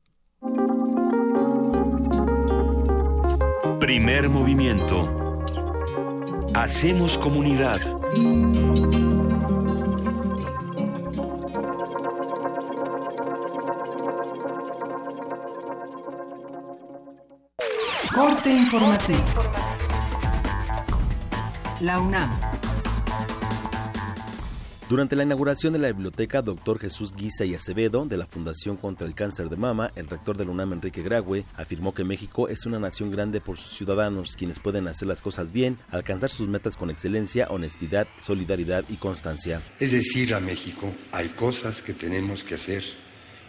[3.79, 5.41] Primer movimiento.
[6.53, 7.81] Hacemos comunidad.
[18.15, 19.19] Corte informativo.
[21.81, 22.31] La UNAM.
[24.87, 26.79] Durante la inauguración de la biblioteca Dr.
[26.79, 30.45] Jesús Guisa y Acevedo de la Fundación contra el Cáncer de Mama, el rector de
[30.45, 34.59] la UNAM, Enrique Graue, afirmó que México es una nación grande por sus ciudadanos, quienes
[34.59, 39.61] pueden hacer las cosas bien, alcanzar sus metas con excelencia, honestidad, solidaridad y constancia.
[39.77, 42.81] Es decir, a México hay cosas que tenemos que hacer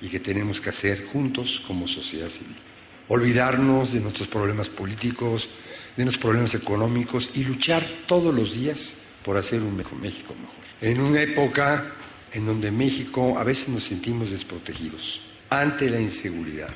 [0.00, 2.65] y que tenemos que hacer juntos como sociedad civil
[3.08, 5.48] olvidarnos de nuestros problemas políticos,
[5.96, 10.54] de nuestros problemas económicos y luchar todos los días por hacer un mejor México mejor.
[10.80, 11.84] En una época
[12.32, 16.74] en donde México a veces nos sentimos desprotegidos ante la inseguridad,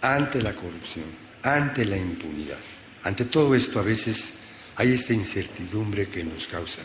[0.00, 1.06] ante la corrupción,
[1.42, 2.58] ante la impunidad.
[3.04, 4.38] Ante todo esto a veces
[4.76, 6.82] hay esta incertidumbre que nos causa.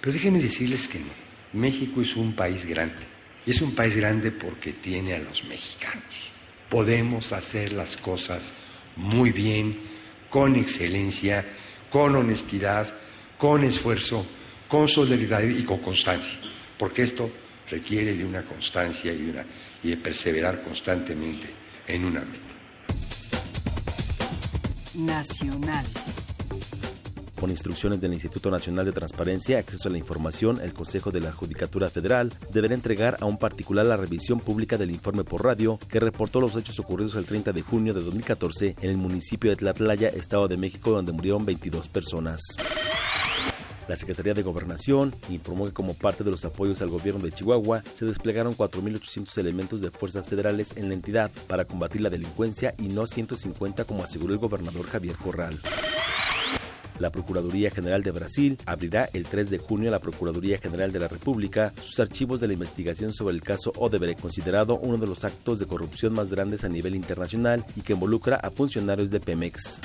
[0.00, 1.22] Pero déjenme decirles que no.
[1.52, 3.12] México es un país grande.
[3.46, 6.31] Y es un país grande porque tiene a los mexicanos
[6.72, 8.54] podemos hacer las cosas
[8.96, 9.78] muy bien,
[10.30, 11.44] con excelencia,
[11.90, 12.90] con honestidad,
[13.36, 14.24] con esfuerzo,
[14.68, 16.38] con solidaridad y con constancia,
[16.78, 17.30] porque esto
[17.70, 19.34] requiere de una constancia y
[19.86, 21.46] de, perseverar constantemente
[21.86, 22.54] en una meta.
[24.94, 25.84] Nacional.
[27.42, 31.32] Con instrucciones del Instituto Nacional de Transparencia, Acceso a la Información, el Consejo de la
[31.32, 35.98] Judicatura Federal deberá entregar a un particular la revisión pública del informe por radio que
[35.98, 40.08] reportó los hechos ocurridos el 30 de junio de 2014 en el municipio de Tlatlaya,
[40.10, 42.40] Estado de México, donde murieron 22 personas.
[43.88, 47.82] La Secretaría de Gobernación informó que como parte de los apoyos al gobierno de Chihuahua
[47.92, 52.86] se desplegaron 4.800 elementos de fuerzas federales en la entidad para combatir la delincuencia y
[52.86, 55.60] no 150 como aseguró el gobernador Javier Corral.
[57.02, 61.00] La Procuraduría General de Brasil abrirá el 3 de junio a la Procuraduría General de
[61.00, 65.24] la República sus archivos de la investigación sobre el caso Odebrecht, considerado uno de los
[65.24, 69.80] actos de corrupción más grandes a nivel internacional y que involucra a funcionarios de Pemex.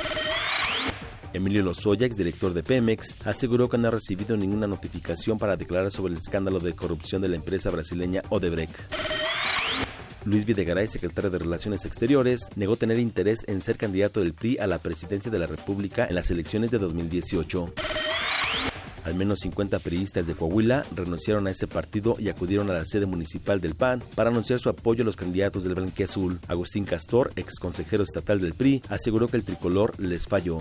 [1.33, 6.13] Emilio Lozoya, exdirector de Pemex, aseguró que no ha recibido ninguna notificación para declarar sobre
[6.13, 8.77] el escándalo de corrupción de la empresa brasileña Odebrecht.
[10.27, 14.67] Luis Videgaray, secretario de Relaciones Exteriores, negó tener interés en ser candidato del PRI a
[14.67, 17.73] la presidencia de la República en las elecciones de 2018.
[19.05, 23.05] Al menos 50 periodistas de Coahuila renunciaron a ese partido y acudieron a la sede
[23.05, 26.37] municipal del PAN para anunciar su apoyo a los candidatos del Azul.
[26.49, 30.59] Agustín Castor, ex consejero estatal del PRI, aseguró que el tricolor les falló.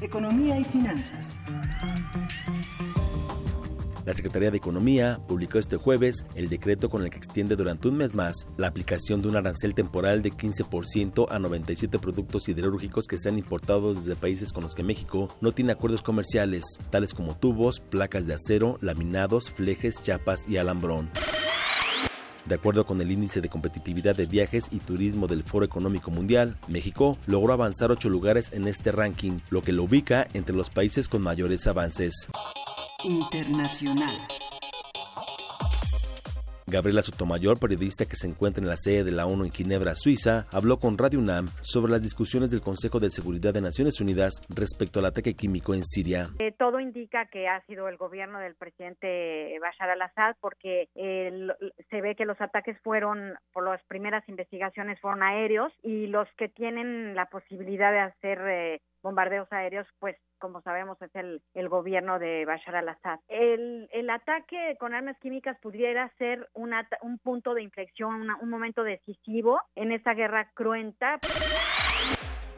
[0.00, 1.38] Economía y finanzas.
[4.08, 7.98] La Secretaría de Economía publicó este jueves el decreto con el que extiende durante un
[7.98, 13.18] mes más la aplicación de un arancel temporal de 15% a 97 productos siderúrgicos que
[13.18, 17.80] sean importados desde países con los que México no tiene acuerdos comerciales, tales como tubos,
[17.80, 21.10] placas de acero, laminados, flejes, chapas y alambrón.
[22.46, 26.56] De acuerdo con el índice de competitividad de viajes y turismo del Foro Económico Mundial,
[26.66, 31.08] México logró avanzar ocho lugares en este ranking, lo que lo ubica entre los países
[31.08, 32.26] con mayores avances.
[33.04, 34.18] Internacional.
[36.70, 40.46] Gabriela Sotomayor, periodista que se encuentra en la sede de la ONU en Ginebra, Suiza,
[40.52, 44.98] habló con Radio UNAM sobre las discusiones del Consejo de Seguridad de Naciones Unidas respecto
[44.98, 46.28] al ataque químico en Siria.
[46.38, 50.88] Eh, todo indica que ha sido el gobierno del presidente Bashar al-Assad porque
[51.88, 56.48] se ve que los ataques fueron, por las primeras investigaciones, fueron aéreos y los que
[56.48, 62.18] tienen la posibilidad de hacer eh, bombardeos aéreos, pues como sabemos es el, el gobierno
[62.18, 63.18] de Bashar al-Assad.
[63.28, 68.84] El, el, ataque con armas químicas pudiera ser una, un punto de inflexión, un momento
[68.84, 71.18] decisivo en esa guerra cruenta.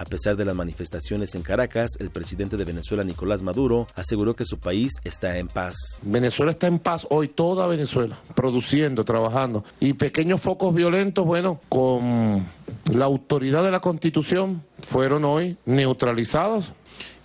[0.00, 4.46] A pesar de las manifestaciones en Caracas, el presidente de Venezuela, Nicolás Maduro, aseguró que
[4.46, 5.74] su país está en paz.
[6.00, 9.62] Venezuela está en paz, hoy toda Venezuela, produciendo, trabajando.
[9.78, 12.46] Y pequeños focos violentos, bueno, con
[12.90, 16.72] la autoridad de la Constitución, fueron hoy neutralizados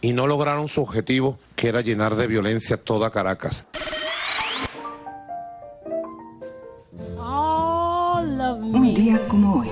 [0.01, 3.65] y no lograron su objetivo, que era llenar de violencia toda Caracas.
[8.17, 9.69] Un día como hoy.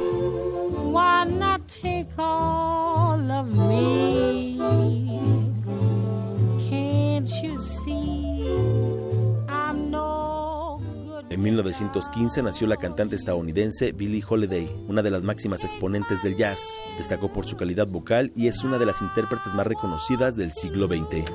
[11.29, 16.79] En 1915 nació la cantante estadounidense Billie Holiday, una de las máximas exponentes del jazz.
[16.97, 20.87] Destacó por su calidad vocal y es una de las intérpretes más reconocidas del siglo
[20.87, 21.25] XX.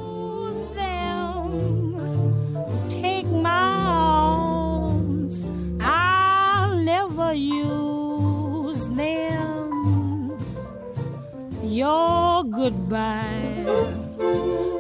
[11.69, 13.65] Your goodbye.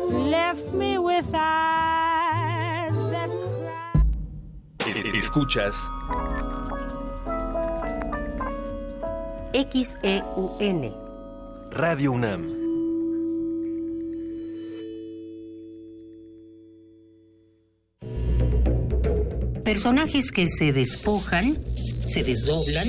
[0.08, 3.28] Left me with eyes that
[4.80, 5.12] cry.
[5.14, 5.76] Escuchas.
[9.52, 10.94] XEUN
[11.72, 12.58] Radio UNAM.
[19.62, 21.54] Personajes que se despojan,
[22.00, 22.88] se desdoblan,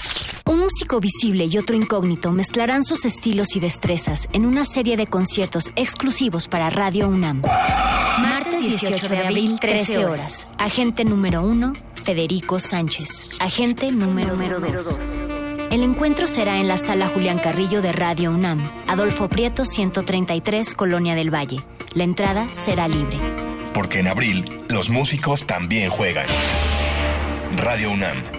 [0.49, 5.05] Un músico visible y otro incógnito mezclarán sus estilos y destrezas en una serie de
[5.05, 7.43] conciertos exclusivos para Radio UNAM.
[7.43, 10.47] Martes 18 de abril, 13 horas.
[10.57, 11.73] Agente número 1,
[12.03, 13.37] Federico Sánchez.
[13.39, 14.97] Agente número 2.
[15.69, 21.13] El encuentro será en la sala Julián Carrillo de Radio UNAM, Adolfo Prieto 133, Colonia
[21.13, 21.59] del Valle.
[21.93, 23.19] La entrada será libre.
[23.71, 26.25] Porque en abril los músicos también juegan.
[27.55, 28.38] Radio UNAM.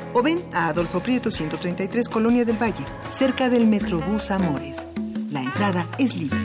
[0.13, 4.87] o ven a Adolfo Prieto 133 Colonia del Valle, cerca del Metrobús Amores.
[5.29, 6.39] La entrada es libre.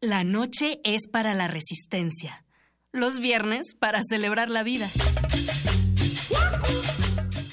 [0.00, 2.44] La noche es para la resistencia.
[2.92, 4.90] Los viernes para celebrar la vida.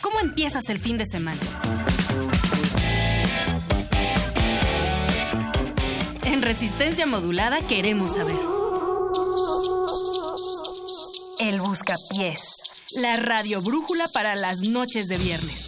[0.01, 1.39] ¿Cómo empiezas el fin de semana?
[6.23, 8.60] En resistencia modulada queremos saber.
[11.81, 12.61] Buscapiés.
[13.01, 15.65] La radio brújula para las noches de viernes.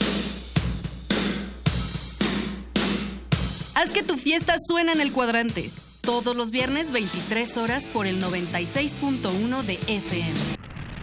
[3.74, 5.72] Haz que tu fiesta suene en el cuadrante.
[6.02, 10.36] Todos los viernes 23 horas por el 96.1 de FM.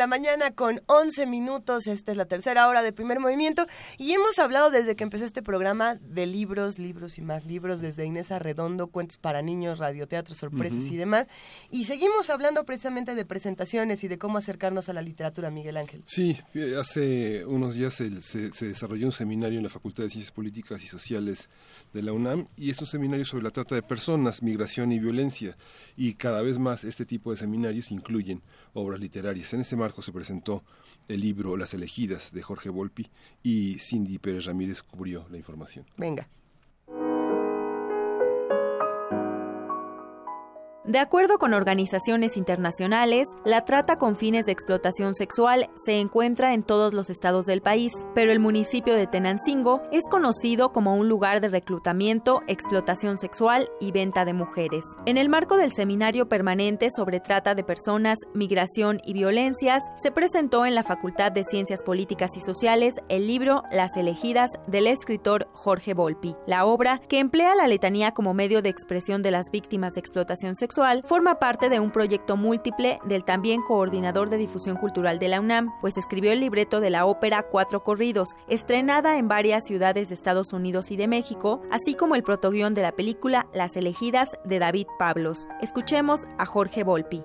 [0.04, 1.86] la mañana con 11 minutos.
[1.86, 3.66] Esta es la tercera hora de primer movimiento.
[3.96, 8.04] Y hemos hablado desde que empezó este programa de libros, libros y más libros, desde
[8.04, 11.26] Inés Arredondo, cuentos para niños, radioteatro, sorpresas y demás.
[11.70, 16.02] Y seguimos hablando precisamente de presentaciones y de cómo acercarnos a la literatura, Miguel Ángel.
[16.04, 16.36] Sí,
[16.78, 18.10] hace unos días se
[18.68, 21.48] desarrolló un seminario en la Facultad de Ciencias Políticas y Sociales
[21.94, 25.56] de la UNAM y es un seminario sobre la trata de personas, migración y violencia.
[25.96, 28.42] Y cada vez más este tipo de seminarios incluyen
[28.74, 29.54] obras literarias.
[29.54, 30.64] En este marco se presentó
[31.08, 33.08] el libro Las elegidas de Jorge Volpi
[33.42, 35.86] y Cindy Pérez Ramírez cubrió la información.
[35.96, 36.28] Venga.
[40.86, 46.62] De acuerdo con organizaciones internacionales, la trata con fines de explotación sexual se encuentra en
[46.62, 51.40] todos los estados del país, pero el municipio de Tenancingo es conocido como un lugar
[51.40, 54.84] de reclutamiento, explotación sexual y venta de mujeres.
[55.06, 60.66] En el marco del seminario permanente sobre trata de personas, migración y violencias, se presentó
[60.66, 65.94] en la Facultad de Ciencias Políticas y Sociales el libro Las elegidas del escritor Jorge
[65.94, 66.36] Volpi.
[66.46, 70.56] La obra, que emplea la letanía como medio de expresión de las víctimas de explotación
[70.56, 70.73] sexual,
[71.04, 75.72] forma parte de un proyecto múltiple del también coordinador de difusión cultural de la UNAM,
[75.80, 80.52] pues escribió el libreto de la ópera Cuatro Corridos, estrenada en varias ciudades de Estados
[80.52, 84.86] Unidos y de México, así como el protoguión de la película Las elegidas de David
[84.98, 85.48] Pablos.
[85.60, 87.24] Escuchemos a Jorge Volpi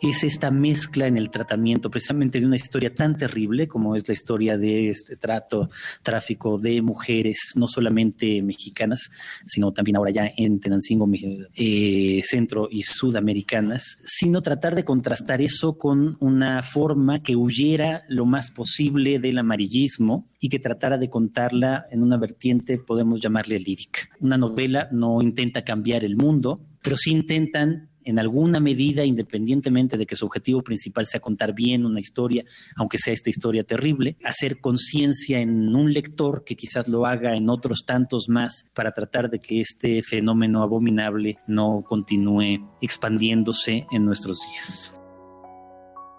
[0.00, 4.14] es esta mezcla en el tratamiento precisamente de una historia tan terrible como es la
[4.14, 5.70] historia de este trato,
[6.02, 9.10] tráfico de mujeres, no solamente mexicanas,
[9.46, 11.08] sino también ahora ya en Tenancingo,
[11.54, 18.24] eh, centro y sudamericanas, sino tratar de contrastar eso con una forma que huyera lo
[18.24, 24.00] más posible del amarillismo y que tratara de contarla en una vertiente, podemos llamarle lírica.
[24.20, 30.06] Una novela no intenta cambiar el mundo, pero sí intentan en alguna medida, independientemente de
[30.06, 32.42] que su objetivo principal sea contar bien una historia,
[32.76, 37.50] aunque sea esta historia terrible, hacer conciencia en un lector que quizás lo haga en
[37.50, 44.40] otros tantos más para tratar de que este fenómeno abominable no continúe expandiéndose en nuestros
[44.40, 44.94] días.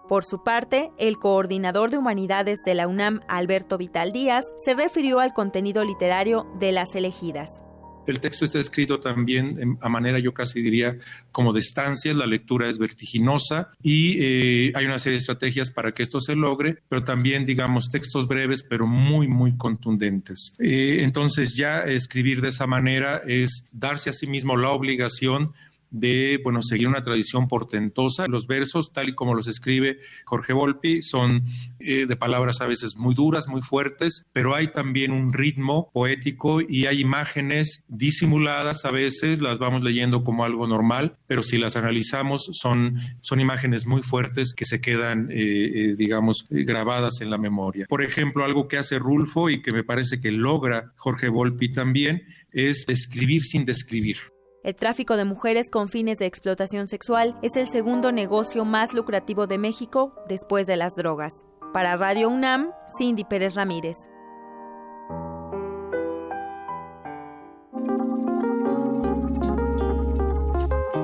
[0.07, 5.19] Por su parte, el coordinador de humanidades de la UNAM, Alberto Vital Díaz, se refirió
[5.19, 7.63] al contenido literario de las elegidas.
[8.09, 10.97] El texto está escrito también a manera, yo casi diría,
[11.31, 15.93] como de estancias, la lectura es vertiginosa y eh, hay una serie de estrategias para
[15.93, 20.55] que esto se logre, pero también, digamos, textos breves, pero muy, muy contundentes.
[20.59, 25.53] Eh, entonces, ya escribir de esa manera es darse a sí mismo la obligación
[25.91, 28.27] de, bueno, seguir una tradición portentosa.
[28.27, 31.43] Los versos, tal y como los escribe Jorge Volpi, son
[31.79, 36.61] eh, de palabras a veces muy duras, muy fuertes, pero hay también un ritmo poético
[36.61, 41.75] y hay imágenes disimuladas a veces, las vamos leyendo como algo normal, pero si las
[41.75, 47.37] analizamos son, son imágenes muy fuertes que se quedan, eh, eh, digamos, grabadas en la
[47.37, 47.85] memoria.
[47.87, 52.23] Por ejemplo, algo que hace Rulfo y que me parece que logra Jorge Volpi también
[52.51, 54.17] es escribir sin describir.
[54.61, 59.47] El tráfico de mujeres con fines de explotación sexual es el segundo negocio más lucrativo
[59.47, 61.33] de México después de las drogas.
[61.73, 63.95] Para Radio UNAM, Cindy Pérez Ramírez.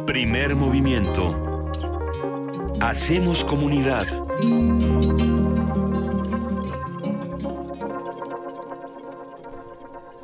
[0.05, 1.33] Primer movimiento.
[2.81, 4.05] Hacemos comunidad.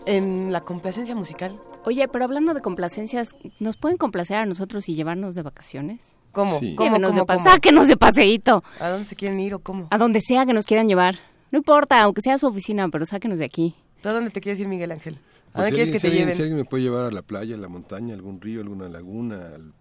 [0.06, 4.96] En la complacencia musical Oye, pero hablando de complacencias, ¿nos pueden complacer a nosotros y
[4.96, 6.18] llevarnos de vacaciones?
[6.32, 6.60] ¿Cómo?
[6.76, 8.64] ¿Cómo, de Sáquenos de paseíto.
[8.80, 9.88] ¿A dónde se quieren ir o cómo?
[9.90, 11.16] A donde sea que nos quieran llevar.
[11.52, 13.76] No importa, aunque sea su oficina, pero sáquenos de aquí.
[14.02, 15.16] ¿Tú a dónde te quieres ir, Miguel Ángel?
[15.16, 16.36] ¿A Pues dónde quieres que te lleven?
[16.36, 18.88] Si alguien me puede llevar a la playa, a la montaña, a algún río, alguna
[18.88, 19.74] laguna, al-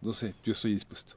[0.00, 1.16] no sé, yo estoy dispuesto.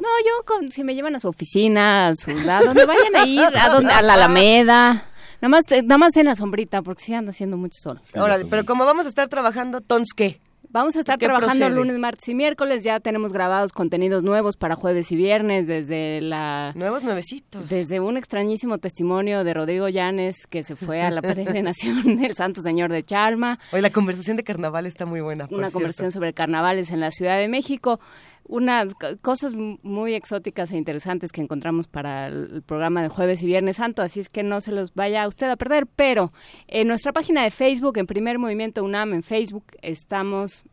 [0.00, 3.24] No, yo, con- si me llevan a su oficina, a, su, a donde vayan a
[3.26, 5.08] ir, a, donde, a la Alameda.
[5.44, 8.00] Nada más, nada más en la sombrita, porque sí anda haciendo mucho sol.
[8.14, 10.40] Órale, pero como vamos a estar trabajando, ¿tons qué?
[10.70, 11.76] Vamos a estar ¿Qué trabajando procede?
[11.76, 12.82] lunes, martes y miércoles.
[12.82, 16.72] Ya tenemos grabados contenidos nuevos para jueves y viernes desde la...
[16.74, 17.68] Nuevos nuevecitos.
[17.68, 22.62] Desde un extrañísimo testimonio de Rodrigo Llanes que se fue a la peregrinación del Santo
[22.62, 23.58] Señor de Chalma.
[23.72, 25.46] Hoy la conversación de carnaval está muy buena.
[25.46, 25.74] por Una cierto.
[25.74, 28.00] conversación sobre carnavales en la Ciudad de México.
[28.46, 33.46] Unas co- cosas muy exóticas e interesantes que encontramos para el programa de jueves y
[33.46, 36.30] viernes santo, así es que no se los vaya usted a perder, pero
[36.68, 40.64] en nuestra página de Facebook, en Primer Movimiento UNAM, en Facebook, estamos,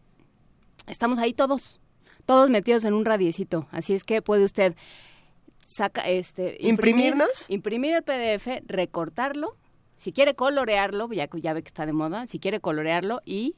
[0.88, 1.80] estamos ahí todos,
[2.26, 4.76] todos metidos en un radiecito, así es que puede usted
[5.66, 7.50] saca este imprimir- ¿Imprimirnos?
[7.50, 9.56] imprimir el PDF, recortarlo,
[9.96, 13.56] si quiere colorearlo, ya, ya ve que está de moda, si quiere colorearlo y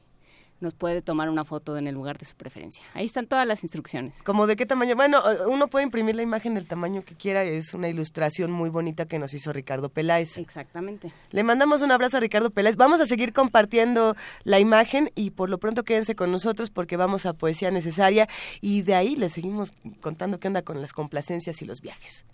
[0.60, 2.82] nos puede tomar una foto en el lugar de su preferencia.
[2.94, 4.22] Ahí están todas las instrucciones.
[4.22, 4.96] ¿Como de qué tamaño?
[4.96, 7.44] Bueno, uno puede imprimir la imagen del tamaño que quiera.
[7.44, 10.38] Es una ilustración muy bonita que nos hizo Ricardo Peláez.
[10.38, 11.12] Exactamente.
[11.30, 12.76] Le mandamos un abrazo a Ricardo Peláez.
[12.76, 17.26] Vamos a seguir compartiendo la imagen y por lo pronto quédense con nosotros porque vamos
[17.26, 18.28] a Poesía Necesaria
[18.60, 22.24] y de ahí les seguimos contando qué onda con las complacencias y los viajes.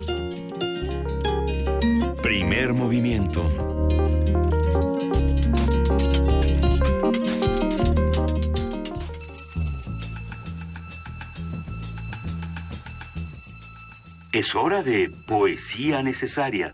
[2.23, 3.51] Primer movimiento.
[14.33, 16.73] Es hora de poesía necesaria.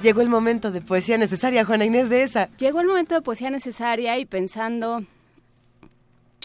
[0.00, 2.48] Llegó el momento de poesía necesaria, Juana Inés de esa.
[2.56, 5.04] Llegó el momento de poesía necesaria y pensando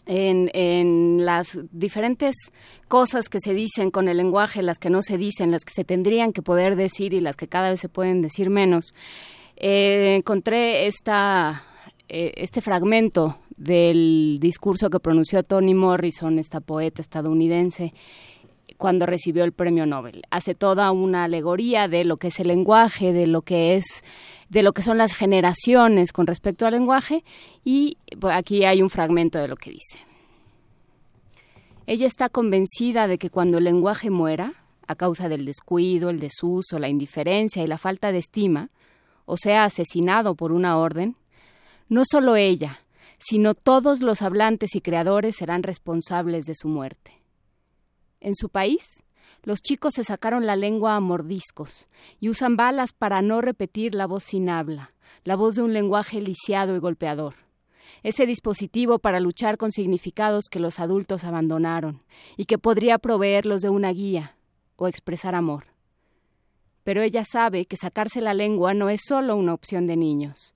[0.05, 2.35] en, en, las diferentes
[2.89, 5.85] cosas que se dicen con el lenguaje, las que no se dicen, las que se
[5.85, 8.93] tendrían que poder decir y las que cada vez se pueden decir menos,
[9.57, 10.91] eh, encontré eh,
[12.07, 17.93] este fragmento del discurso que pronunció Toni Morrison, esta poeta estadounidense,
[18.77, 20.21] cuando recibió el premio Nobel.
[20.29, 24.03] Hace toda una alegoría de lo que es el lenguaje, de lo que es
[24.49, 27.25] de lo que son las generaciones con respecto al lenguaje
[27.65, 29.97] y pues, aquí hay un fragmento de lo que dice.
[31.85, 34.53] Ella está convencida de que cuando el lenguaje muera,
[34.87, 38.69] a causa del descuido, el desuso, la indiferencia y la falta de estima,
[39.27, 41.15] o sea, asesinado por una orden,
[41.89, 42.79] no solo ella,
[43.19, 47.11] sino todos los hablantes y creadores serán responsables de su muerte.
[48.21, 49.03] En su país,
[49.43, 51.87] los chicos se sacaron la lengua a mordiscos
[52.21, 54.93] y usan balas para no repetir la voz sin habla,
[55.25, 57.35] la voz de un lenguaje lisiado y golpeador.
[58.03, 61.99] Ese dispositivo para luchar con significados que los adultos abandonaron
[62.37, 64.37] y que podría proveerlos de una guía
[64.77, 65.76] o expresar amor.
[66.87, 70.53] Pero ella sabe que sacarse la lengua no es solo una opción de niños.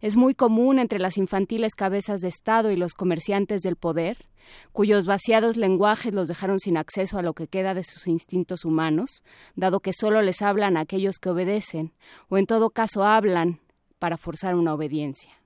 [0.00, 4.26] Es muy común entre las infantiles cabezas de Estado y los comerciantes del poder,
[4.72, 9.22] cuyos vaciados lenguajes los dejaron sin acceso a lo que queda de sus instintos humanos,
[9.54, 11.92] dado que solo les hablan a aquellos que obedecen,
[12.28, 13.60] o en todo caso hablan
[14.00, 15.39] para forzar una obediencia.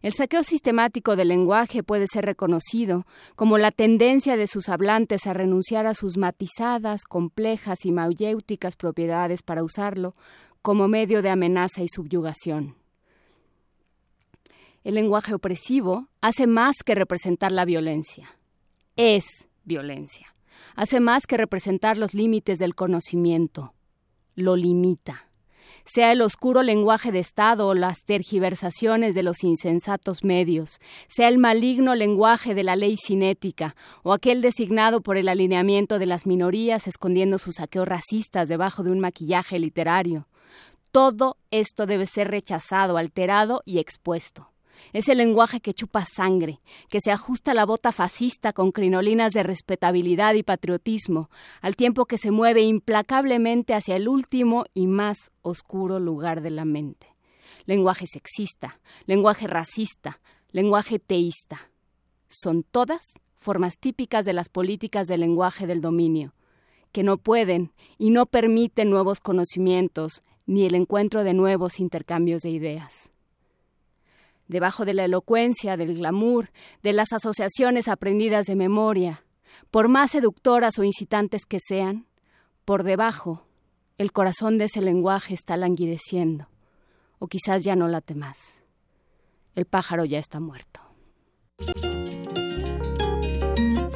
[0.00, 3.04] El saqueo sistemático del lenguaje puede ser reconocido
[3.34, 9.42] como la tendencia de sus hablantes a renunciar a sus matizadas, complejas y maulléuticas propiedades
[9.42, 10.14] para usarlo
[10.62, 12.76] como medio de amenaza y subyugación.
[14.84, 18.38] El lenguaje opresivo hace más que representar la violencia.
[18.96, 19.24] Es
[19.64, 20.32] violencia.
[20.76, 23.74] Hace más que representar los límites del conocimiento.
[24.34, 25.27] Lo limita
[25.84, 31.38] sea el oscuro lenguaje de Estado o las tergiversaciones de los insensatos medios, sea el
[31.38, 36.86] maligno lenguaje de la ley cinética o aquel designado por el alineamiento de las minorías
[36.86, 40.26] escondiendo sus saqueos racistas debajo de un maquillaje literario.
[40.90, 44.48] Todo esto debe ser rechazado, alterado y expuesto.
[44.92, 49.32] Es el lenguaje que chupa sangre, que se ajusta a la bota fascista con crinolinas
[49.32, 51.30] de respetabilidad y patriotismo,
[51.60, 56.64] al tiempo que se mueve implacablemente hacia el último y más oscuro lugar de la
[56.64, 57.06] mente.
[57.66, 61.70] Lenguaje sexista, lenguaje racista, lenguaje teísta.
[62.28, 66.34] Son todas formas típicas de las políticas del lenguaje del dominio,
[66.92, 72.50] que no pueden y no permiten nuevos conocimientos ni el encuentro de nuevos intercambios de
[72.50, 73.12] ideas
[74.48, 76.50] debajo de la elocuencia, del glamour,
[76.82, 79.24] de las asociaciones aprendidas de memoria,
[79.70, 82.06] por más seductoras o incitantes que sean,
[82.64, 83.44] por debajo,
[83.98, 86.48] el corazón de ese lenguaje está languideciendo,
[87.18, 88.62] o quizás ya no late más.
[89.54, 90.80] El pájaro ya está muerto.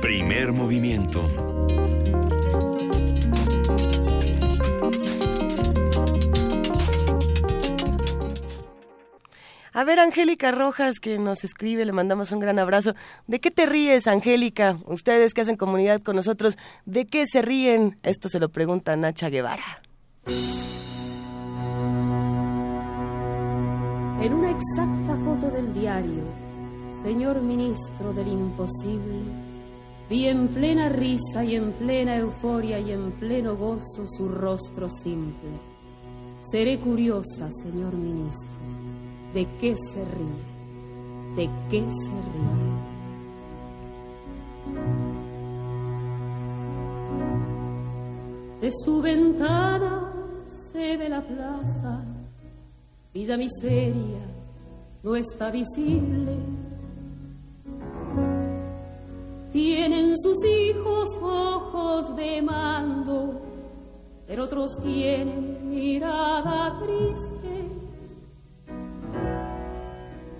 [0.00, 1.51] Primer movimiento
[9.74, 12.94] A ver, Angélica Rojas, que nos escribe, le mandamos un gran abrazo.
[13.26, 14.78] ¿De qué te ríes, Angélica?
[14.84, 17.98] Ustedes que hacen comunidad con nosotros, ¿de qué se ríen?
[18.02, 19.82] Esto se lo pregunta Nacha Guevara.
[24.20, 26.22] En una exacta foto del diario,
[27.02, 29.22] señor ministro del imposible,
[30.10, 35.50] vi en plena risa y en plena euforia y en pleno gozo su rostro simple.
[36.42, 38.61] Seré curiosa, señor ministro
[39.34, 41.36] ¿De qué se ríe?
[41.36, 42.92] ¿De qué se ríe?
[48.60, 50.12] De su ventana
[50.46, 52.04] se ve la plaza,
[53.14, 54.20] Villa Miseria
[55.02, 56.36] no está visible.
[59.50, 63.40] Tienen sus hijos ojos de mando,
[64.26, 67.61] pero otros tienen mirada triste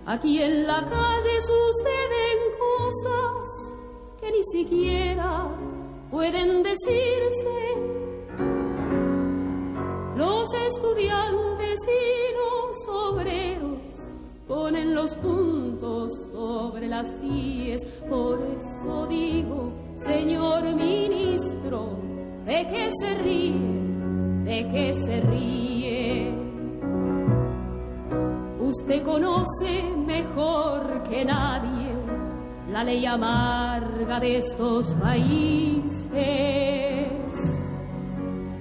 [0.05, 3.75] Aquí en la calle suceden cosas
[4.21, 5.47] que ni siquiera
[6.11, 7.57] pueden decirse.
[10.17, 14.09] Los estudiantes y los obreros
[14.49, 17.85] ponen los puntos sobre las IES.
[18.11, 21.91] Por eso digo, señor ministro,
[22.45, 23.55] ¿de qué se ríe?
[24.43, 25.82] ¿De qué se ríe?
[28.75, 31.93] Usted conoce mejor que nadie
[32.71, 36.09] la ley amarga de estos países.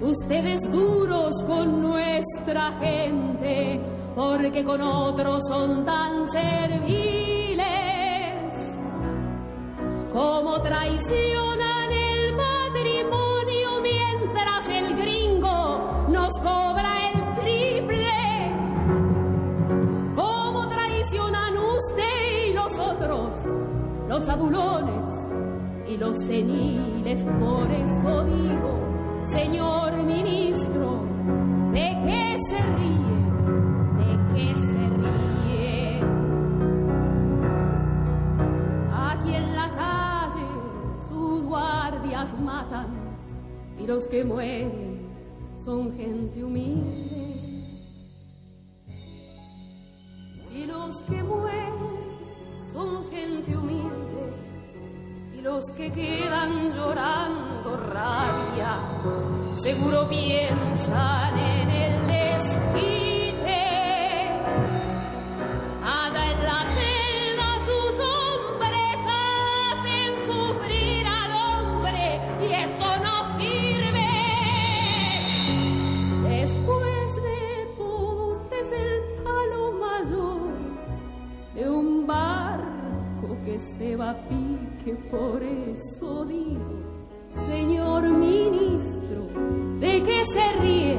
[0.01, 3.79] Ustedes duros con nuestra gente,
[4.13, 7.63] porque con otros son tan serviles.
[10.11, 16.37] Como traicionan el patrimonio mientras el gringo nos
[24.21, 25.09] los adulones
[25.87, 27.23] y los seniles.
[27.23, 28.79] Por eso digo,
[29.23, 31.03] señor ministro,
[31.71, 33.21] ¿de qué se ríe?
[33.97, 36.01] ¿De qué se ríe?
[38.93, 40.47] Aquí en la calle
[41.09, 42.89] sus guardias matan
[43.79, 45.01] y los que mueren
[45.55, 47.27] son gente humilde.
[50.53, 52.00] Y los que mueren
[52.71, 54.33] son gente humilde
[55.33, 58.77] y los que quedan llorando rabia
[59.55, 63.20] seguro piensan en el desquite.
[83.61, 86.81] Se va a pique, por eso digo,
[87.31, 89.27] señor ministro,
[89.79, 90.97] ¿de qué se ríe?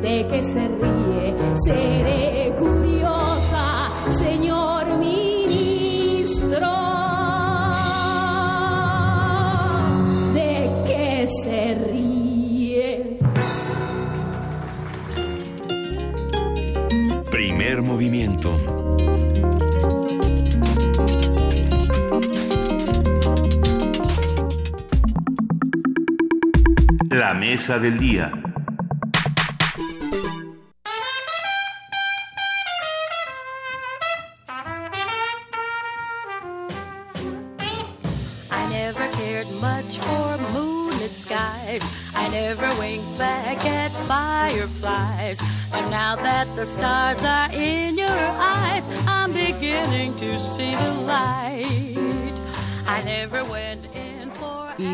[0.00, 1.34] ¿De qué se ríe?
[1.66, 6.66] Seré curiosa, señor ministro.
[10.32, 13.18] ¿De qué se ríe?
[17.30, 18.75] Primer movimiento.
[27.56, 28.30] Mesa del día.
[38.50, 41.82] I never cared much for moonlit skies.
[42.14, 45.40] I never winked back at fireflies.
[45.72, 51.45] But now that the stars are in your eyes, I'm beginning to see the light.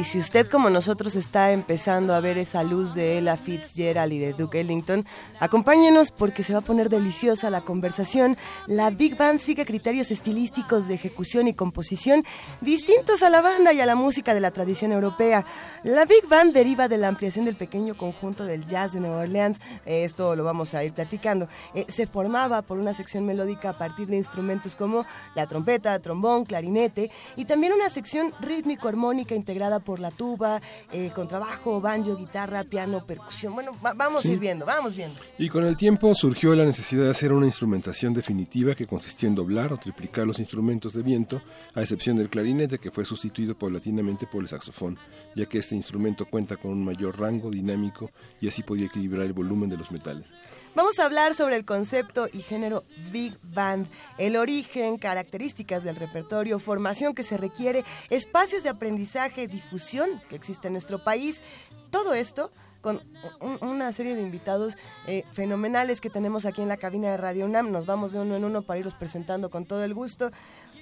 [0.02, 4.18] Y si usted como nosotros está empezando a ver esa luz de Ella Fitzgerald y
[4.18, 5.06] de Duke Ellington,
[5.38, 8.36] acompáñenos porque se va a poner deliciosa la conversación.
[8.66, 12.24] La Big Band sigue criterios estilísticos de ejecución y composición
[12.60, 15.46] distintos a la banda y a la música de la tradición europea.
[15.84, 19.60] La Big Band deriva de la ampliación del pequeño conjunto del jazz de Nueva Orleans.
[19.86, 21.46] Esto lo vamos a ir platicando.
[21.74, 25.06] Eh, se formaba por una sección melódica a partir de instrumentos como
[25.36, 30.60] la trompeta, trombón, clarinete y también una sección rítmico-armónica integrada por la tuba,
[30.92, 33.54] eh, contrabajo, banjo, guitarra, piano, percusión.
[33.54, 35.20] Bueno, va- vamos a ir viendo, vamos viendo.
[35.38, 39.34] Y con el tiempo surgió la necesidad de hacer una instrumentación definitiva que consistía en
[39.34, 41.42] doblar o triplicar los instrumentos de viento,
[41.74, 44.98] a excepción del clarinete que fue sustituido paulatinamente por el saxofón,
[45.34, 49.32] ya que este instrumento cuenta con un mayor rango dinámico y así podía equilibrar el
[49.32, 50.26] volumen de los metales.
[50.74, 56.58] Vamos a hablar sobre el concepto y género Big Band, el origen, características del repertorio,
[56.58, 61.42] formación que se requiere, espacios de aprendizaje, difusión que existe en nuestro país.
[61.90, 63.02] Todo esto con
[63.40, 64.76] un- una serie de invitados
[65.06, 67.70] eh, fenomenales que tenemos aquí en la cabina de Radio UNAM.
[67.70, 70.32] Nos vamos de uno en uno para irlos presentando con todo el gusto.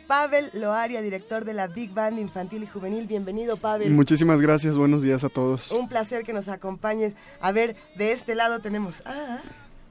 [0.06, 3.06] Pavel Loaria, director de la Big Band Infantil y Juvenil.
[3.06, 3.90] Bienvenido, Pavel.
[3.90, 5.70] Muchísimas gracias, buenos días a todos.
[5.72, 7.14] Un placer que nos acompañes.
[7.40, 9.40] A ver, de este lado tenemos a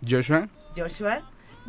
[0.08, 1.22] Joshua, Joshua.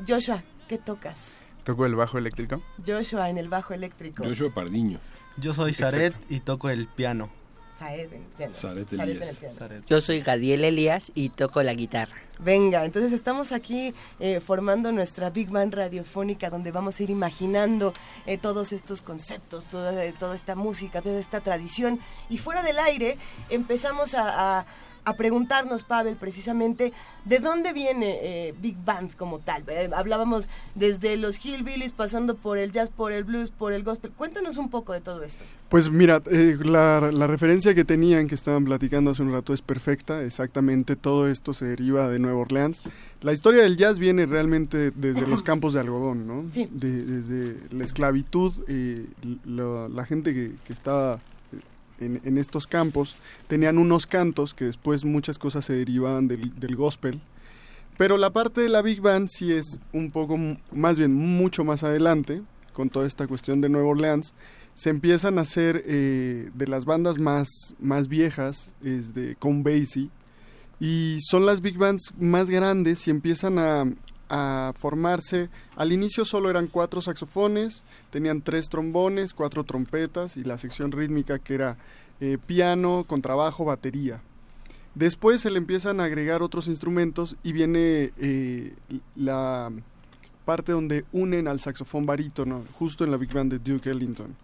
[0.06, 1.38] Joshua, ¿qué tocas?
[1.64, 2.62] toco el bajo eléctrico.
[2.84, 4.24] Joshua en el bajo eléctrico.
[4.24, 4.98] Joshua Pardiño.
[5.36, 7.30] Yo soy Zaret y toco el piano.
[7.78, 8.52] Saed en el piano.
[8.52, 9.42] Zaret Saed en Elías.
[9.42, 9.84] el piano.
[9.86, 12.16] Yo soy Gadiel Elías y toco la guitarra.
[12.38, 17.92] Venga, entonces estamos aquí eh, formando nuestra Big Band radiofónica donde vamos a ir imaginando
[18.26, 22.00] eh, todos estos conceptos, toda, toda esta música, toda esta tradición.
[22.30, 23.18] Y fuera del aire
[23.50, 24.66] empezamos a, a-
[25.04, 26.92] a preguntarnos, Pavel, precisamente,
[27.24, 29.64] ¿de dónde viene eh, Big Band como tal?
[29.68, 34.10] Eh, hablábamos desde los hillbillies, pasando por el jazz, por el blues, por el gospel.
[34.12, 35.42] Cuéntanos un poco de todo esto.
[35.68, 39.62] Pues mira, eh, la, la referencia que tenían, que estaban platicando hace un rato, es
[39.62, 40.22] perfecta.
[40.24, 42.82] Exactamente, todo esto se deriva de Nueva Orleans.
[43.22, 46.44] La historia del jazz viene realmente desde los campos de algodón, ¿no?
[46.52, 46.68] Sí.
[46.70, 49.06] De- desde la esclavitud, eh,
[49.44, 51.20] la, la gente que, que estaba
[52.00, 53.16] en, estos campos
[53.48, 57.20] tenían unos cantos que después muchas cosas se derivaban del, del gospel
[57.96, 60.38] Pero la parte de la Big Band sí es un poco,
[60.72, 64.34] más bien mucho más adelante, con toda esta cuestión de Nueva Orleans.
[64.74, 67.48] Se empiezan a hacer eh, de las bandas más,
[67.78, 70.08] más viejas, es de Count Basie,
[70.78, 73.84] y son las big bands más grandes y empiezan a,
[74.30, 75.50] a formarse.
[75.76, 81.38] Al inicio solo eran cuatro saxofones, tenían tres trombones, cuatro trompetas y la sección rítmica
[81.38, 81.76] que era
[82.20, 84.22] eh, piano, contrabajo, batería.
[84.94, 88.74] Después se le empiezan a agregar otros instrumentos y viene eh,
[89.16, 89.70] la
[90.44, 94.34] parte donde unen al saxofón barítono, justo en la big band de Duke Ellington.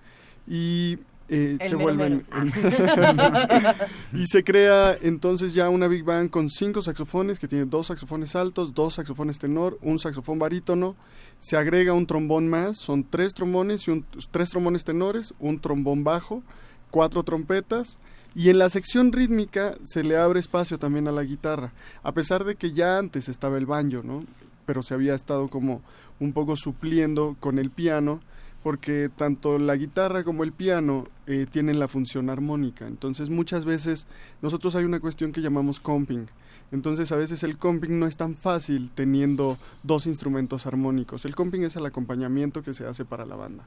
[0.46, 0.98] Y
[1.28, 2.24] eh, se vuelven
[4.12, 8.36] y se crea entonces ya una big band con cinco saxofones que tiene dos saxofones
[8.36, 10.94] altos, dos saxofones tenor, un saxofón barítono,
[11.40, 16.04] se agrega un trombón más, son tres trombones y un, tres trombones tenores, un trombón
[16.04, 16.42] bajo,
[16.90, 17.98] cuatro trompetas.
[18.34, 21.72] Y en la sección rítmica se le abre espacio también a la guitarra,
[22.02, 24.24] a pesar de que ya antes estaba el banjo, ¿no?
[24.66, 25.80] Pero se había estado como
[26.20, 28.20] un poco supliendo con el piano
[28.66, 32.88] porque tanto la guitarra como el piano eh, tienen la función armónica.
[32.88, 34.08] Entonces muchas veces
[34.42, 36.26] nosotros hay una cuestión que llamamos comping.
[36.72, 41.24] Entonces a veces el comping no es tan fácil teniendo dos instrumentos armónicos.
[41.24, 43.62] El comping es el acompañamiento que se hace para la banda.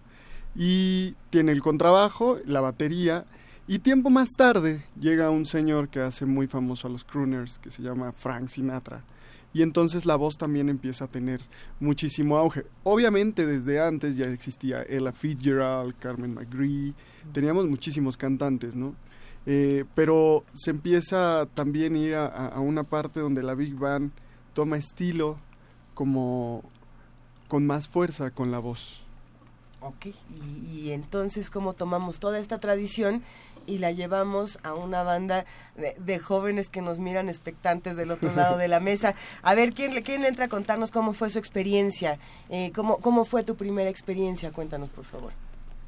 [0.54, 3.24] Y tiene el contrabajo, la batería
[3.70, 7.72] y tiempo más tarde llega un señor que hace muy famoso a los crooners que
[7.72, 9.02] se llama Frank Sinatra
[9.54, 11.42] y entonces la voz también empieza a tener
[11.80, 12.66] muchísimo auge.
[12.84, 16.94] Obviamente desde antes ya existía Ella Fitzgerald, Carmen McGree,
[17.34, 18.96] teníamos muchísimos cantantes, ¿no?
[19.46, 24.12] Eh, pero se empieza también a ir a, a una parte donde la Big Band
[24.54, 25.38] toma estilo
[25.94, 26.64] como
[27.48, 29.02] con más fuerza con la voz.
[29.82, 33.24] Ok, y, y entonces cómo tomamos toda esta tradición
[33.70, 38.34] y la llevamos a una banda de, de jóvenes que nos miran expectantes del otro
[38.34, 39.16] lado de la mesa.
[39.44, 42.18] A ver, ¿quién, le- quién le entra a contarnos cómo fue su experiencia?
[42.50, 44.52] Eh, ¿cómo, ¿Cómo fue tu primera experiencia?
[44.52, 45.32] Cuéntanos, por favor.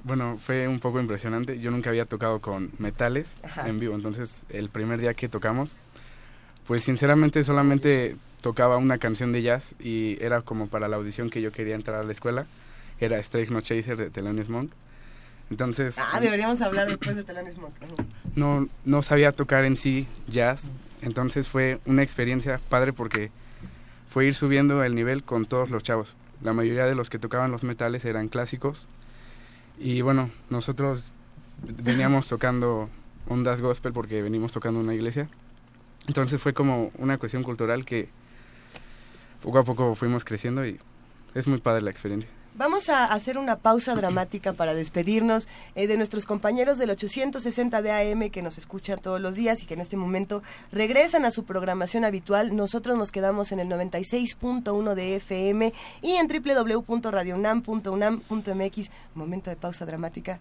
[0.04, 1.60] Bueno, fue un poco impresionante.
[1.60, 3.68] Yo nunca había tocado con metales Ajá.
[3.68, 5.76] en vivo, entonces el primer día que tocamos,
[6.68, 11.42] pues sinceramente solamente tocaba una canción de jazz y era como para la audición que
[11.42, 12.46] yo quería entrar a la escuela.
[13.00, 14.72] Era Strike No Chaser de Thelonious Monk.
[15.52, 17.22] Entonces Ah, deberíamos hablar después de.
[17.24, 17.68] Ujú.
[18.36, 20.64] no, no sabía tocar en sí jazz,
[21.02, 23.30] entonces fue una experiencia padre porque
[24.08, 26.16] fue ir subiendo el nivel con todos los chavos.
[26.42, 28.88] La mayoría de los que tocaban los metales eran clásicos
[29.78, 31.12] y bueno, nosotros
[31.84, 32.90] veníamos tocando
[33.28, 35.28] ondas gospel porque venimos tocando una iglesia.
[36.08, 38.08] Entonces fue como una cuestión cultural que
[39.44, 40.80] poco a poco fuimos creciendo y
[41.36, 42.30] es muy padre la experiencia.
[42.62, 47.92] Vamos a hacer una pausa dramática para despedirnos eh, de nuestros compañeros del 860 de
[47.92, 51.44] AM que nos escuchan todos los días y que en este momento regresan a su
[51.44, 52.56] programación habitual.
[52.56, 55.74] Nosotros nos quedamos en el 96.1 de FM
[56.04, 58.92] y en www.radionam.unam.mx.
[59.16, 60.40] Momento de pausa dramática.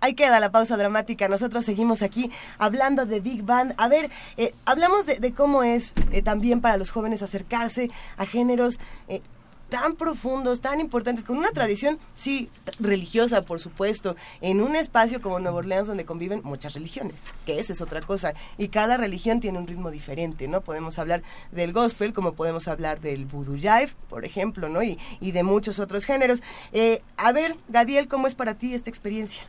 [0.00, 1.26] Ahí queda la pausa dramática.
[1.26, 3.72] Nosotros seguimos aquí hablando de Big Band.
[3.78, 8.26] A ver, eh, hablamos de, de cómo es eh, también para los jóvenes acercarse a
[8.26, 8.78] géneros
[9.08, 9.22] eh,
[9.68, 15.38] tan profundos, tan importantes, con una tradición, sí, religiosa, por supuesto, en un espacio como
[15.40, 18.34] Nueva Orleans donde conviven muchas religiones, que esa es otra cosa.
[18.56, 20.60] Y cada religión tiene un ritmo diferente, ¿no?
[20.62, 21.22] Podemos hablar
[21.52, 24.82] del gospel, como podemos hablar del voodoo jive, por ejemplo, ¿no?
[24.82, 26.42] Y, y de muchos otros géneros.
[26.72, 29.42] Eh, a ver, Gadiel, ¿cómo es para ti esta experiencia?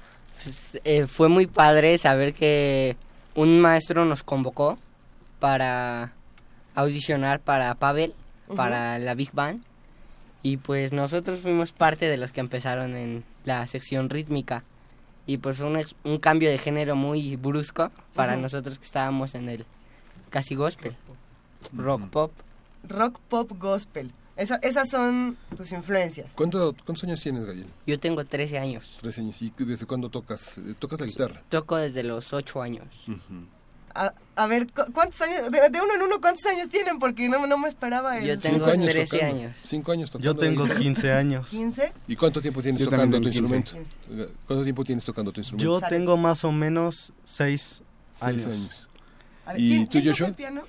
[0.44, 2.96] Pues, eh, fue muy padre saber que
[3.36, 4.78] un maestro nos convocó
[5.40, 6.14] para
[6.76, 8.14] audicionar para Pavel,
[8.56, 9.64] para la Big Band.
[10.42, 14.64] Y pues nosotros fuimos parte de los que empezaron en la sección rítmica.
[15.26, 15.68] Y pues fue
[16.04, 19.66] un, cambio de género muy brusco para nosotros que estábamos en el
[20.30, 20.96] casi gospel,
[21.74, 22.32] rock pop.
[22.88, 24.12] Rock, pop, gospel.
[24.38, 26.32] Esa- esas son tus influencias.
[26.34, 27.68] ¿Cuánto- ¿Cuántos años tienes, Gabriel?
[27.86, 28.98] Yo tengo 13 años.
[29.02, 29.42] Tres años.
[29.42, 30.58] ¿Y desde cuándo tocas?
[30.58, 31.44] Eh, ¿Tocas la guitarra?
[31.50, 32.88] Toco desde los 8 años.
[34.02, 35.52] A, a ver, ¿cu- ¿cuántos años?
[35.52, 37.00] De, de uno en uno, ¿cuántos años tienen?
[37.00, 38.26] Porque no, no me esperaba el...
[38.28, 39.36] Yo tengo Cinco años 13 tocando.
[39.36, 39.56] años.
[39.66, 40.26] Cinco años tocando.
[40.34, 40.80] Yo tengo la guitarra.
[40.84, 41.54] 15 años.
[41.54, 41.92] ¿15?
[42.08, 43.72] ¿Y cuánto tiempo tienes Yo tocando tu tengo instrumento?
[44.12, 45.80] Eh, ¿Cuánto tiempo tienes tocando tu instrumento?
[45.82, 47.82] Yo tengo más o menos 6
[48.14, 48.46] Seis años.
[48.48, 48.90] años.
[49.46, 50.28] A ver, ¿Y ¿quién, tú, quién toca Joshua?
[50.30, 50.62] el piano?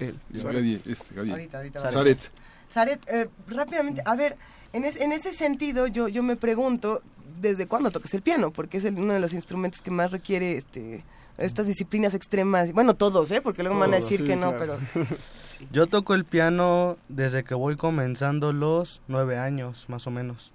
[0.00, 0.18] Él.
[0.30, 1.32] Gadiel, este, Gadiel.
[1.34, 1.90] Ahorita, ahorita va.
[1.92, 2.30] Zaret.
[2.74, 4.36] Zaret, eh, rápidamente, a ver,
[4.72, 7.02] en, es- en ese sentido yo, yo me pregunto,
[7.40, 8.50] ¿desde cuándo tocas el piano?
[8.50, 11.04] Porque es el- uno de los instrumentos que más requiere este
[11.38, 12.72] estas disciplinas extremas.
[12.72, 13.40] Bueno, todos, ¿eh?
[13.40, 14.78] Porque luego me van a decir sí, que no, claro.
[14.92, 15.06] pero...
[15.72, 20.52] Yo toco el piano desde que voy comenzando los 9 años, más o menos.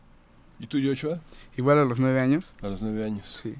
[0.59, 1.19] ¿Y tú, Joshua?
[1.55, 2.55] Igual a los nueve años.
[2.61, 3.41] A los nueve años.
[3.43, 3.55] Sí.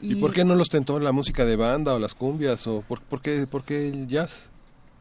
[0.00, 2.66] ¿Y, Y- por qué no los tentó la música de banda o las cumbias?
[2.66, 4.50] o ¿Por, por, qué, por qué el jazz?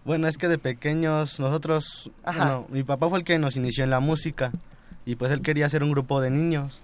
[0.06, 3.92] Bueno, es que de pequeños nosotros, bueno, mi papá fue el que nos inició en
[3.92, 4.52] la música
[5.06, 6.80] y pues él quería hacer un grupo de niños.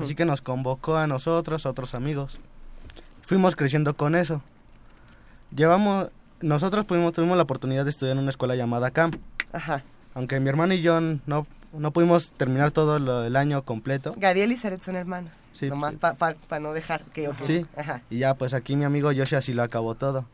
[0.00, 2.38] Así que nos convocó a nosotros, a otros amigos.
[3.22, 4.42] Fuimos creciendo con eso.
[5.54, 6.10] Llevamos,
[6.40, 9.12] nosotros pudimos, tuvimos la oportunidad de estudiar en una escuela llamada CAM.
[9.52, 9.82] Ajá.
[10.14, 14.12] Aunque mi hermano y yo no, no pudimos terminar todo lo- el año completo.
[14.16, 15.32] Gadiel y Zaret son hermanos.
[15.52, 15.68] Sí.
[15.68, 17.28] Nomás para no dejar que...
[17.28, 17.36] ok.
[17.40, 17.66] Sí.
[17.76, 18.02] Ajá.
[18.10, 20.24] Y ya pues aquí mi amigo Yoshi así lo acabó todo.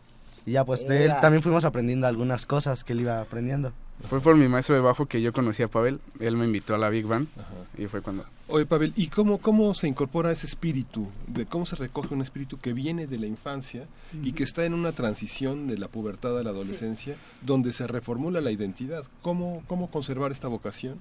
[0.47, 3.73] Y ya pues de él también fuimos aprendiendo algunas cosas que él iba aprendiendo.
[4.07, 6.01] Fue por mi maestro de bajo que yo conocí a Pavel.
[6.21, 7.29] Él me invitó a la Big Band
[7.77, 8.25] y fue cuando...
[8.47, 11.09] Oye, Pavel, ¿y cómo, cómo se incorpora ese espíritu?
[11.27, 13.87] de ¿Cómo se recoge un espíritu que viene de la infancia
[14.23, 18.41] y que está en una transición de la pubertad a la adolescencia, donde se reformula
[18.41, 19.05] la identidad?
[19.21, 21.01] ¿Cómo, cómo conservar esta vocación?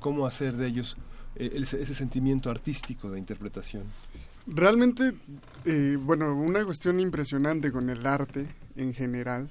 [0.00, 0.96] ¿Cómo hacer de ellos
[1.36, 3.82] eh, ese, ese sentimiento artístico de interpretación?
[4.46, 5.12] Realmente,
[5.66, 9.50] eh, bueno, una cuestión impresionante con el arte en general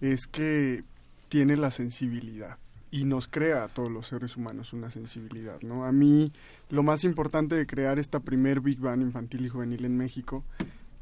[0.00, 0.84] es que
[1.32, 2.58] tiene la sensibilidad
[2.90, 5.86] y nos crea a todos los seres humanos una sensibilidad, ¿no?
[5.86, 6.30] A mí
[6.68, 10.44] lo más importante de crear esta primer Big Band infantil y juvenil en México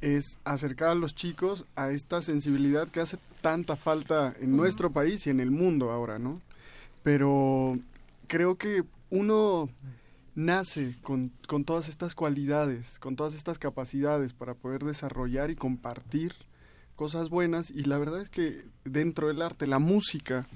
[0.00, 5.26] es acercar a los chicos a esta sensibilidad que hace tanta falta en nuestro país
[5.26, 6.40] y en el mundo ahora, ¿no?
[7.02, 7.80] Pero
[8.28, 9.68] creo que uno
[10.36, 16.36] nace con, con todas estas cualidades, con todas estas capacidades para poder desarrollar y compartir
[17.00, 20.46] cosas buenas y la verdad es que dentro del arte, la música,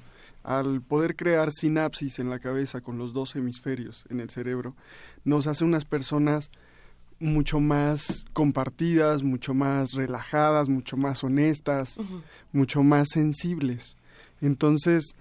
[0.42, 4.76] al poder crear sinapsis en la cabeza con los dos hemisferios en el cerebro,
[5.24, 6.50] nos hace unas personas
[7.18, 11.96] mucho más compartidas, mucho más relajadas, mucho más honestas,
[12.52, 13.96] mucho más sensibles.
[14.42, 15.16] Entonces,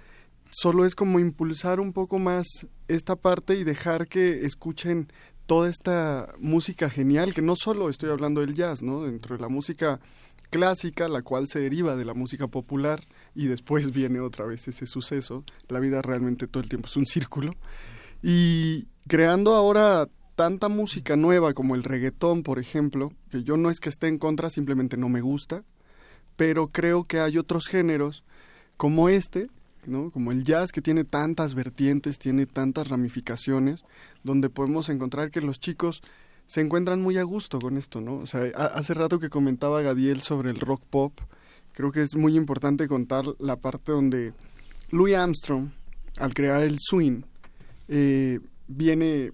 [0.50, 5.08] solo es como impulsar un poco más esta parte y dejar que escuchen
[5.46, 9.04] toda esta música genial, que no solo estoy hablando del jazz, ¿no?
[9.04, 10.02] Dentro de la música
[10.54, 13.02] clásica, la cual se deriva de la música popular
[13.34, 15.44] y después viene otra vez ese suceso.
[15.68, 17.56] La vida realmente todo el tiempo es un círculo.
[18.22, 23.80] Y creando ahora tanta música nueva como el reggaetón, por ejemplo, que yo no es
[23.80, 25.64] que esté en contra, simplemente no me gusta,
[26.36, 28.24] pero creo que hay otros géneros
[28.78, 29.48] como este,
[29.88, 30.12] ¿no?
[30.12, 33.84] Como el jazz que tiene tantas vertientes, tiene tantas ramificaciones,
[34.24, 36.04] donde podemos encontrar que los chicos
[36.46, 38.18] se encuentran muy a gusto con esto, ¿no?
[38.18, 41.14] O sea, hace rato que comentaba Gadiel sobre el rock pop,
[41.74, 44.34] creo que es muy importante contar la parte donde
[44.90, 45.72] Louis Armstrong,
[46.18, 47.24] al crear el swing,
[47.88, 49.32] eh, viene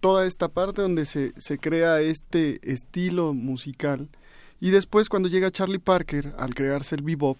[0.00, 4.08] toda esta parte donde se, se crea este estilo musical
[4.60, 7.36] y después cuando llega Charlie Parker al crearse el bebop,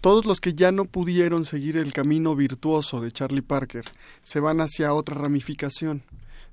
[0.00, 3.84] todos los que ya no pudieron seguir el camino virtuoso de Charlie Parker
[4.22, 6.02] se van hacia otra ramificación,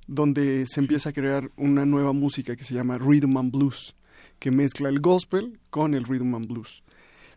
[0.08, 3.96] donde se empieza a crear una nueva música que se llama Rhythm and Blues,
[4.40, 6.84] que mezcla el gospel con el Rhythm and Blues.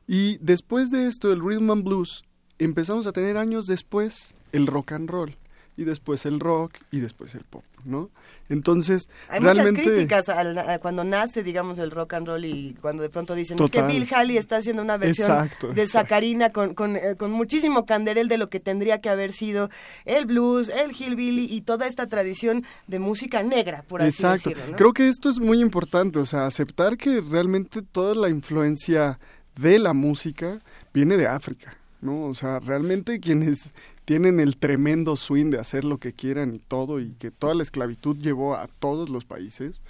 [0.07, 2.25] Y después de esto, el Rhythm and Blues,
[2.59, 5.36] empezamos a tener años después el rock and roll,
[5.76, 8.10] y después el rock, y después el pop, ¿no?
[8.48, 9.80] Entonces, Hay realmente...
[9.80, 13.34] muchas críticas al- a cuando nace, digamos, el rock and roll y cuando de pronto
[13.34, 13.80] dicen, Total.
[13.80, 16.06] es que Bill Haley está haciendo una versión Exacto, de exacto.
[16.08, 19.70] Sacarina con, con, eh, con muchísimo canderel de lo que tendría que haber sido
[20.04, 24.50] el blues, el hillbilly y toda esta tradición de música negra, por así Exacto.
[24.50, 24.76] decirlo, ¿no?
[24.76, 29.18] Creo que esto es muy importante, o sea, aceptar que realmente toda la influencia
[29.56, 30.60] de la música
[30.92, 32.24] viene de África, ¿no?
[32.26, 33.72] O sea, realmente quienes
[34.05, 37.62] tienen el tremendo swing de hacer lo que quieran y todo, y que toda la
[37.62, 39.81] esclavitud llevó a todos los países,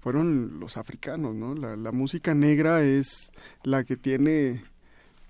[0.00, 1.54] fueron los africanos, ¿no?
[1.54, 3.30] La, la música negra es
[3.62, 4.62] la que tiene,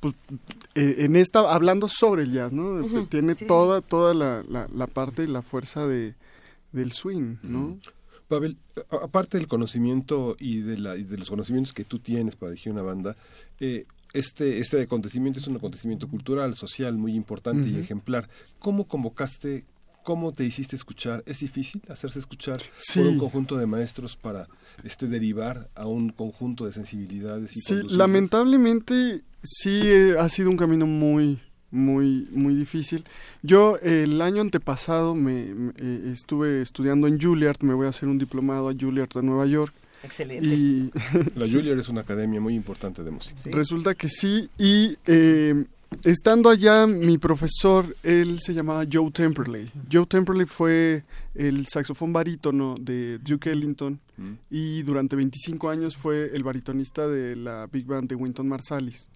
[0.00, 0.14] pues,
[0.74, 3.06] eh, en esta, hablando sobre el jazz, ¿no?
[3.06, 6.14] Tiene sí, toda, toda la, la, la parte y la fuerza de,
[6.72, 7.78] del swing, ¿no?
[8.26, 8.56] Pavel,
[8.90, 12.50] a- aparte del conocimiento y de, la, y de los conocimientos que tú tienes para
[12.50, 13.16] dirigir una banda,
[13.60, 18.28] eh, este, este acontecimiento es un acontecimiento cultural, social, muy importante y ejemplar.
[18.58, 19.66] ¿Cómo convocaste,
[20.02, 21.22] cómo te hiciste escuchar?
[21.26, 23.00] ¿Es difícil hacerse escuchar Sí.
[23.00, 24.48] por un conjunto de maestros para
[24.84, 30.56] este derivar a un conjunto de sensibilidades y Sí, lamentablemente sí eh, ha sido un
[30.56, 33.04] camino muy, muy, muy difícil.
[33.42, 37.90] Yo eh, el año antepasado me, me, eh, estuve estudiando en Juilliard, me voy a
[37.90, 39.74] hacer un diplomado a Juilliard de Nueva York.
[40.04, 40.46] Excelente.
[40.46, 40.90] Y
[41.36, 41.52] La Sí.
[41.52, 43.40] Juilliard es una academia muy importante de música.
[43.46, 45.64] Resulta que sí, y eh,
[46.04, 49.70] estando allá, mi profesor, él se llamaba Joe Temperley.
[49.90, 54.32] Joe Temperley fue el saxofón barítono de Duke Ellington Mm.
[54.48, 59.10] y durante 25 años fue el baritonista de la Big Band de Wynton Marsalis,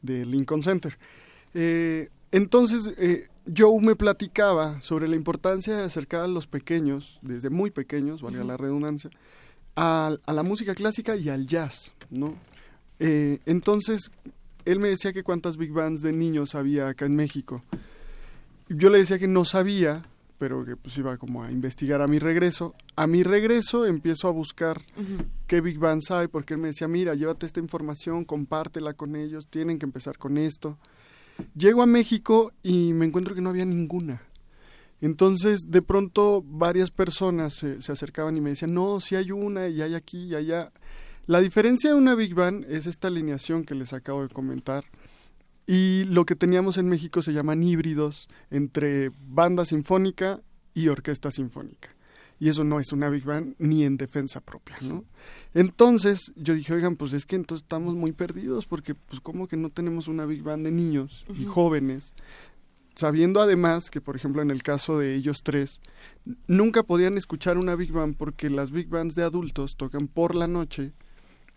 [0.00, 0.96] de Lincoln Center.
[1.52, 7.50] Eh, entonces, eh, Joe me platicaba sobre la importancia de acercar a los pequeños, desde
[7.50, 9.10] muy pequeños, valga la redundancia,
[9.80, 12.34] a, a la música clásica y al jazz, ¿no?
[12.98, 14.10] Eh, entonces,
[14.64, 17.62] él me decía que cuántas big bands de niños había acá en México.
[18.68, 20.04] Yo le decía que no sabía,
[20.36, 22.74] pero que pues iba como a investigar a mi regreso.
[22.96, 24.82] A mi regreso empiezo a buscar
[25.46, 29.46] qué big bands hay, porque él me decía, mira, llévate esta información, compártela con ellos,
[29.46, 30.76] tienen que empezar con esto.
[31.54, 34.22] Llego a México y me encuentro que no había ninguna.
[35.00, 39.68] Entonces, de pronto, varias personas se, se acercaban y me decían, no, sí hay una
[39.68, 40.72] y hay aquí y allá.
[41.26, 44.84] La diferencia de una Big Band es esta alineación que les acabo de comentar.
[45.66, 50.40] Y lo que teníamos en México se llaman híbridos entre banda sinfónica
[50.72, 51.90] y orquesta sinfónica.
[52.40, 55.04] Y eso no es una Big Band ni en defensa propia, ¿no?
[55.52, 59.58] Entonces yo dije, oigan, pues es que entonces estamos muy perdidos porque pues como que
[59.58, 62.14] no tenemos una Big Band de niños y jóvenes
[62.98, 65.80] sabiendo además que, por ejemplo, en el caso de ellos tres,
[66.48, 70.48] nunca podían escuchar una Big Band porque las Big Bands de adultos tocan por la
[70.48, 70.92] noche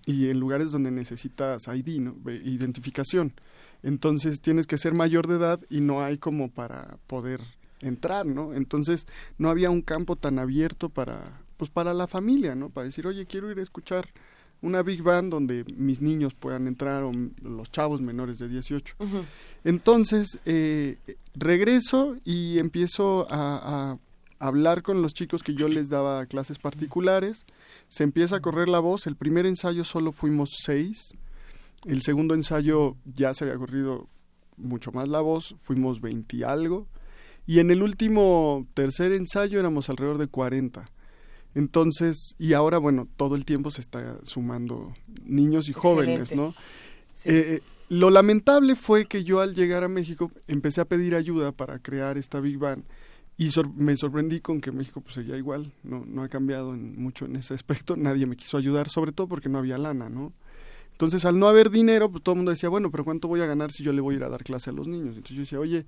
[0.05, 2.15] y en lugares donde necesitas ID, ¿no?
[2.31, 3.33] Identificación.
[3.81, 7.41] Entonces tienes que ser mayor de edad y no hay como para poder
[7.81, 8.53] entrar, ¿no?
[8.53, 9.07] Entonces
[9.39, 12.69] no había un campo tan abierto para, pues para la familia, ¿no?
[12.69, 14.09] Para decir, oye, quiero ir a escuchar
[14.61, 17.11] una big band donde mis niños puedan entrar o
[17.41, 18.95] los chavos menores de 18.
[18.99, 19.25] Ujú.
[19.63, 20.97] Entonces, eh,
[21.33, 23.99] regreso y empiezo a, a
[24.39, 27.45] hablar con los chicos que yo les daba clases particulares.
[27.87, 29.05] Se empieza a correr la voz.
[29.07, 31.13] El primer ensayo solo fuimos seis.
[31.85, 34.07] El segundo ensayo ya se había corrido
[34.57, 35.55] mucho más la voz.
[35.59, 36.87] Fuimos 20 y algo.
[37.45, 40.85] Y en el último tercer ensayo éramos alrededor de 40.
[41.53, 44.93] Entonces, y ahora, bueno, todo el tiempo se está sumando
[45.25, 46.35] niños y jóvenes, Excelente.
[46.35, 46.55] ¿no?
[47.25, 47.61] Eh, eh,
[47.91, 52.17] lo lamentable fue que yo al llegar a México empecé a pedir ayuda para crear
[52.17, 52.85] esta Big Band
[53.35, 56.95] y sor- me sorprendí con que México pues seguía igual, no, no ha cambiado en-
[57.01, 60.31] mucho en ese aspecto, nadie me quiso ayudar, sobre todo porque no había lana, ¿no?
[60.93, 63.45] Entonces al no haber dinero, pues todo el mundo decía, bueno, pero ¿cuánto voy a
[63.45, 65.09] ganar si yo le voy a ir a dar clase a los niños?
[65.17, 65.85] Entonces yo decía, oye,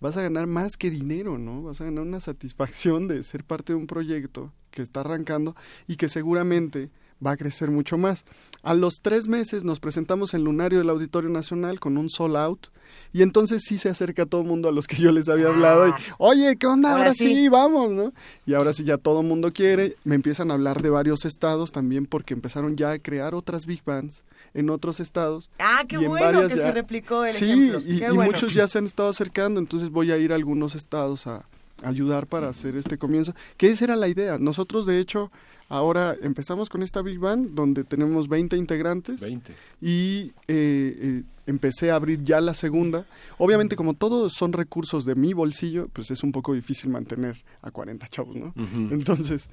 [0.00, 1.62] vas a ganar más que dinero, ¿no?
[1.62, 5.54] Vas a ganar una satisfacción de ser parte de un proyecto que está arrancando
[5.86, 6.90] y que seguramente
[7.24, 8.24] va a crecer mucho más.
[8.62, 12.66] A los tres meses nos presentamos en Lunario del Auditorio Nacional con un sold out
[13.12, 15.88] y entonces sí se acerca todo el mundo a los que yo les había hablado
[15.88, 16.90] y, oye, ¿qué onda?
[16.90, 17.26] Ahora, Ahora sí.
[17.26, 17.48] sí.
[17.48, 18.12] vamos, ¿no?
[18.44, 21.72] Y ahora sí ya todo el mundo quiere, me empiezan a hablar de varios estados
[21.72, 25.48] también porque empezaron ya a crear otras big bands en otros estados.
[25.58, 27.80] Ah, qué y en bueno que ya- se replicó el sí, ejemplo.
[27.86, 28.24] y, y bueno.
[28.24, 31.46] muchos ya se han estado acercando, entonces voy a ir a algunos estados a
[31.82, 34.38] ayudar para hacer este comienzo, que esa era la idea.
[34.38, 35.30] Nosotros, de hecho,
[35.68, 39.20] ahora empezamos con esta Big Band, donde tenemos 20 integrantes.
[39.20, 39.52] 20.
[39.80, 43.06] Y eh, eh, empecé a abrir ya la segunda.
[43.38, 47.70] Obviamente, como todos son recursos de mi bolsillo, pues es un poco difícil mantener a
[47.70, 48.54] 40 chavos, ¿no?
[48.90, 49.48] Entonces...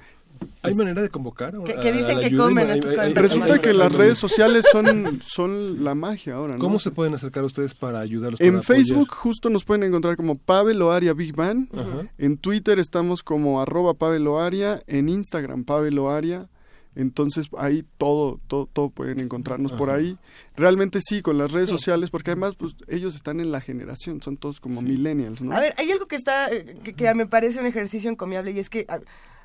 [0.66, 1.54] ¿Hay manera de convocar?
[1.56, 2.44] A- que a dicen la que ayuda?
[2.46, 6.54] comen estos hay- hay- 40 Resulta que las redes sociales son, son la magia ahora,
[6.54, 6.60] ¿no?
[6.60, 8.40] ¿Cómo se pueden acercar a ustedes para ayudarlos?
[8.40, 8.84] En para apoyar?
[8.86, 11.68] Facebook justo nos pueden encontrar como Pavel Oaria Big Band.
[11.78, 12.08] Ajá.
[12.18, 14.82] En Twitter estamos como arroba Pavel Oaria.
[14.88, 16.48] En Instagram Pavel Oaria.
[16.96, 20.16] Entonces ahí todo, todo, todo pueden encontrarnos por ahí.
[20.56, 21.76] Realmente sí, con las redes Sí.
[21.76, 25.56] sociales, porque además pues ellos están en la generación, son todos como millennials, ¿no?
[25.56, 28.60] A ver, hay algo que está, eh, que, que me parece un ejercicio encomiable y
[28.60, 29.00] es que a-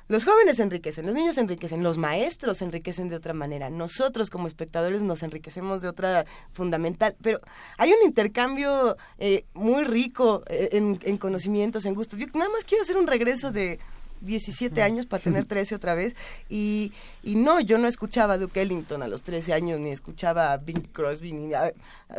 [0.09, 5.01] los jóvenes enriquecen, los niños enriquecen, los maestros enriquecen de otra manera, nosotros como espectadores
[5.01, 7.39] nos enriquecemos de otra fundamental, pero
[7.77, 12.19] hay un intercambio eh, muy rico eh, en, en conocimientos, en gustos.
[12.19, 13.79] Yo nada más quiero hacer un regreso de
[14.21, 16.15] 17 años para tener 13 otra vez
[16.49, 16.91] y,
[17.23, 20.57] y no, yo no escuchaba a Duke Ellington a los 13 años ni escuchaba a
[20.57, 21.71] Bing Crosby ni a,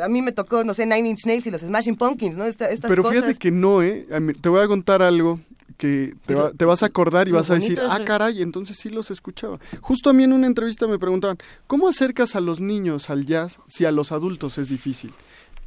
[0.02, 2.44] a mí me tocó, no sé, Nine Inch Nails y los Smashing Pumpkins, ¿no?
[2.44, 3.18] Esta- estas Pero cosas.
[3.18, 4.06] fíjate que no, ¿eh?
[4.40, 5.40] Te voy a contar algo
[5.76, 8.90] que te, va- te vas a acordar y vas a decir, ah, caray, entonces sí
[8.90, 9.58] los escuchaba.
[9.80, 13.58] Justo a mí en una entrevista me preguntaban, ¿cómo acercas a los niños al jazz
[13.66, 15.12] si a los adultos es difícil?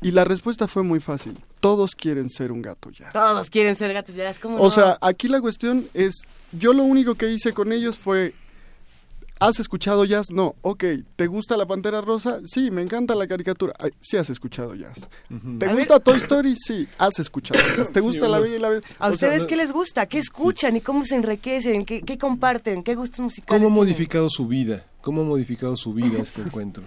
[0.03, 3.13] Y la respuesta fue muy fácil, todos quieren ser un gato jazz.
[3.13, 6.13] Todos quieren ser gatos ya, es como O sea, aquí la cuestión es,
[6.51, 8.33] yo lo único que hice con ellos fue,
[9.39, 10.27] ¿has escuchado jazz?
[10.31, 10.83] No, ok,
[11.15, 12.39] ¿te gusta la Pantera Rosa?
[12.45, 13.73] Sí, me encanta la caricatura.
[13.79, 15.07] Ay, sí has escuchado jazz.
[15.59, 16.55] ¿Te A gusta Toy Story?
[16.55, 17.91] Sí, has escuchado jazz.
[17.91, 18.95] ¿Te Sí, gusta La unos- Bella y la Bestia?
[18.99, 20.05] ¿A O ustedes qué les gusta?
[20.05, 21.85] ¿Qué escuchan y cómo se enriquecen?
[21.85, 22.83] ¿Qué, qué comparten?
[22.83, 24.85] ¿Qué gustos musicales ¿Cómo ha modificado su vida?
[25.01, 26.83] ¿Cómo ha modificado su vida este encuentro?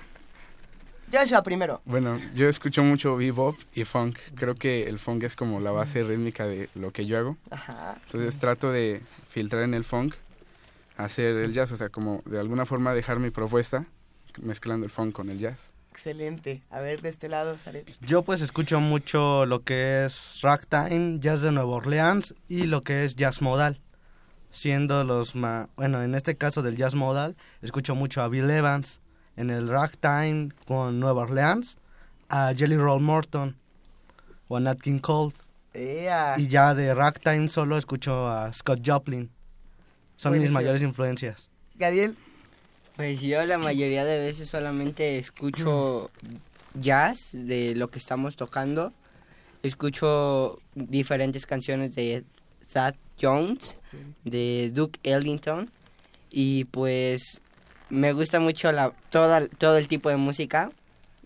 [1.16, 1.80] Joshua primero.
[1.84, 4.18] Bueno, yo escucho mucho bebop y funk.
[4.34, 7.36] Creo que el funk es como la base rítmica de lo que yo hago.
[7.50, 7.96] Ajá.
[8.04, 10.14] Entonces trato de filtrar en el funk,
[10.96, 13.86] hacer el jazz, o sea, como de alguna forma dejar mi propuesta
[14.42, 15.58] mezclando el funk con el jazz.
[15.90, 16.62] Excelente.
[16.68, 17.90] A ver, de este lado, Zaret.
[18.02, 23.04] Yo pues escucho mucho lo que es ragtime, jazz de Nueva Orleans y lo que
[23.04, 23.80] es jazz modal.
[24.50, 29.00] Siendo los más, bueno, en este caso del jazz modal, escucho mucho a Bill Evans.
[29.36, 31.76] En el ragtime con Nueva Orleans,
[32.28, 33.56] a Jelly Roll Morton
[34.48, 35.34] o a Nat King Cole.
[35.74, 39.31] Y ya de ragtime solo escucho a Scott Joplin.
[40.16, 40.55] Son mis Buenísimo.
[40.55, 41.50] mayores influencias.
[41.74, 42.16] Gabriel.
[42.97, 46.10] Pues yo la mayoría de veces solamente escucho
[46.81, 48.94] jazz de lo que estamos tocando.
[49.62, 52.24] Escucho diferentes canciones de
[52.73, 53.76] Thad Jones,
[54.24, 55.70] de Duke Ellington.
[56.31, 57.42] Y pues
[57.90, 60.70] me gusta mucho la, toda, todo el tipo de música.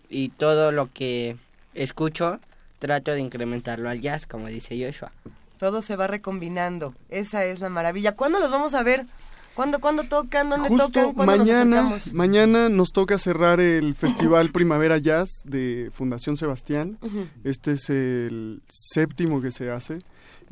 [0.09, 1.37] Y todo lo que
[1.73, 2.39] escucho
[2.79, 5.11] trato de incrementarlo al jazz, como dice Joshua.
[5.57, 6.93] Todo se va recombinando.
[7.09, 8.13] Esa es la maravilla.
[8.13, 9.05] ¿Cuándo los vamos a ver?
[9.53, 10.49] ¿Cuándo, cuándo tocan?
[10.49, 11.13] ¿Dónde Justo tocan?
[11.13, 12.13] ¿Cuándo nos mañana, acercamos?
[12.13, 16.97] mañana nos toca cerrar el Festival Primavera Jazz de Fundación Sebastián.
[17.43, 19.99] Este es el séptimo que se hace.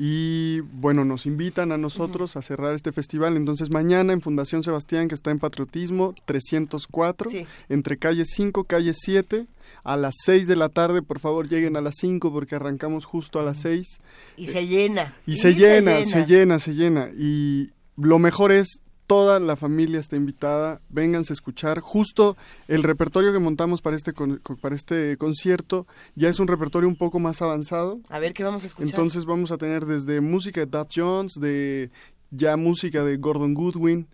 [0.01, 3.35] Y bueno, nos invitan a nosotros a cerrar este festival.
[3.35, 7.29] Entonces mañana en Fundación Sebastián, que está en Patriotismo 304,
[7.67, 9.45] entre calle 5, calle 7,
[9.83, 11.01] a las 6 de la tarde.
[11.01, 13.99] Por favor, lleguen a las 5 porque arrancamos justo a las 6.
[14.37, 15.17] Y se llena.
[15.25, 17.09] Y se llena, se llena, se llena.
[17.17, 21.79] Y lo mejor es, toda la familia está invitada, vénganse a escuchar.
[21.79, 26.87] Justo el repertorio que montamos para este, con- para este concierto ya es un repertorio
[26.87, 28.01] un poco más avanzado.
[28.09, 28.87] A ver qué vamos a escuchar.
[28.89, 31.89] Entonces vamos a tener desde música de Dad Jones, de
[32.29, 34.05] ya música de Gordon Goodwin.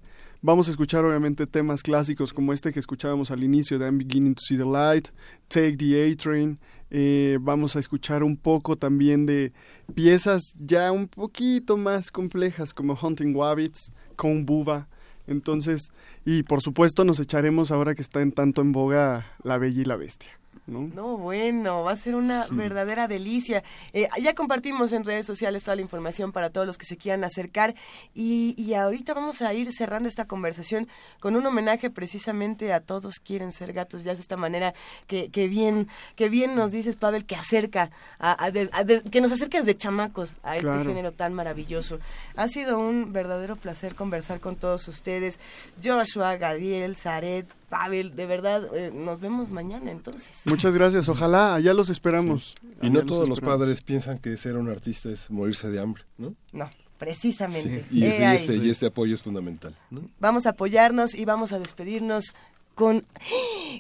[0.42, 4.36] Vamos a escuchar obviamente temas clásicos como este que escuchábamos al inicio de I'm Beginning
[4.36, 5.10] to See the Light,
[5.50, 6.58] Take the A-Train.
[6.92, 9.52] Eh, vamos a escuchar un poco también de
[9.96, 14.88] piezas ya un poquito más complejas como Hunting Wabbits, con Buba.
[15.28, 15.92] Entonces,
[16.26, 19.86] y por supuesto nos echaremos ahora que está en tanto en boga La Bella y
[19.86, 20.32] la Bestia.
[20.68, 20.82] ¿No?
[20.94, 23.64] No, bueno, va a ser una verdadera delicia.
[23.94, 27.24] Eh, ya compartimos en redes sociales toda la información para todos los que se quieran
[27.24, 27.76] acercar
[28.14, 30.88] y, y ahorita vamos a ir cerrando esta conversación
[31.20, 34.74] con un homenaje precisamente a todos quieren ser gatos, ya de esta manera
[35.08, 39.02] que, que bien que bien nos dices, Pavel, que acerca, a- a de- a de-
[39.04, 42.00] que nos acerca desde chamacos a este género tan maravilloso.
[42.36, 45.40] Ha sido un verdadero placer conversar con todos ustedes,
[45.84, 50.44] Joshua, Gadiel, Zaret, Pavel, de verdad, eh, nos vemos mañana entonces.
[50.46, 52.56] Muchas gracias, ojalá, allá los esperamos.
[52.64, 53.60] Y Allá no los todos los esperamos.
[53.60, 56.36] padres piensan que ser un artista es morirse de hambre, ¿no?
[56.54, 57.84] No, precisamente.
[57.90, 58.38] Sí, y, ahí.
[58.38, 59.76] este, y este apoyo es fundamental.
[59.90, 60.04] ¿no?
[60.20, 62.34] Vamos a apoyarnos y vamos a despedirnos
[62.76, 63.06] con,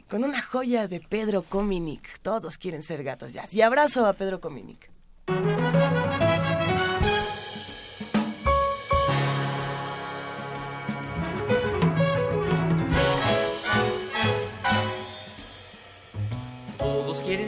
[0.09, 2.19] con una joya de Pedro Cominic.
[2.21, 3.53] Todos quieren ser gatos jazz.
[3.53, 4.89] Y abrazo a Pedro Cominic.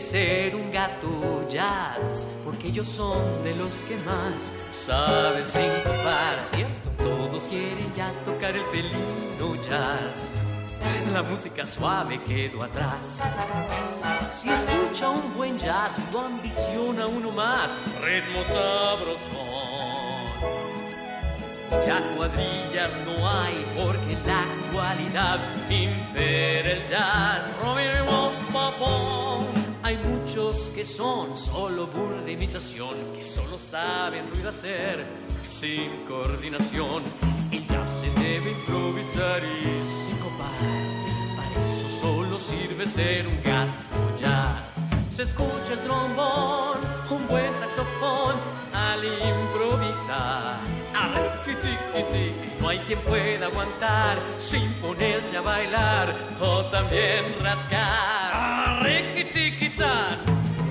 [0.08, 6.90] Ser un gato jazz, porque ellos son de los que más saben sincopar, ¿cierto?
[6.98, 10.32] Todos quieren ya tocar el felino jazz.
[11.12, 13.22] La música suave quedó atrás.
[14.32, 17.72] Si escucha un buen jazz, lo ambiciona uno más.
[18.02, 19.58] Ritmo sabrosón.
[21.86, 27.58] Ya cuadrillas no hay porque la actualidad impera el jazz.
[30.28, 35.06] Muchos que son solo burda imitación, que solo saben ruido hacer
[35.42, 37.02] sin coordinación.
[37.50, 40.50] Y ya se debe improvisar y sincopar.
[41.38, 44.84] Para eso solo sirve ser un gato jazz.
[45.10, 46.78] Se escucha el trombón,
[47.10, 48.36] un buen saxofón
[48.74, 50.58] al improvisar.
[52.60, 58.27] No hay quien pueda aguantar sin ponerse a bailar o también rascar.
[59.18, 60.20] Arrequitiquitán.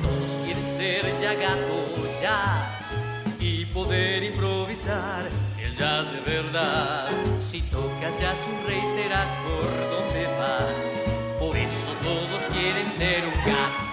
[0.02, 1.84] Todos quieren ser ya gato
[2.23, 2.94] jazz
[3.41, 5.28] y poder improvisar
[5.60, 7.08] el jazz de verdad.
[7.41, 11.41] Si tocas jazz un rey serás por donde vas.
[11.41, 13.85] Por eso todos quieren ser un gato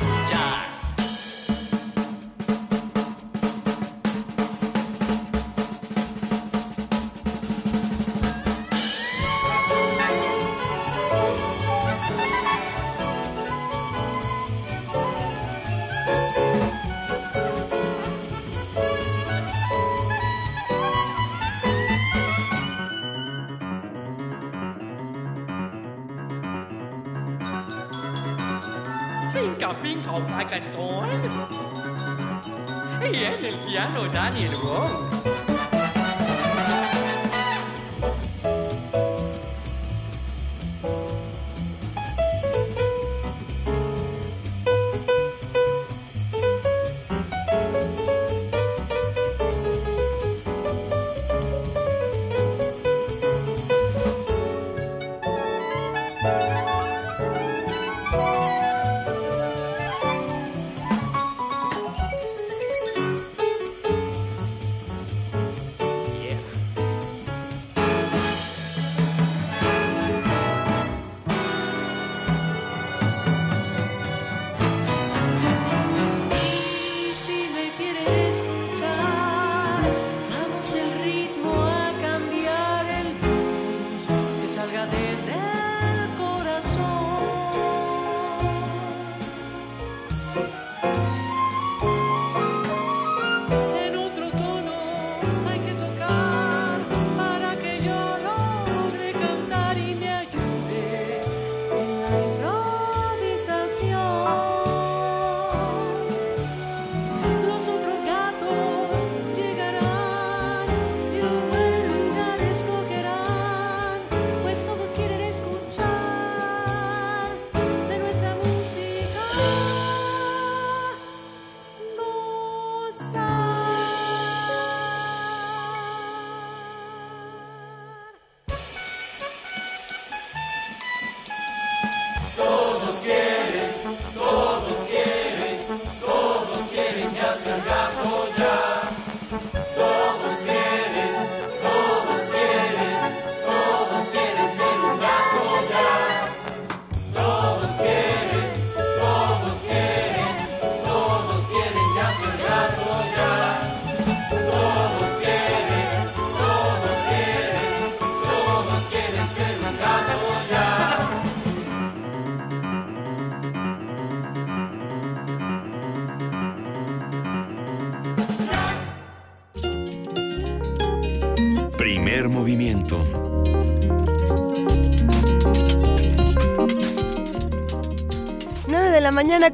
[33.98, 35.03] တော်ဓာနေလို့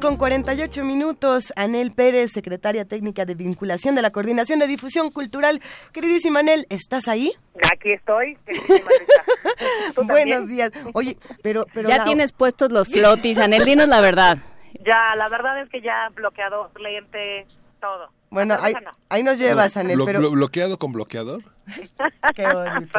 [0.00, 1.52] con 48 minutos.
[1.56, 5.60] Anel Pérez, secretaria técnica de vinculación de la Coordinación de Difusión Cultural.
[5.92, 7.32] Queridísima Anel, ¿estás ahí?
[7.72, 8.38] Aquí estoy.
[10.02, 10.70] Buenos días.
[10.94, 11.66] Oye, pero...
[11.74, 14.38] pero ya tienes puestos los flotis, Anel, dinos la verdad.
[14.86, 17.44] Ya, la verdad es que ya bloqueado lente,
[17.80, 18.08] todo.
[18.30, 18.72] Bueno, ahí,
[19.10, 19.98] ahí, nos llevas, Anel.
[20.06, 20.30] pero...
[20.30, 21.42] ¿Bloqueado con bloqueador?
[22.36, 22.98] Qué bonito.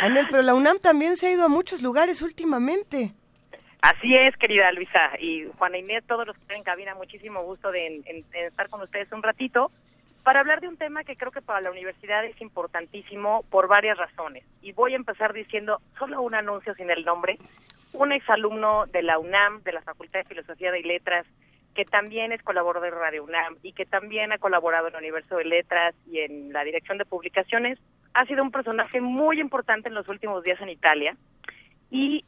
[0.00, 3.12] Anel, pero la UNAM también se ha ido a muchos lugares últimamente.
[3.84, 5.10] Así es, querida Luisa.
[5.20, 9.12] Y Juana Inés, todos los que están en cabina, muchísimo gusto de estar con ustedes
[9.12, 9.70] un ratito
[10.22, 13.98] para hablar de un tema que creo que para la universidad es importantísimo por varias
[13.98, 14.42] razones.
[14.62, 17.36] Y voy a empezar diciendo solo un anuncio sin el nombre.
[17.92, 21.26] Un exalumno de la UNAM, de la Facultad de Filosofía y Letras,
[21.74, 25.36] que también es colaborador de Radio UNAM y que también ha colaborado en el Universo
[25.36, 27.78] de Letras y en la dirección de publicaciones,
[28.14, 31.14] ha sido un personaje muy importante en los últimos días en Italia.
[31.90, 32.24] Y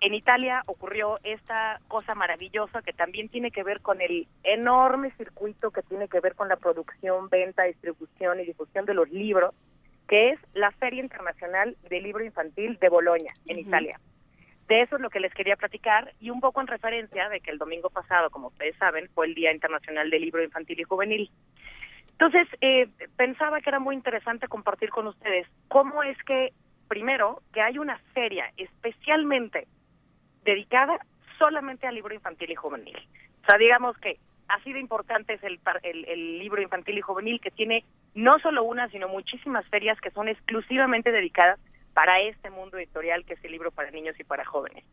[0.00, 5.70] en Italia ocurrió esta cosa maravillosa que también tiene que ver con el enorme circuito
[5.70, 9.54] que tiene que ver con la producción, venta, distribución y difusión de los libros,
[10.08, 14.00] que es la Feria Internacional del Libro Infantil de Bolonia, en Italia.
[14.68, 17.50] De eso es lo que les quería platicar y un poco en referencia de que
[17.50, 21.30] el domingo pasado, como ustedes saben, fue el Día Internacional del Libro Infantil y Juvenil.
[22.12, 26.52] Entonces, eh, pensaba que era muy interesante compartir con ustedes cómo es que,
[26.88, 29.66] primero, que hay una feria especialmente
[30.44, 30.98] dedicada
[31.38, 32.96] solamente al libro infantil y juvenil.
[33.42, 37.50] O sea, digamos que así de importante es el, el, libro infantil y juvenil que
[37.50, 41.58] tiene no solo una, sino muchísimas ferias que son exclusivamente dedicadas
[41.94, 44.84] para este mundo editorial que es el libro para niños y para jóvenes.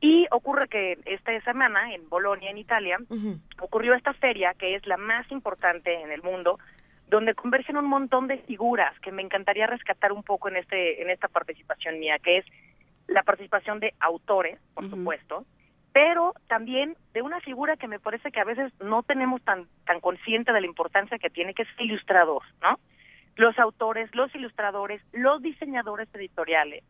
[0.00, 2.98] Y ocurre que esta semana en Bolonia, en Italia,
[3.60, 6.58] ocurrió esta feria que es la más importante en el mundo,
[7.08, 11.10] donde convergen un montón de figuras que me encantaría rescatar un poco en este en
[11.10, 12.46] esta participación mía, que es
[13.06, 15.44] la participación de autores, por supuesto,
[15.92, 20.00] pero también de una figura que me parece que a veces no tenemos tan, tan
[20.00, 22.80] consciente de la importancia que tiene, que es el ilustrador, ¿no?
[23.36, 26.82] Los autores, los ilustradores, los diseñadores editoriales,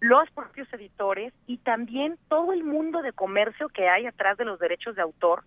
[0.00, 4.58] los propios editores y también todo el mundo de comercio que hay atrás de los
[4.58, 5.44] derechos de autor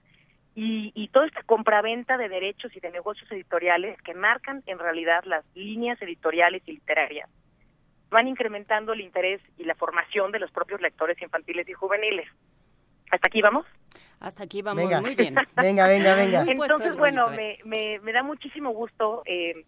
[0.54, 5.24] y, y toda esta compraventa de derechos y de negocios editoriales que marcan en realidad
[5.26, 7.30] las líneas editoriales y literarias
[8.10, 12.28] van incrementando el interés y la formación de los propios lectores infantiles y juveniles.
[13.12, 13.66] ¿Hasta aquí vamos?
[14.20, 15.36] Hasta aquí vamos muy bien.
[15.56, 16.42] venga, venga, venga.
[16.42, 19.66] Entonces, bueno, me, me, me, da muchísimo gusto eh,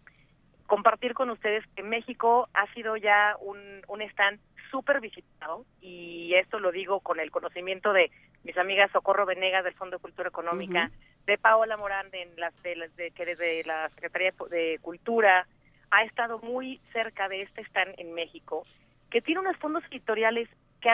[0.66, 4.40] compartir con ustedes que México ha sido ya un, un stand
[4.70, 8.10] súper visitado y esto lo digo con el conocimiento de
[8.42, 10.90] mis amigas Socorro Venegas del Fondo de Cultura Económica,
[11.26, 15.46] de Paola Morán de, las, de, de, de la Secretaría de Cultura,
[15.92, 18.64] ha estado muy cerca de este stand en México,
[19.10, 20.48] que tiene unos fondos editoriales
[20.80, 20.88] que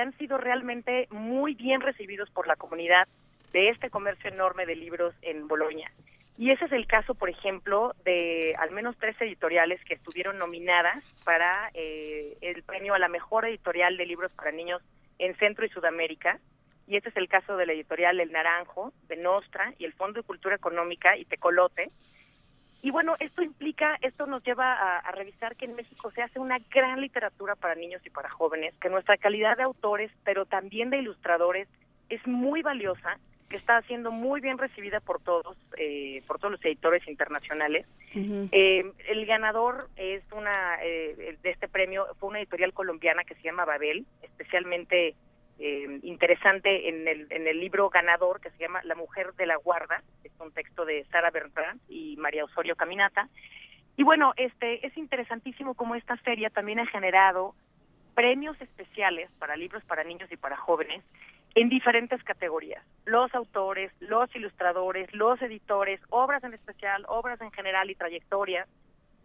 [0.00, 3.06] han, sido realmente muy bien recibidos por la comunidad
[3.52, 5.90] de este comercio enorme de libros en Bolonia.
[6.38, 11.04] Y ese es el caso, por ejemplo, de al menos tres editoriales que estuvieron nominadas
[11.24, 14.80] para eh, el premio a la mejor editorial de libros para niños
[15.18, 16.38] en Centro y Sudamérica.
[16.86, 20.20] Y este es el caso de la editorial El Naranjo, de Nostra y el Fondo
[20.20, 21.90] de Cultura Económica y Tecolote,
[22.84, 26.58] y bueno, esto implica, esto nos lleva a, revisar que en México se hace una
[26.70, 30.98] gran literatura para niños y para jóvenes, que nuestra calidad de autores, pero también de
[30.98, 31.66] ilustradores,
[32.10, 36.64] es muy valiosa, que está siendo muy bien recibida por todos, eh, por todos los
[36.66, 37.86] editores internacionales.
[38.14, 43.44] Eh, el ganador es una eh, de este premio fue una editorial colombiana que se
[43.44, 45.14] llama Babel, especialmente
[45.58, 49.56] eh, interesante en el, en el libro ganador que se llama La mujer de la
[49.56, 53.28] guarda, es un texto de Sara Bertrand y María Osorio Caminata.
[53.96, 57.54] Y bueno, este es interesantísimo cómo esta feria también ha generado
[58.14, 61.02] premios especiales para libros para niños y para jóvenes
[61.54, 62.84] en diferentes categorías.
[63.04, 68.68] Los autores, los ilustradores, los editores, obras en especial, obras en general y trayectorias.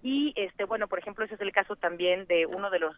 [0.04, 2.96] Y este bueno, por ejemplo, ese es el caso también de uno de los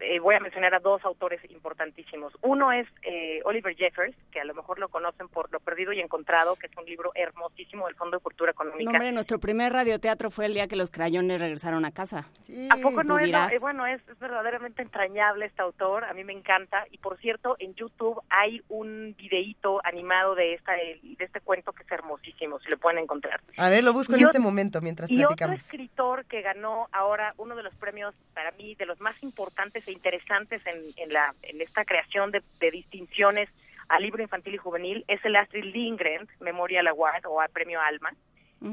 [0.00, 2.32] eh, voy a mencionar a dos autores importantísimos.
[2.42, 6.00] Uno es eh, Oliver Jeffers, que a lo mejor lo conocen por Lo Perdido y
[6.00, 8.90] Encontrado, que es un libro hermosísimo del Fondo de Cultura Económica.
[8.90, 12.26] hombre, nuestro primer radioteatro fue el día que los crayones regresaron a casa.
[12.70, 13.30] ¿A poco no es?
[13.34, 16.86] Eh, bueno, es, verdaderamente entrañable este autor, a mí me encanta.
[16.90, 21.82] Y por cierto, en YouTube hay un videíto animado de, esta, de este cuento que
[21.82, 23.40] es hermosísimo, si lo pueden encontrar.
[23.58, 25.40] A ver, lo busco en este momento mientras y platicamos.
[25.40, 29.22] Y otro escritor que ganó ahora uno de los premios, para mí, de los más
[29.22, 33.48] importantes e interesantes en, la, en esta creación de, distinciones
[33.88, 38.12] al libro infantil y juvenil es el Astrid Lindgren Memorial Award o a Premio Alma.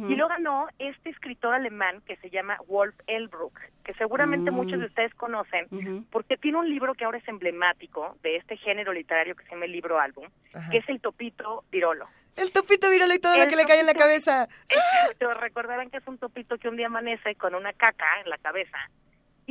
[0.08, 4.54] Y lo ganó este escritor alemán que se llama Wolf Elbruck, que seguramente Mm.
[4.54, 5.68] muchos de ustedes conocen,
[6.10, 9.66] porque tiene un libro que ahora es emblemático de este género literario que se llama
[9.66, 10.30] el libro álbum,
[10.72, 12.08] que es el Topito Virolo.
[12.38, 14.48] El topito virolo y todo lo El que le cae en la topito- cabeza.
[14.70, 18.38] Exacto, recordarán que es un topito que un día amanece con una caca en la
[18.38, 18.78] cabeza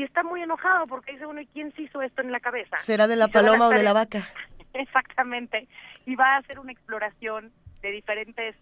[0.01, 2.79] y está muy enojado porque dice, bueno, ¿y quién se hizo esto en la cabeza?
[2.79, 4.27] ¿Será de la paloma o de la vaca?
[4.73, 5.69] Exactamente.
[6.07, 8.57] Y va a hacer una exploración de diferentes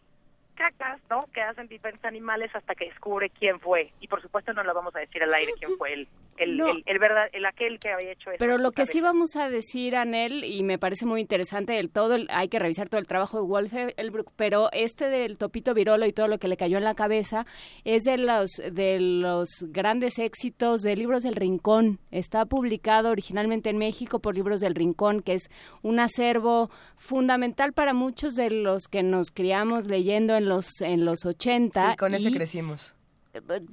[0.59, 1.25] cacas, ¿no?
[1.33, 3.93] Que hacen diferentes animales hasta que descubre quién fue.
[4.01, 6.69] Y por supuesto no lo vamos a decir al aire quién fue el, el, No.
[6.71, 8.39] el, el verdad, el aquel que había hecho eso.
[8.41, 12.17] Pero lo que sí vamos a decir, Anel, y me parece muy interesante, el todo,
[12.17, 16.05] el- hay que revisar todo el trabajo de Wolf Elbruck, pero este del Topito Virolo
[16.07, 17.47] y todo lo que le cayó en la cabeza
[17.85, 22.01] es de los, de los grandes éxitos de Libros del Rincón.
[22.11, 25.49] Está publicado originalmente en México por Libros del Rincón, que es
[25.83, 31.25] un acervo fundamental para muchos de los que nos criamos leyendo en los, en los
[31.25, 31.91] 80.
[31.93, 32.95] Sí, con ese y- crecimos.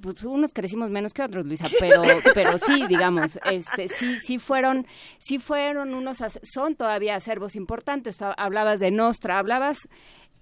[0.01, 2.01] pues unos crecimos menos que otros, Luisa, pero
[2.33, 4.85] pero sí, digamos, este sí sí fueron
[5.19, 8.17] sí fueron unos son todavía acervos importantes.
[8.21, 9.77] Hablabas de Nostra, hablabas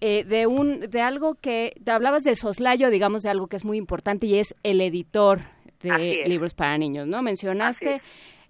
[0.01, 3.63] eh, de un de algo que te hablabas de soslayo, digamos, de algo que es
[3.63, 5.41] muy importante y es el editor
[5.81, 7.21] de libros para niños, ¿no?
[7.21, 8.01] Mencionaste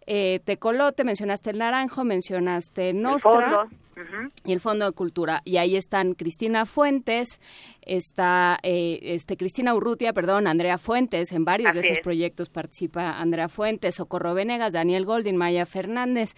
[0.06, 3.68] eh, Tecolote, mencionaste el Naranjo, mencionaste El Nostra.
[3.96, 4.30] Ujú.
[4.44, 5.44] y el Fondo de Cultura.
[5.46, 7.40] Y ahí están Cristina Fuentes,
[7.86, 12.04] está eh, este Cristina Urrutia, perdón, Andrea Fuentes, en varios de esos es.
[12.04, 16.36] proyectos participa Andrea Fuentes, Socorro Venegas, Daniel Goldin, Maya Fernández,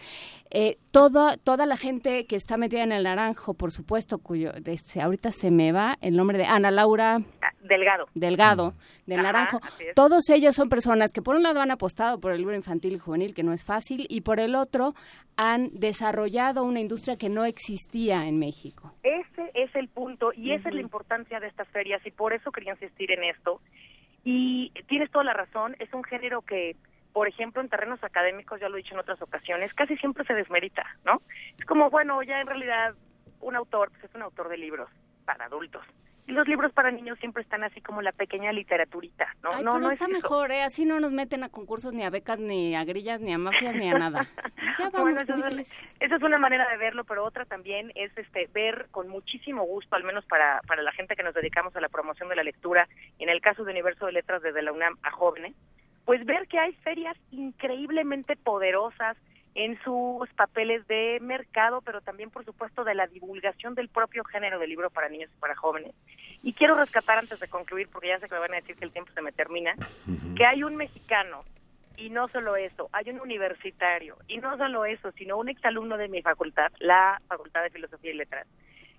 [0.51, 4.51] eh, toda, toda la gente que está metida en el naranjo, por supuesto, cuyo
[5.01, 8.05] ahorita se me va el nombre de Ana Laura Ah, Delgado.
[8.13, 8.73] Delgado,
[9.05, 9.59] del Ajá, Naranjo.
[9.95, 12.99] Todos ellos son personas que por un lado han apostado por el libro infantil y
[12.99, 14.93] juvenil, que no es fácil, y por el otro
[15.37, 18.93] han desarrollado una industria que no existía en México.
[19.03, 22.51] Ese es el punto y esa es la importancia de estas ferias y por eso
[22.51, 23.61] quería insistir en esto.
[24.23, 26.75] Y tienes toda la razón, es un género que,
[27.13, 30.33] por ejemplo, en terrenos académicos, ya lo he dicho en otras ocasiones, casi siempre se
[30.33, 31.21] desmerita, ¿no?
[31.57, 32.95] Es como, bueno, ya en realidad
[33.41, 34.89] un autor pues es un autor de libros
[35.25, 35.85] para adultos.
[36.27, 39.51] Y los libros para niños siempre están así como la pequeña literaturita, ¿no?
[39.51, 40.17] Ay, no, pero no está es eso.
[40.21, 40.63] mejor, ¿eh?
[40.63, 43.75] Así no nos meten a concursos, ni a becas, ni a grillas, ni a mafias,
[43.75, 44.27] ni a nada.
[44.77, 45.95] Ya vamos Bueno, muy es, una, felices.
[45.99, 49.95] esa es una manera de verlo, pero otra también es este ver con muchísimo gusto,
[49.95, 52.87] al menos para, para la gente que nos dedicamos a la promoción de la lectura,
[53.19, 55.53] y en el caso de Universo de Letras desde la UNAM a jóvenes,
[56.05, 59.17] pues ver que hay ferias increíblemente poderosas
[59.55, 64.59] en sus papeles de mercado, pero también, por supuesto, de la divulgación del propio género
[64.59, 65.95] del libro para niños y para jóvenes.
[66.43, 68.83] Y quiero rescatar antes de concluir, porque ya sé que me van a decir que
[68.83, 69.73] el tiempo se me termina,
[70.35, 71.45] que hay un mexicano
[71.97, 76.09] y no solo eso, hay un universitario, y no solo eso, sino un exalumno de
[76.09, 78.47] mi facultad, la Facultad de Filosofía y Letras,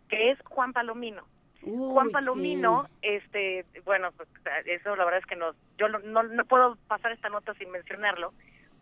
[0.09, 1.23] que es Juan Palomino.
[1.63, 4.29] Juan Uy, Palomino, este, bueno, pues,
[4.65, 7.71] eso la verdad es que no, yo no, no, no puedo pasar esta nota sin
[7.71, 8.33] mencionarlo.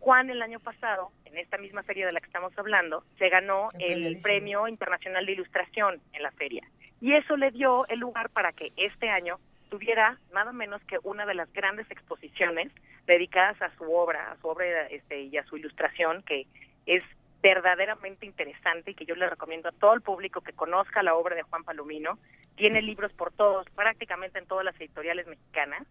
[0.05, 3.70] Juan el año pasado, en esta misma feria de la que estamos hablando, se ganó
[3.78, 6.62] el Premio Internacional de Ilustración en la feria.
[7.00, 9.39] Y eso le dio el lugar para que este año
[9.70, 12.70] tuviera nada menos que una de las grandes exposiciones
[13.07, 16.47] dedicadas a su obra, a su obra este, y a su ilustración, que
[16.84, 17.02] es
[17.42, 21.34] verdaderamente interesante y que yo le recomiendo a todo el público que conozca la obra
[21.34, 22.18] de Juan Palomino.
[22.57, 25.86] Tiene libros por todos, prácticamente en todas las editoriales mexicanas.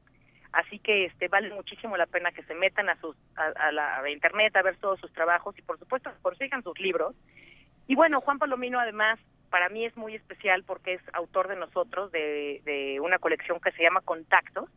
[0.54, 3.98] Así que este vale muchísimo la pena que se metan a sus a, a la
[4.00, 7.16] a internet a ver todos sus trabajos y por supuesto consigan sus libros.
[7.88, 12.12] Y bueno, Juan Palomino además para mí es muy especial porque es autor de nosotros
[12.12, 14.70] de, de una colección que se llama Contactos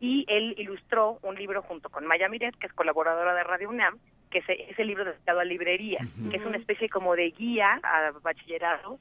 [0.00, 3.98] y él ilustró un libro junto con Maya Miret, que es colaboradora de Radio UNAM,
[4.30, 7.80] que es, es el libro dedicado a librería, que es una especie como de guía
[7.82, 8.98] a bachillerato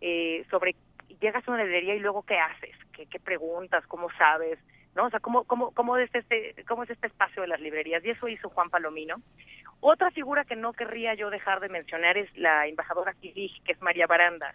[0.00, 0.74] eh, sobre
[1.20, 4.58] llegas a una librería y luego qué haces, qué, qué preguntas, cómo sabes,
[4.94, 5.06] ¿no?
[5.06, 8.04] O sea, cómo, cómo, cómo, es este, cómo es este espacio de las librerías.
[8.04, 9.16] Y eso hizo Juan Palomino.
[9.80, 13.82] Otra figura que no querría yo dejar de mencionar es la embajadora Kilig, que es
[13.82, 14.54] María Baranda,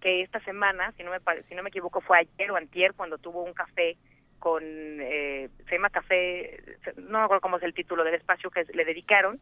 [0.00, 3.18] que esta semana, si no me, si no me equivoco, fue ayer o antier cuando
[3.18, 3.96] tuvo un café
[4.38, 6.60] con, eh, se Café,
[6.96, 9.38] no me acuerdo cómo es el título del espacio que le dedicaron,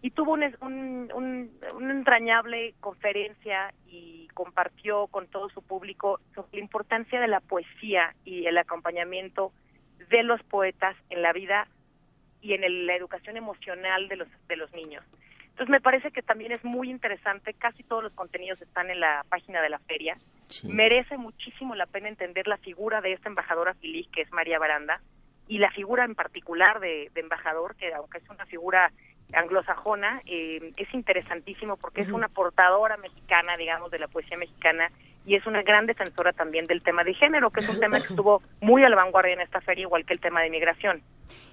[0.00, 6.58] y tuvo un, un, un, una entrañable conferencia y compartió con todo su público sobre
[6.58, 9.52] la importancia de la poesía y el acompañamiento
[10.08, 11.66] de los poetas en la vida
[12.40, 15.04] y en el- la educación emocional de los de los niños.
[15.50, 19.24] Entonces me parece que también es muy interesante, casi todos los contenidos están en la
[19.28, 20.16] página de la feria.
[20.64, 25.00] Merece muchísimo la pena entender la figura de esta embajadora feliz que es María Baranda
[25.46, 28.90] y la figura en particular de, de embajador, que aunque es una figura
[29.32, 34.90] anglosajona, eh, es interesantísimo porque es una portadora mexicana, digamos, de la poesía mexicana
[35.26, 38.08] y es una gran defensora también del tema de género, que es un tema que
[38.08, 41.02] estuvo muy a la vanguardia en esta feria, igual que el tema de migración.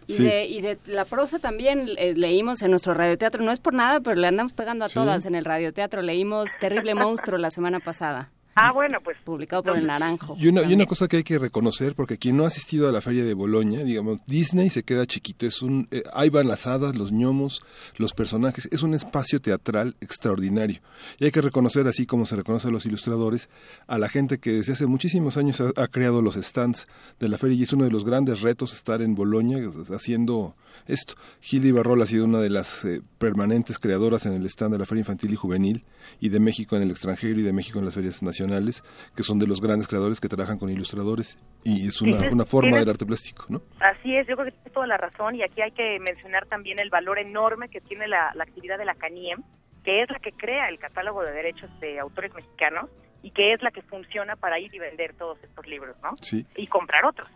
[0.08, 3.74] Y, de, y de la prosa también eh, leímos en nuestro radioteatro, no es por
[3.74, 6.01] nada, pero le andamos pegando a todas en el radioteatro.
[6.01, 8.32] Leímos Terrible Monstruo la semana pasada.
[8.55, 9.17] Ah, bueno, pues.
[9.23, 10.35] Publicado por el Naranjo.
[10.38, 12.91] Y una, y una cosa que hay que reconocer, porque quien no ha asistido a
[12.91, 15.45] la feria de Boloña, digamos, Disney se queda chiquito.
[15.45, 17.61] Es un, eh, ahí van las hadas, los gnomos,
[17.97, 18.67] los personajes.
[18.71, 20.81] Es un espacio teatral extraordinario.
[21.19, 23.49] Y hay que reconocer, así como se reconoce a los ilustradores,
[23.88, 26.88] a la gente que desde hace muchísimos años ha, ha creado los stands
[27.19, 27.55] de la feria.
[27.55, 29.59] Y es uno de los grandes retos estar en Boloña
[29.93, 30.55] haciendo
[30.88, 31.16] esto.
[31.40, 34.85] Gilda Barrol ha sido una de las eh, permanentes creadoras en el stand de la
[34.85, 35.85] Feria Infantil y Juvenil
[36.19, 38.84] y de México en el extranjero y de México en las ferias nacionales,
[39.16, 42.77] que son de los grandes creadores que trabajan con ilustradores y es una, una forma
[42.77, 43.61] del arte plástico, ¿no?
[43.80, 46.80] Así es, yo creo que tiene toda la razón y aquí hay que mencionar también
[46.80, 49.43] el valor enorme que tiene la, la actividad de la CANIEM,
[49.84, 52.90] que es la que crea el catálogo de derechos de autores mexicanos
[53.24, 56.11] y que es la que funciona para ir y vender todos estos libros, ¿no?
[56.22, 56.45] Sí.
[56.56, 57.30] Y comprar otros.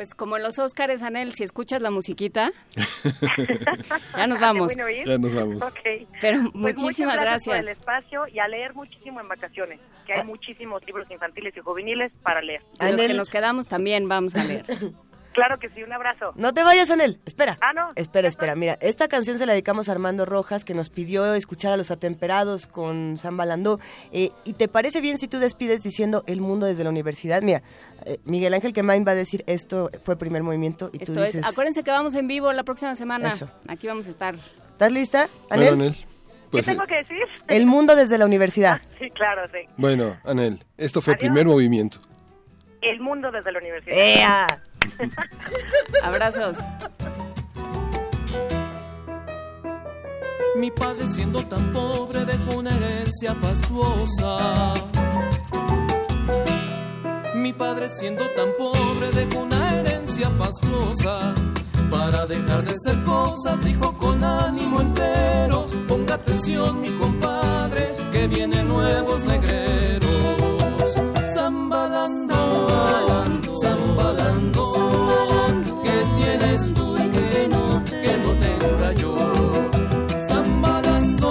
[0.00, 2.52] Pues como en los Óscares, Anel, si escuchas la musiquita,
[4.16, 4.72] ya nos vamos.
[4.74, 5.62] Ya nos vamos.
[5.62, 6.08] Ok.
[6.22, 7.44] Pero Pues muchísimas muchas gracias.
[7.44, 7.60] por gracias.
[7.60, 12.14] el espacio y a leer muchísimo en vacaciones, que hay muchísimos libros infantiles y juveniles
[12.22, 12.62] para leer.
[12.78, 14.64] De los que nos quedamos también vamos a leer.
[15.32, 16.32] Claro que sí, un abrazo.
[16.34, 17.20] No te vayas, Anel.
[17.24, 17.56] Espera.
[17.60, 17.88] Ah, no.
[17.94, 18.56] Espera, espera.
[18.56, 21.90] Mira, esta canción se la dedicamos a Armando Rojas, que nos pidió escuchar a los
[21.90, 23.78] atemperados con Samba Landó.
[24.12, 27.42] Eh, ¿Y te parece bien si tú despides diciendo el mundo desde la universidad?
[27.42, 27.62] Mira,
[28.06, 31.36] eh, Miguel Ángel Quemain va a decir esto fue primer movimiento y tú dices...
[31.36, 33.28] es, acuérdense que vamos en vivo la próxima semana.
[33.28, 33.48] Eso.
[33.68, 34.34] Aquí vamos a estar.
[34.72, 35.76] ¿Estás lista, Anel?
[35.76, 35.96] Bueno, Anel.
[36.50, 37.18] Pues, ¿Qué tengo que decir?
[37.46, 38.80] El mundo desde la universidad.
[38.98, 39.60] Sí, claro, sí.
[39.78, 41.20] bueno, Anel, esto fue Adiós.
[41.20, 42.00] primer movimiento.
[42.82, 43.96] El mundo desde la universidad.
[43.96, 44.46] ¡Ea!
[46.02, 46.58] Abrazos.
[50.56, 54.74] Mi padre siendo tan pobre dejó una herencia fastuosa.
[57.34, 61.34] Mi padre siendo tan pobre dejó una herencia fastuosa.
[61.90, 65.66] Para dejar de ser cosas dijo con ánimo entero.
[65.86, 69.99] Ponga atención mi compadre que vienen nuevos negreros.
[71.50, 72.38] Zambalando,
[73.60, 74.62] zambalando,
[75.82, 79.14] ¿qué tienes tú que no, que no tenga yo?
[80.28, 81.28] Zambalando,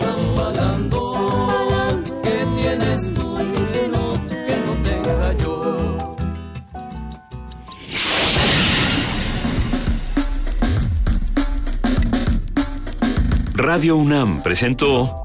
[0.00, 1.00] zambalando,
[2.24, 3.36] ¿qué tienes tú
[3.72, 5.54] que no, que no tenga yo?
[13.54, 15.24] Radio UNAM presentó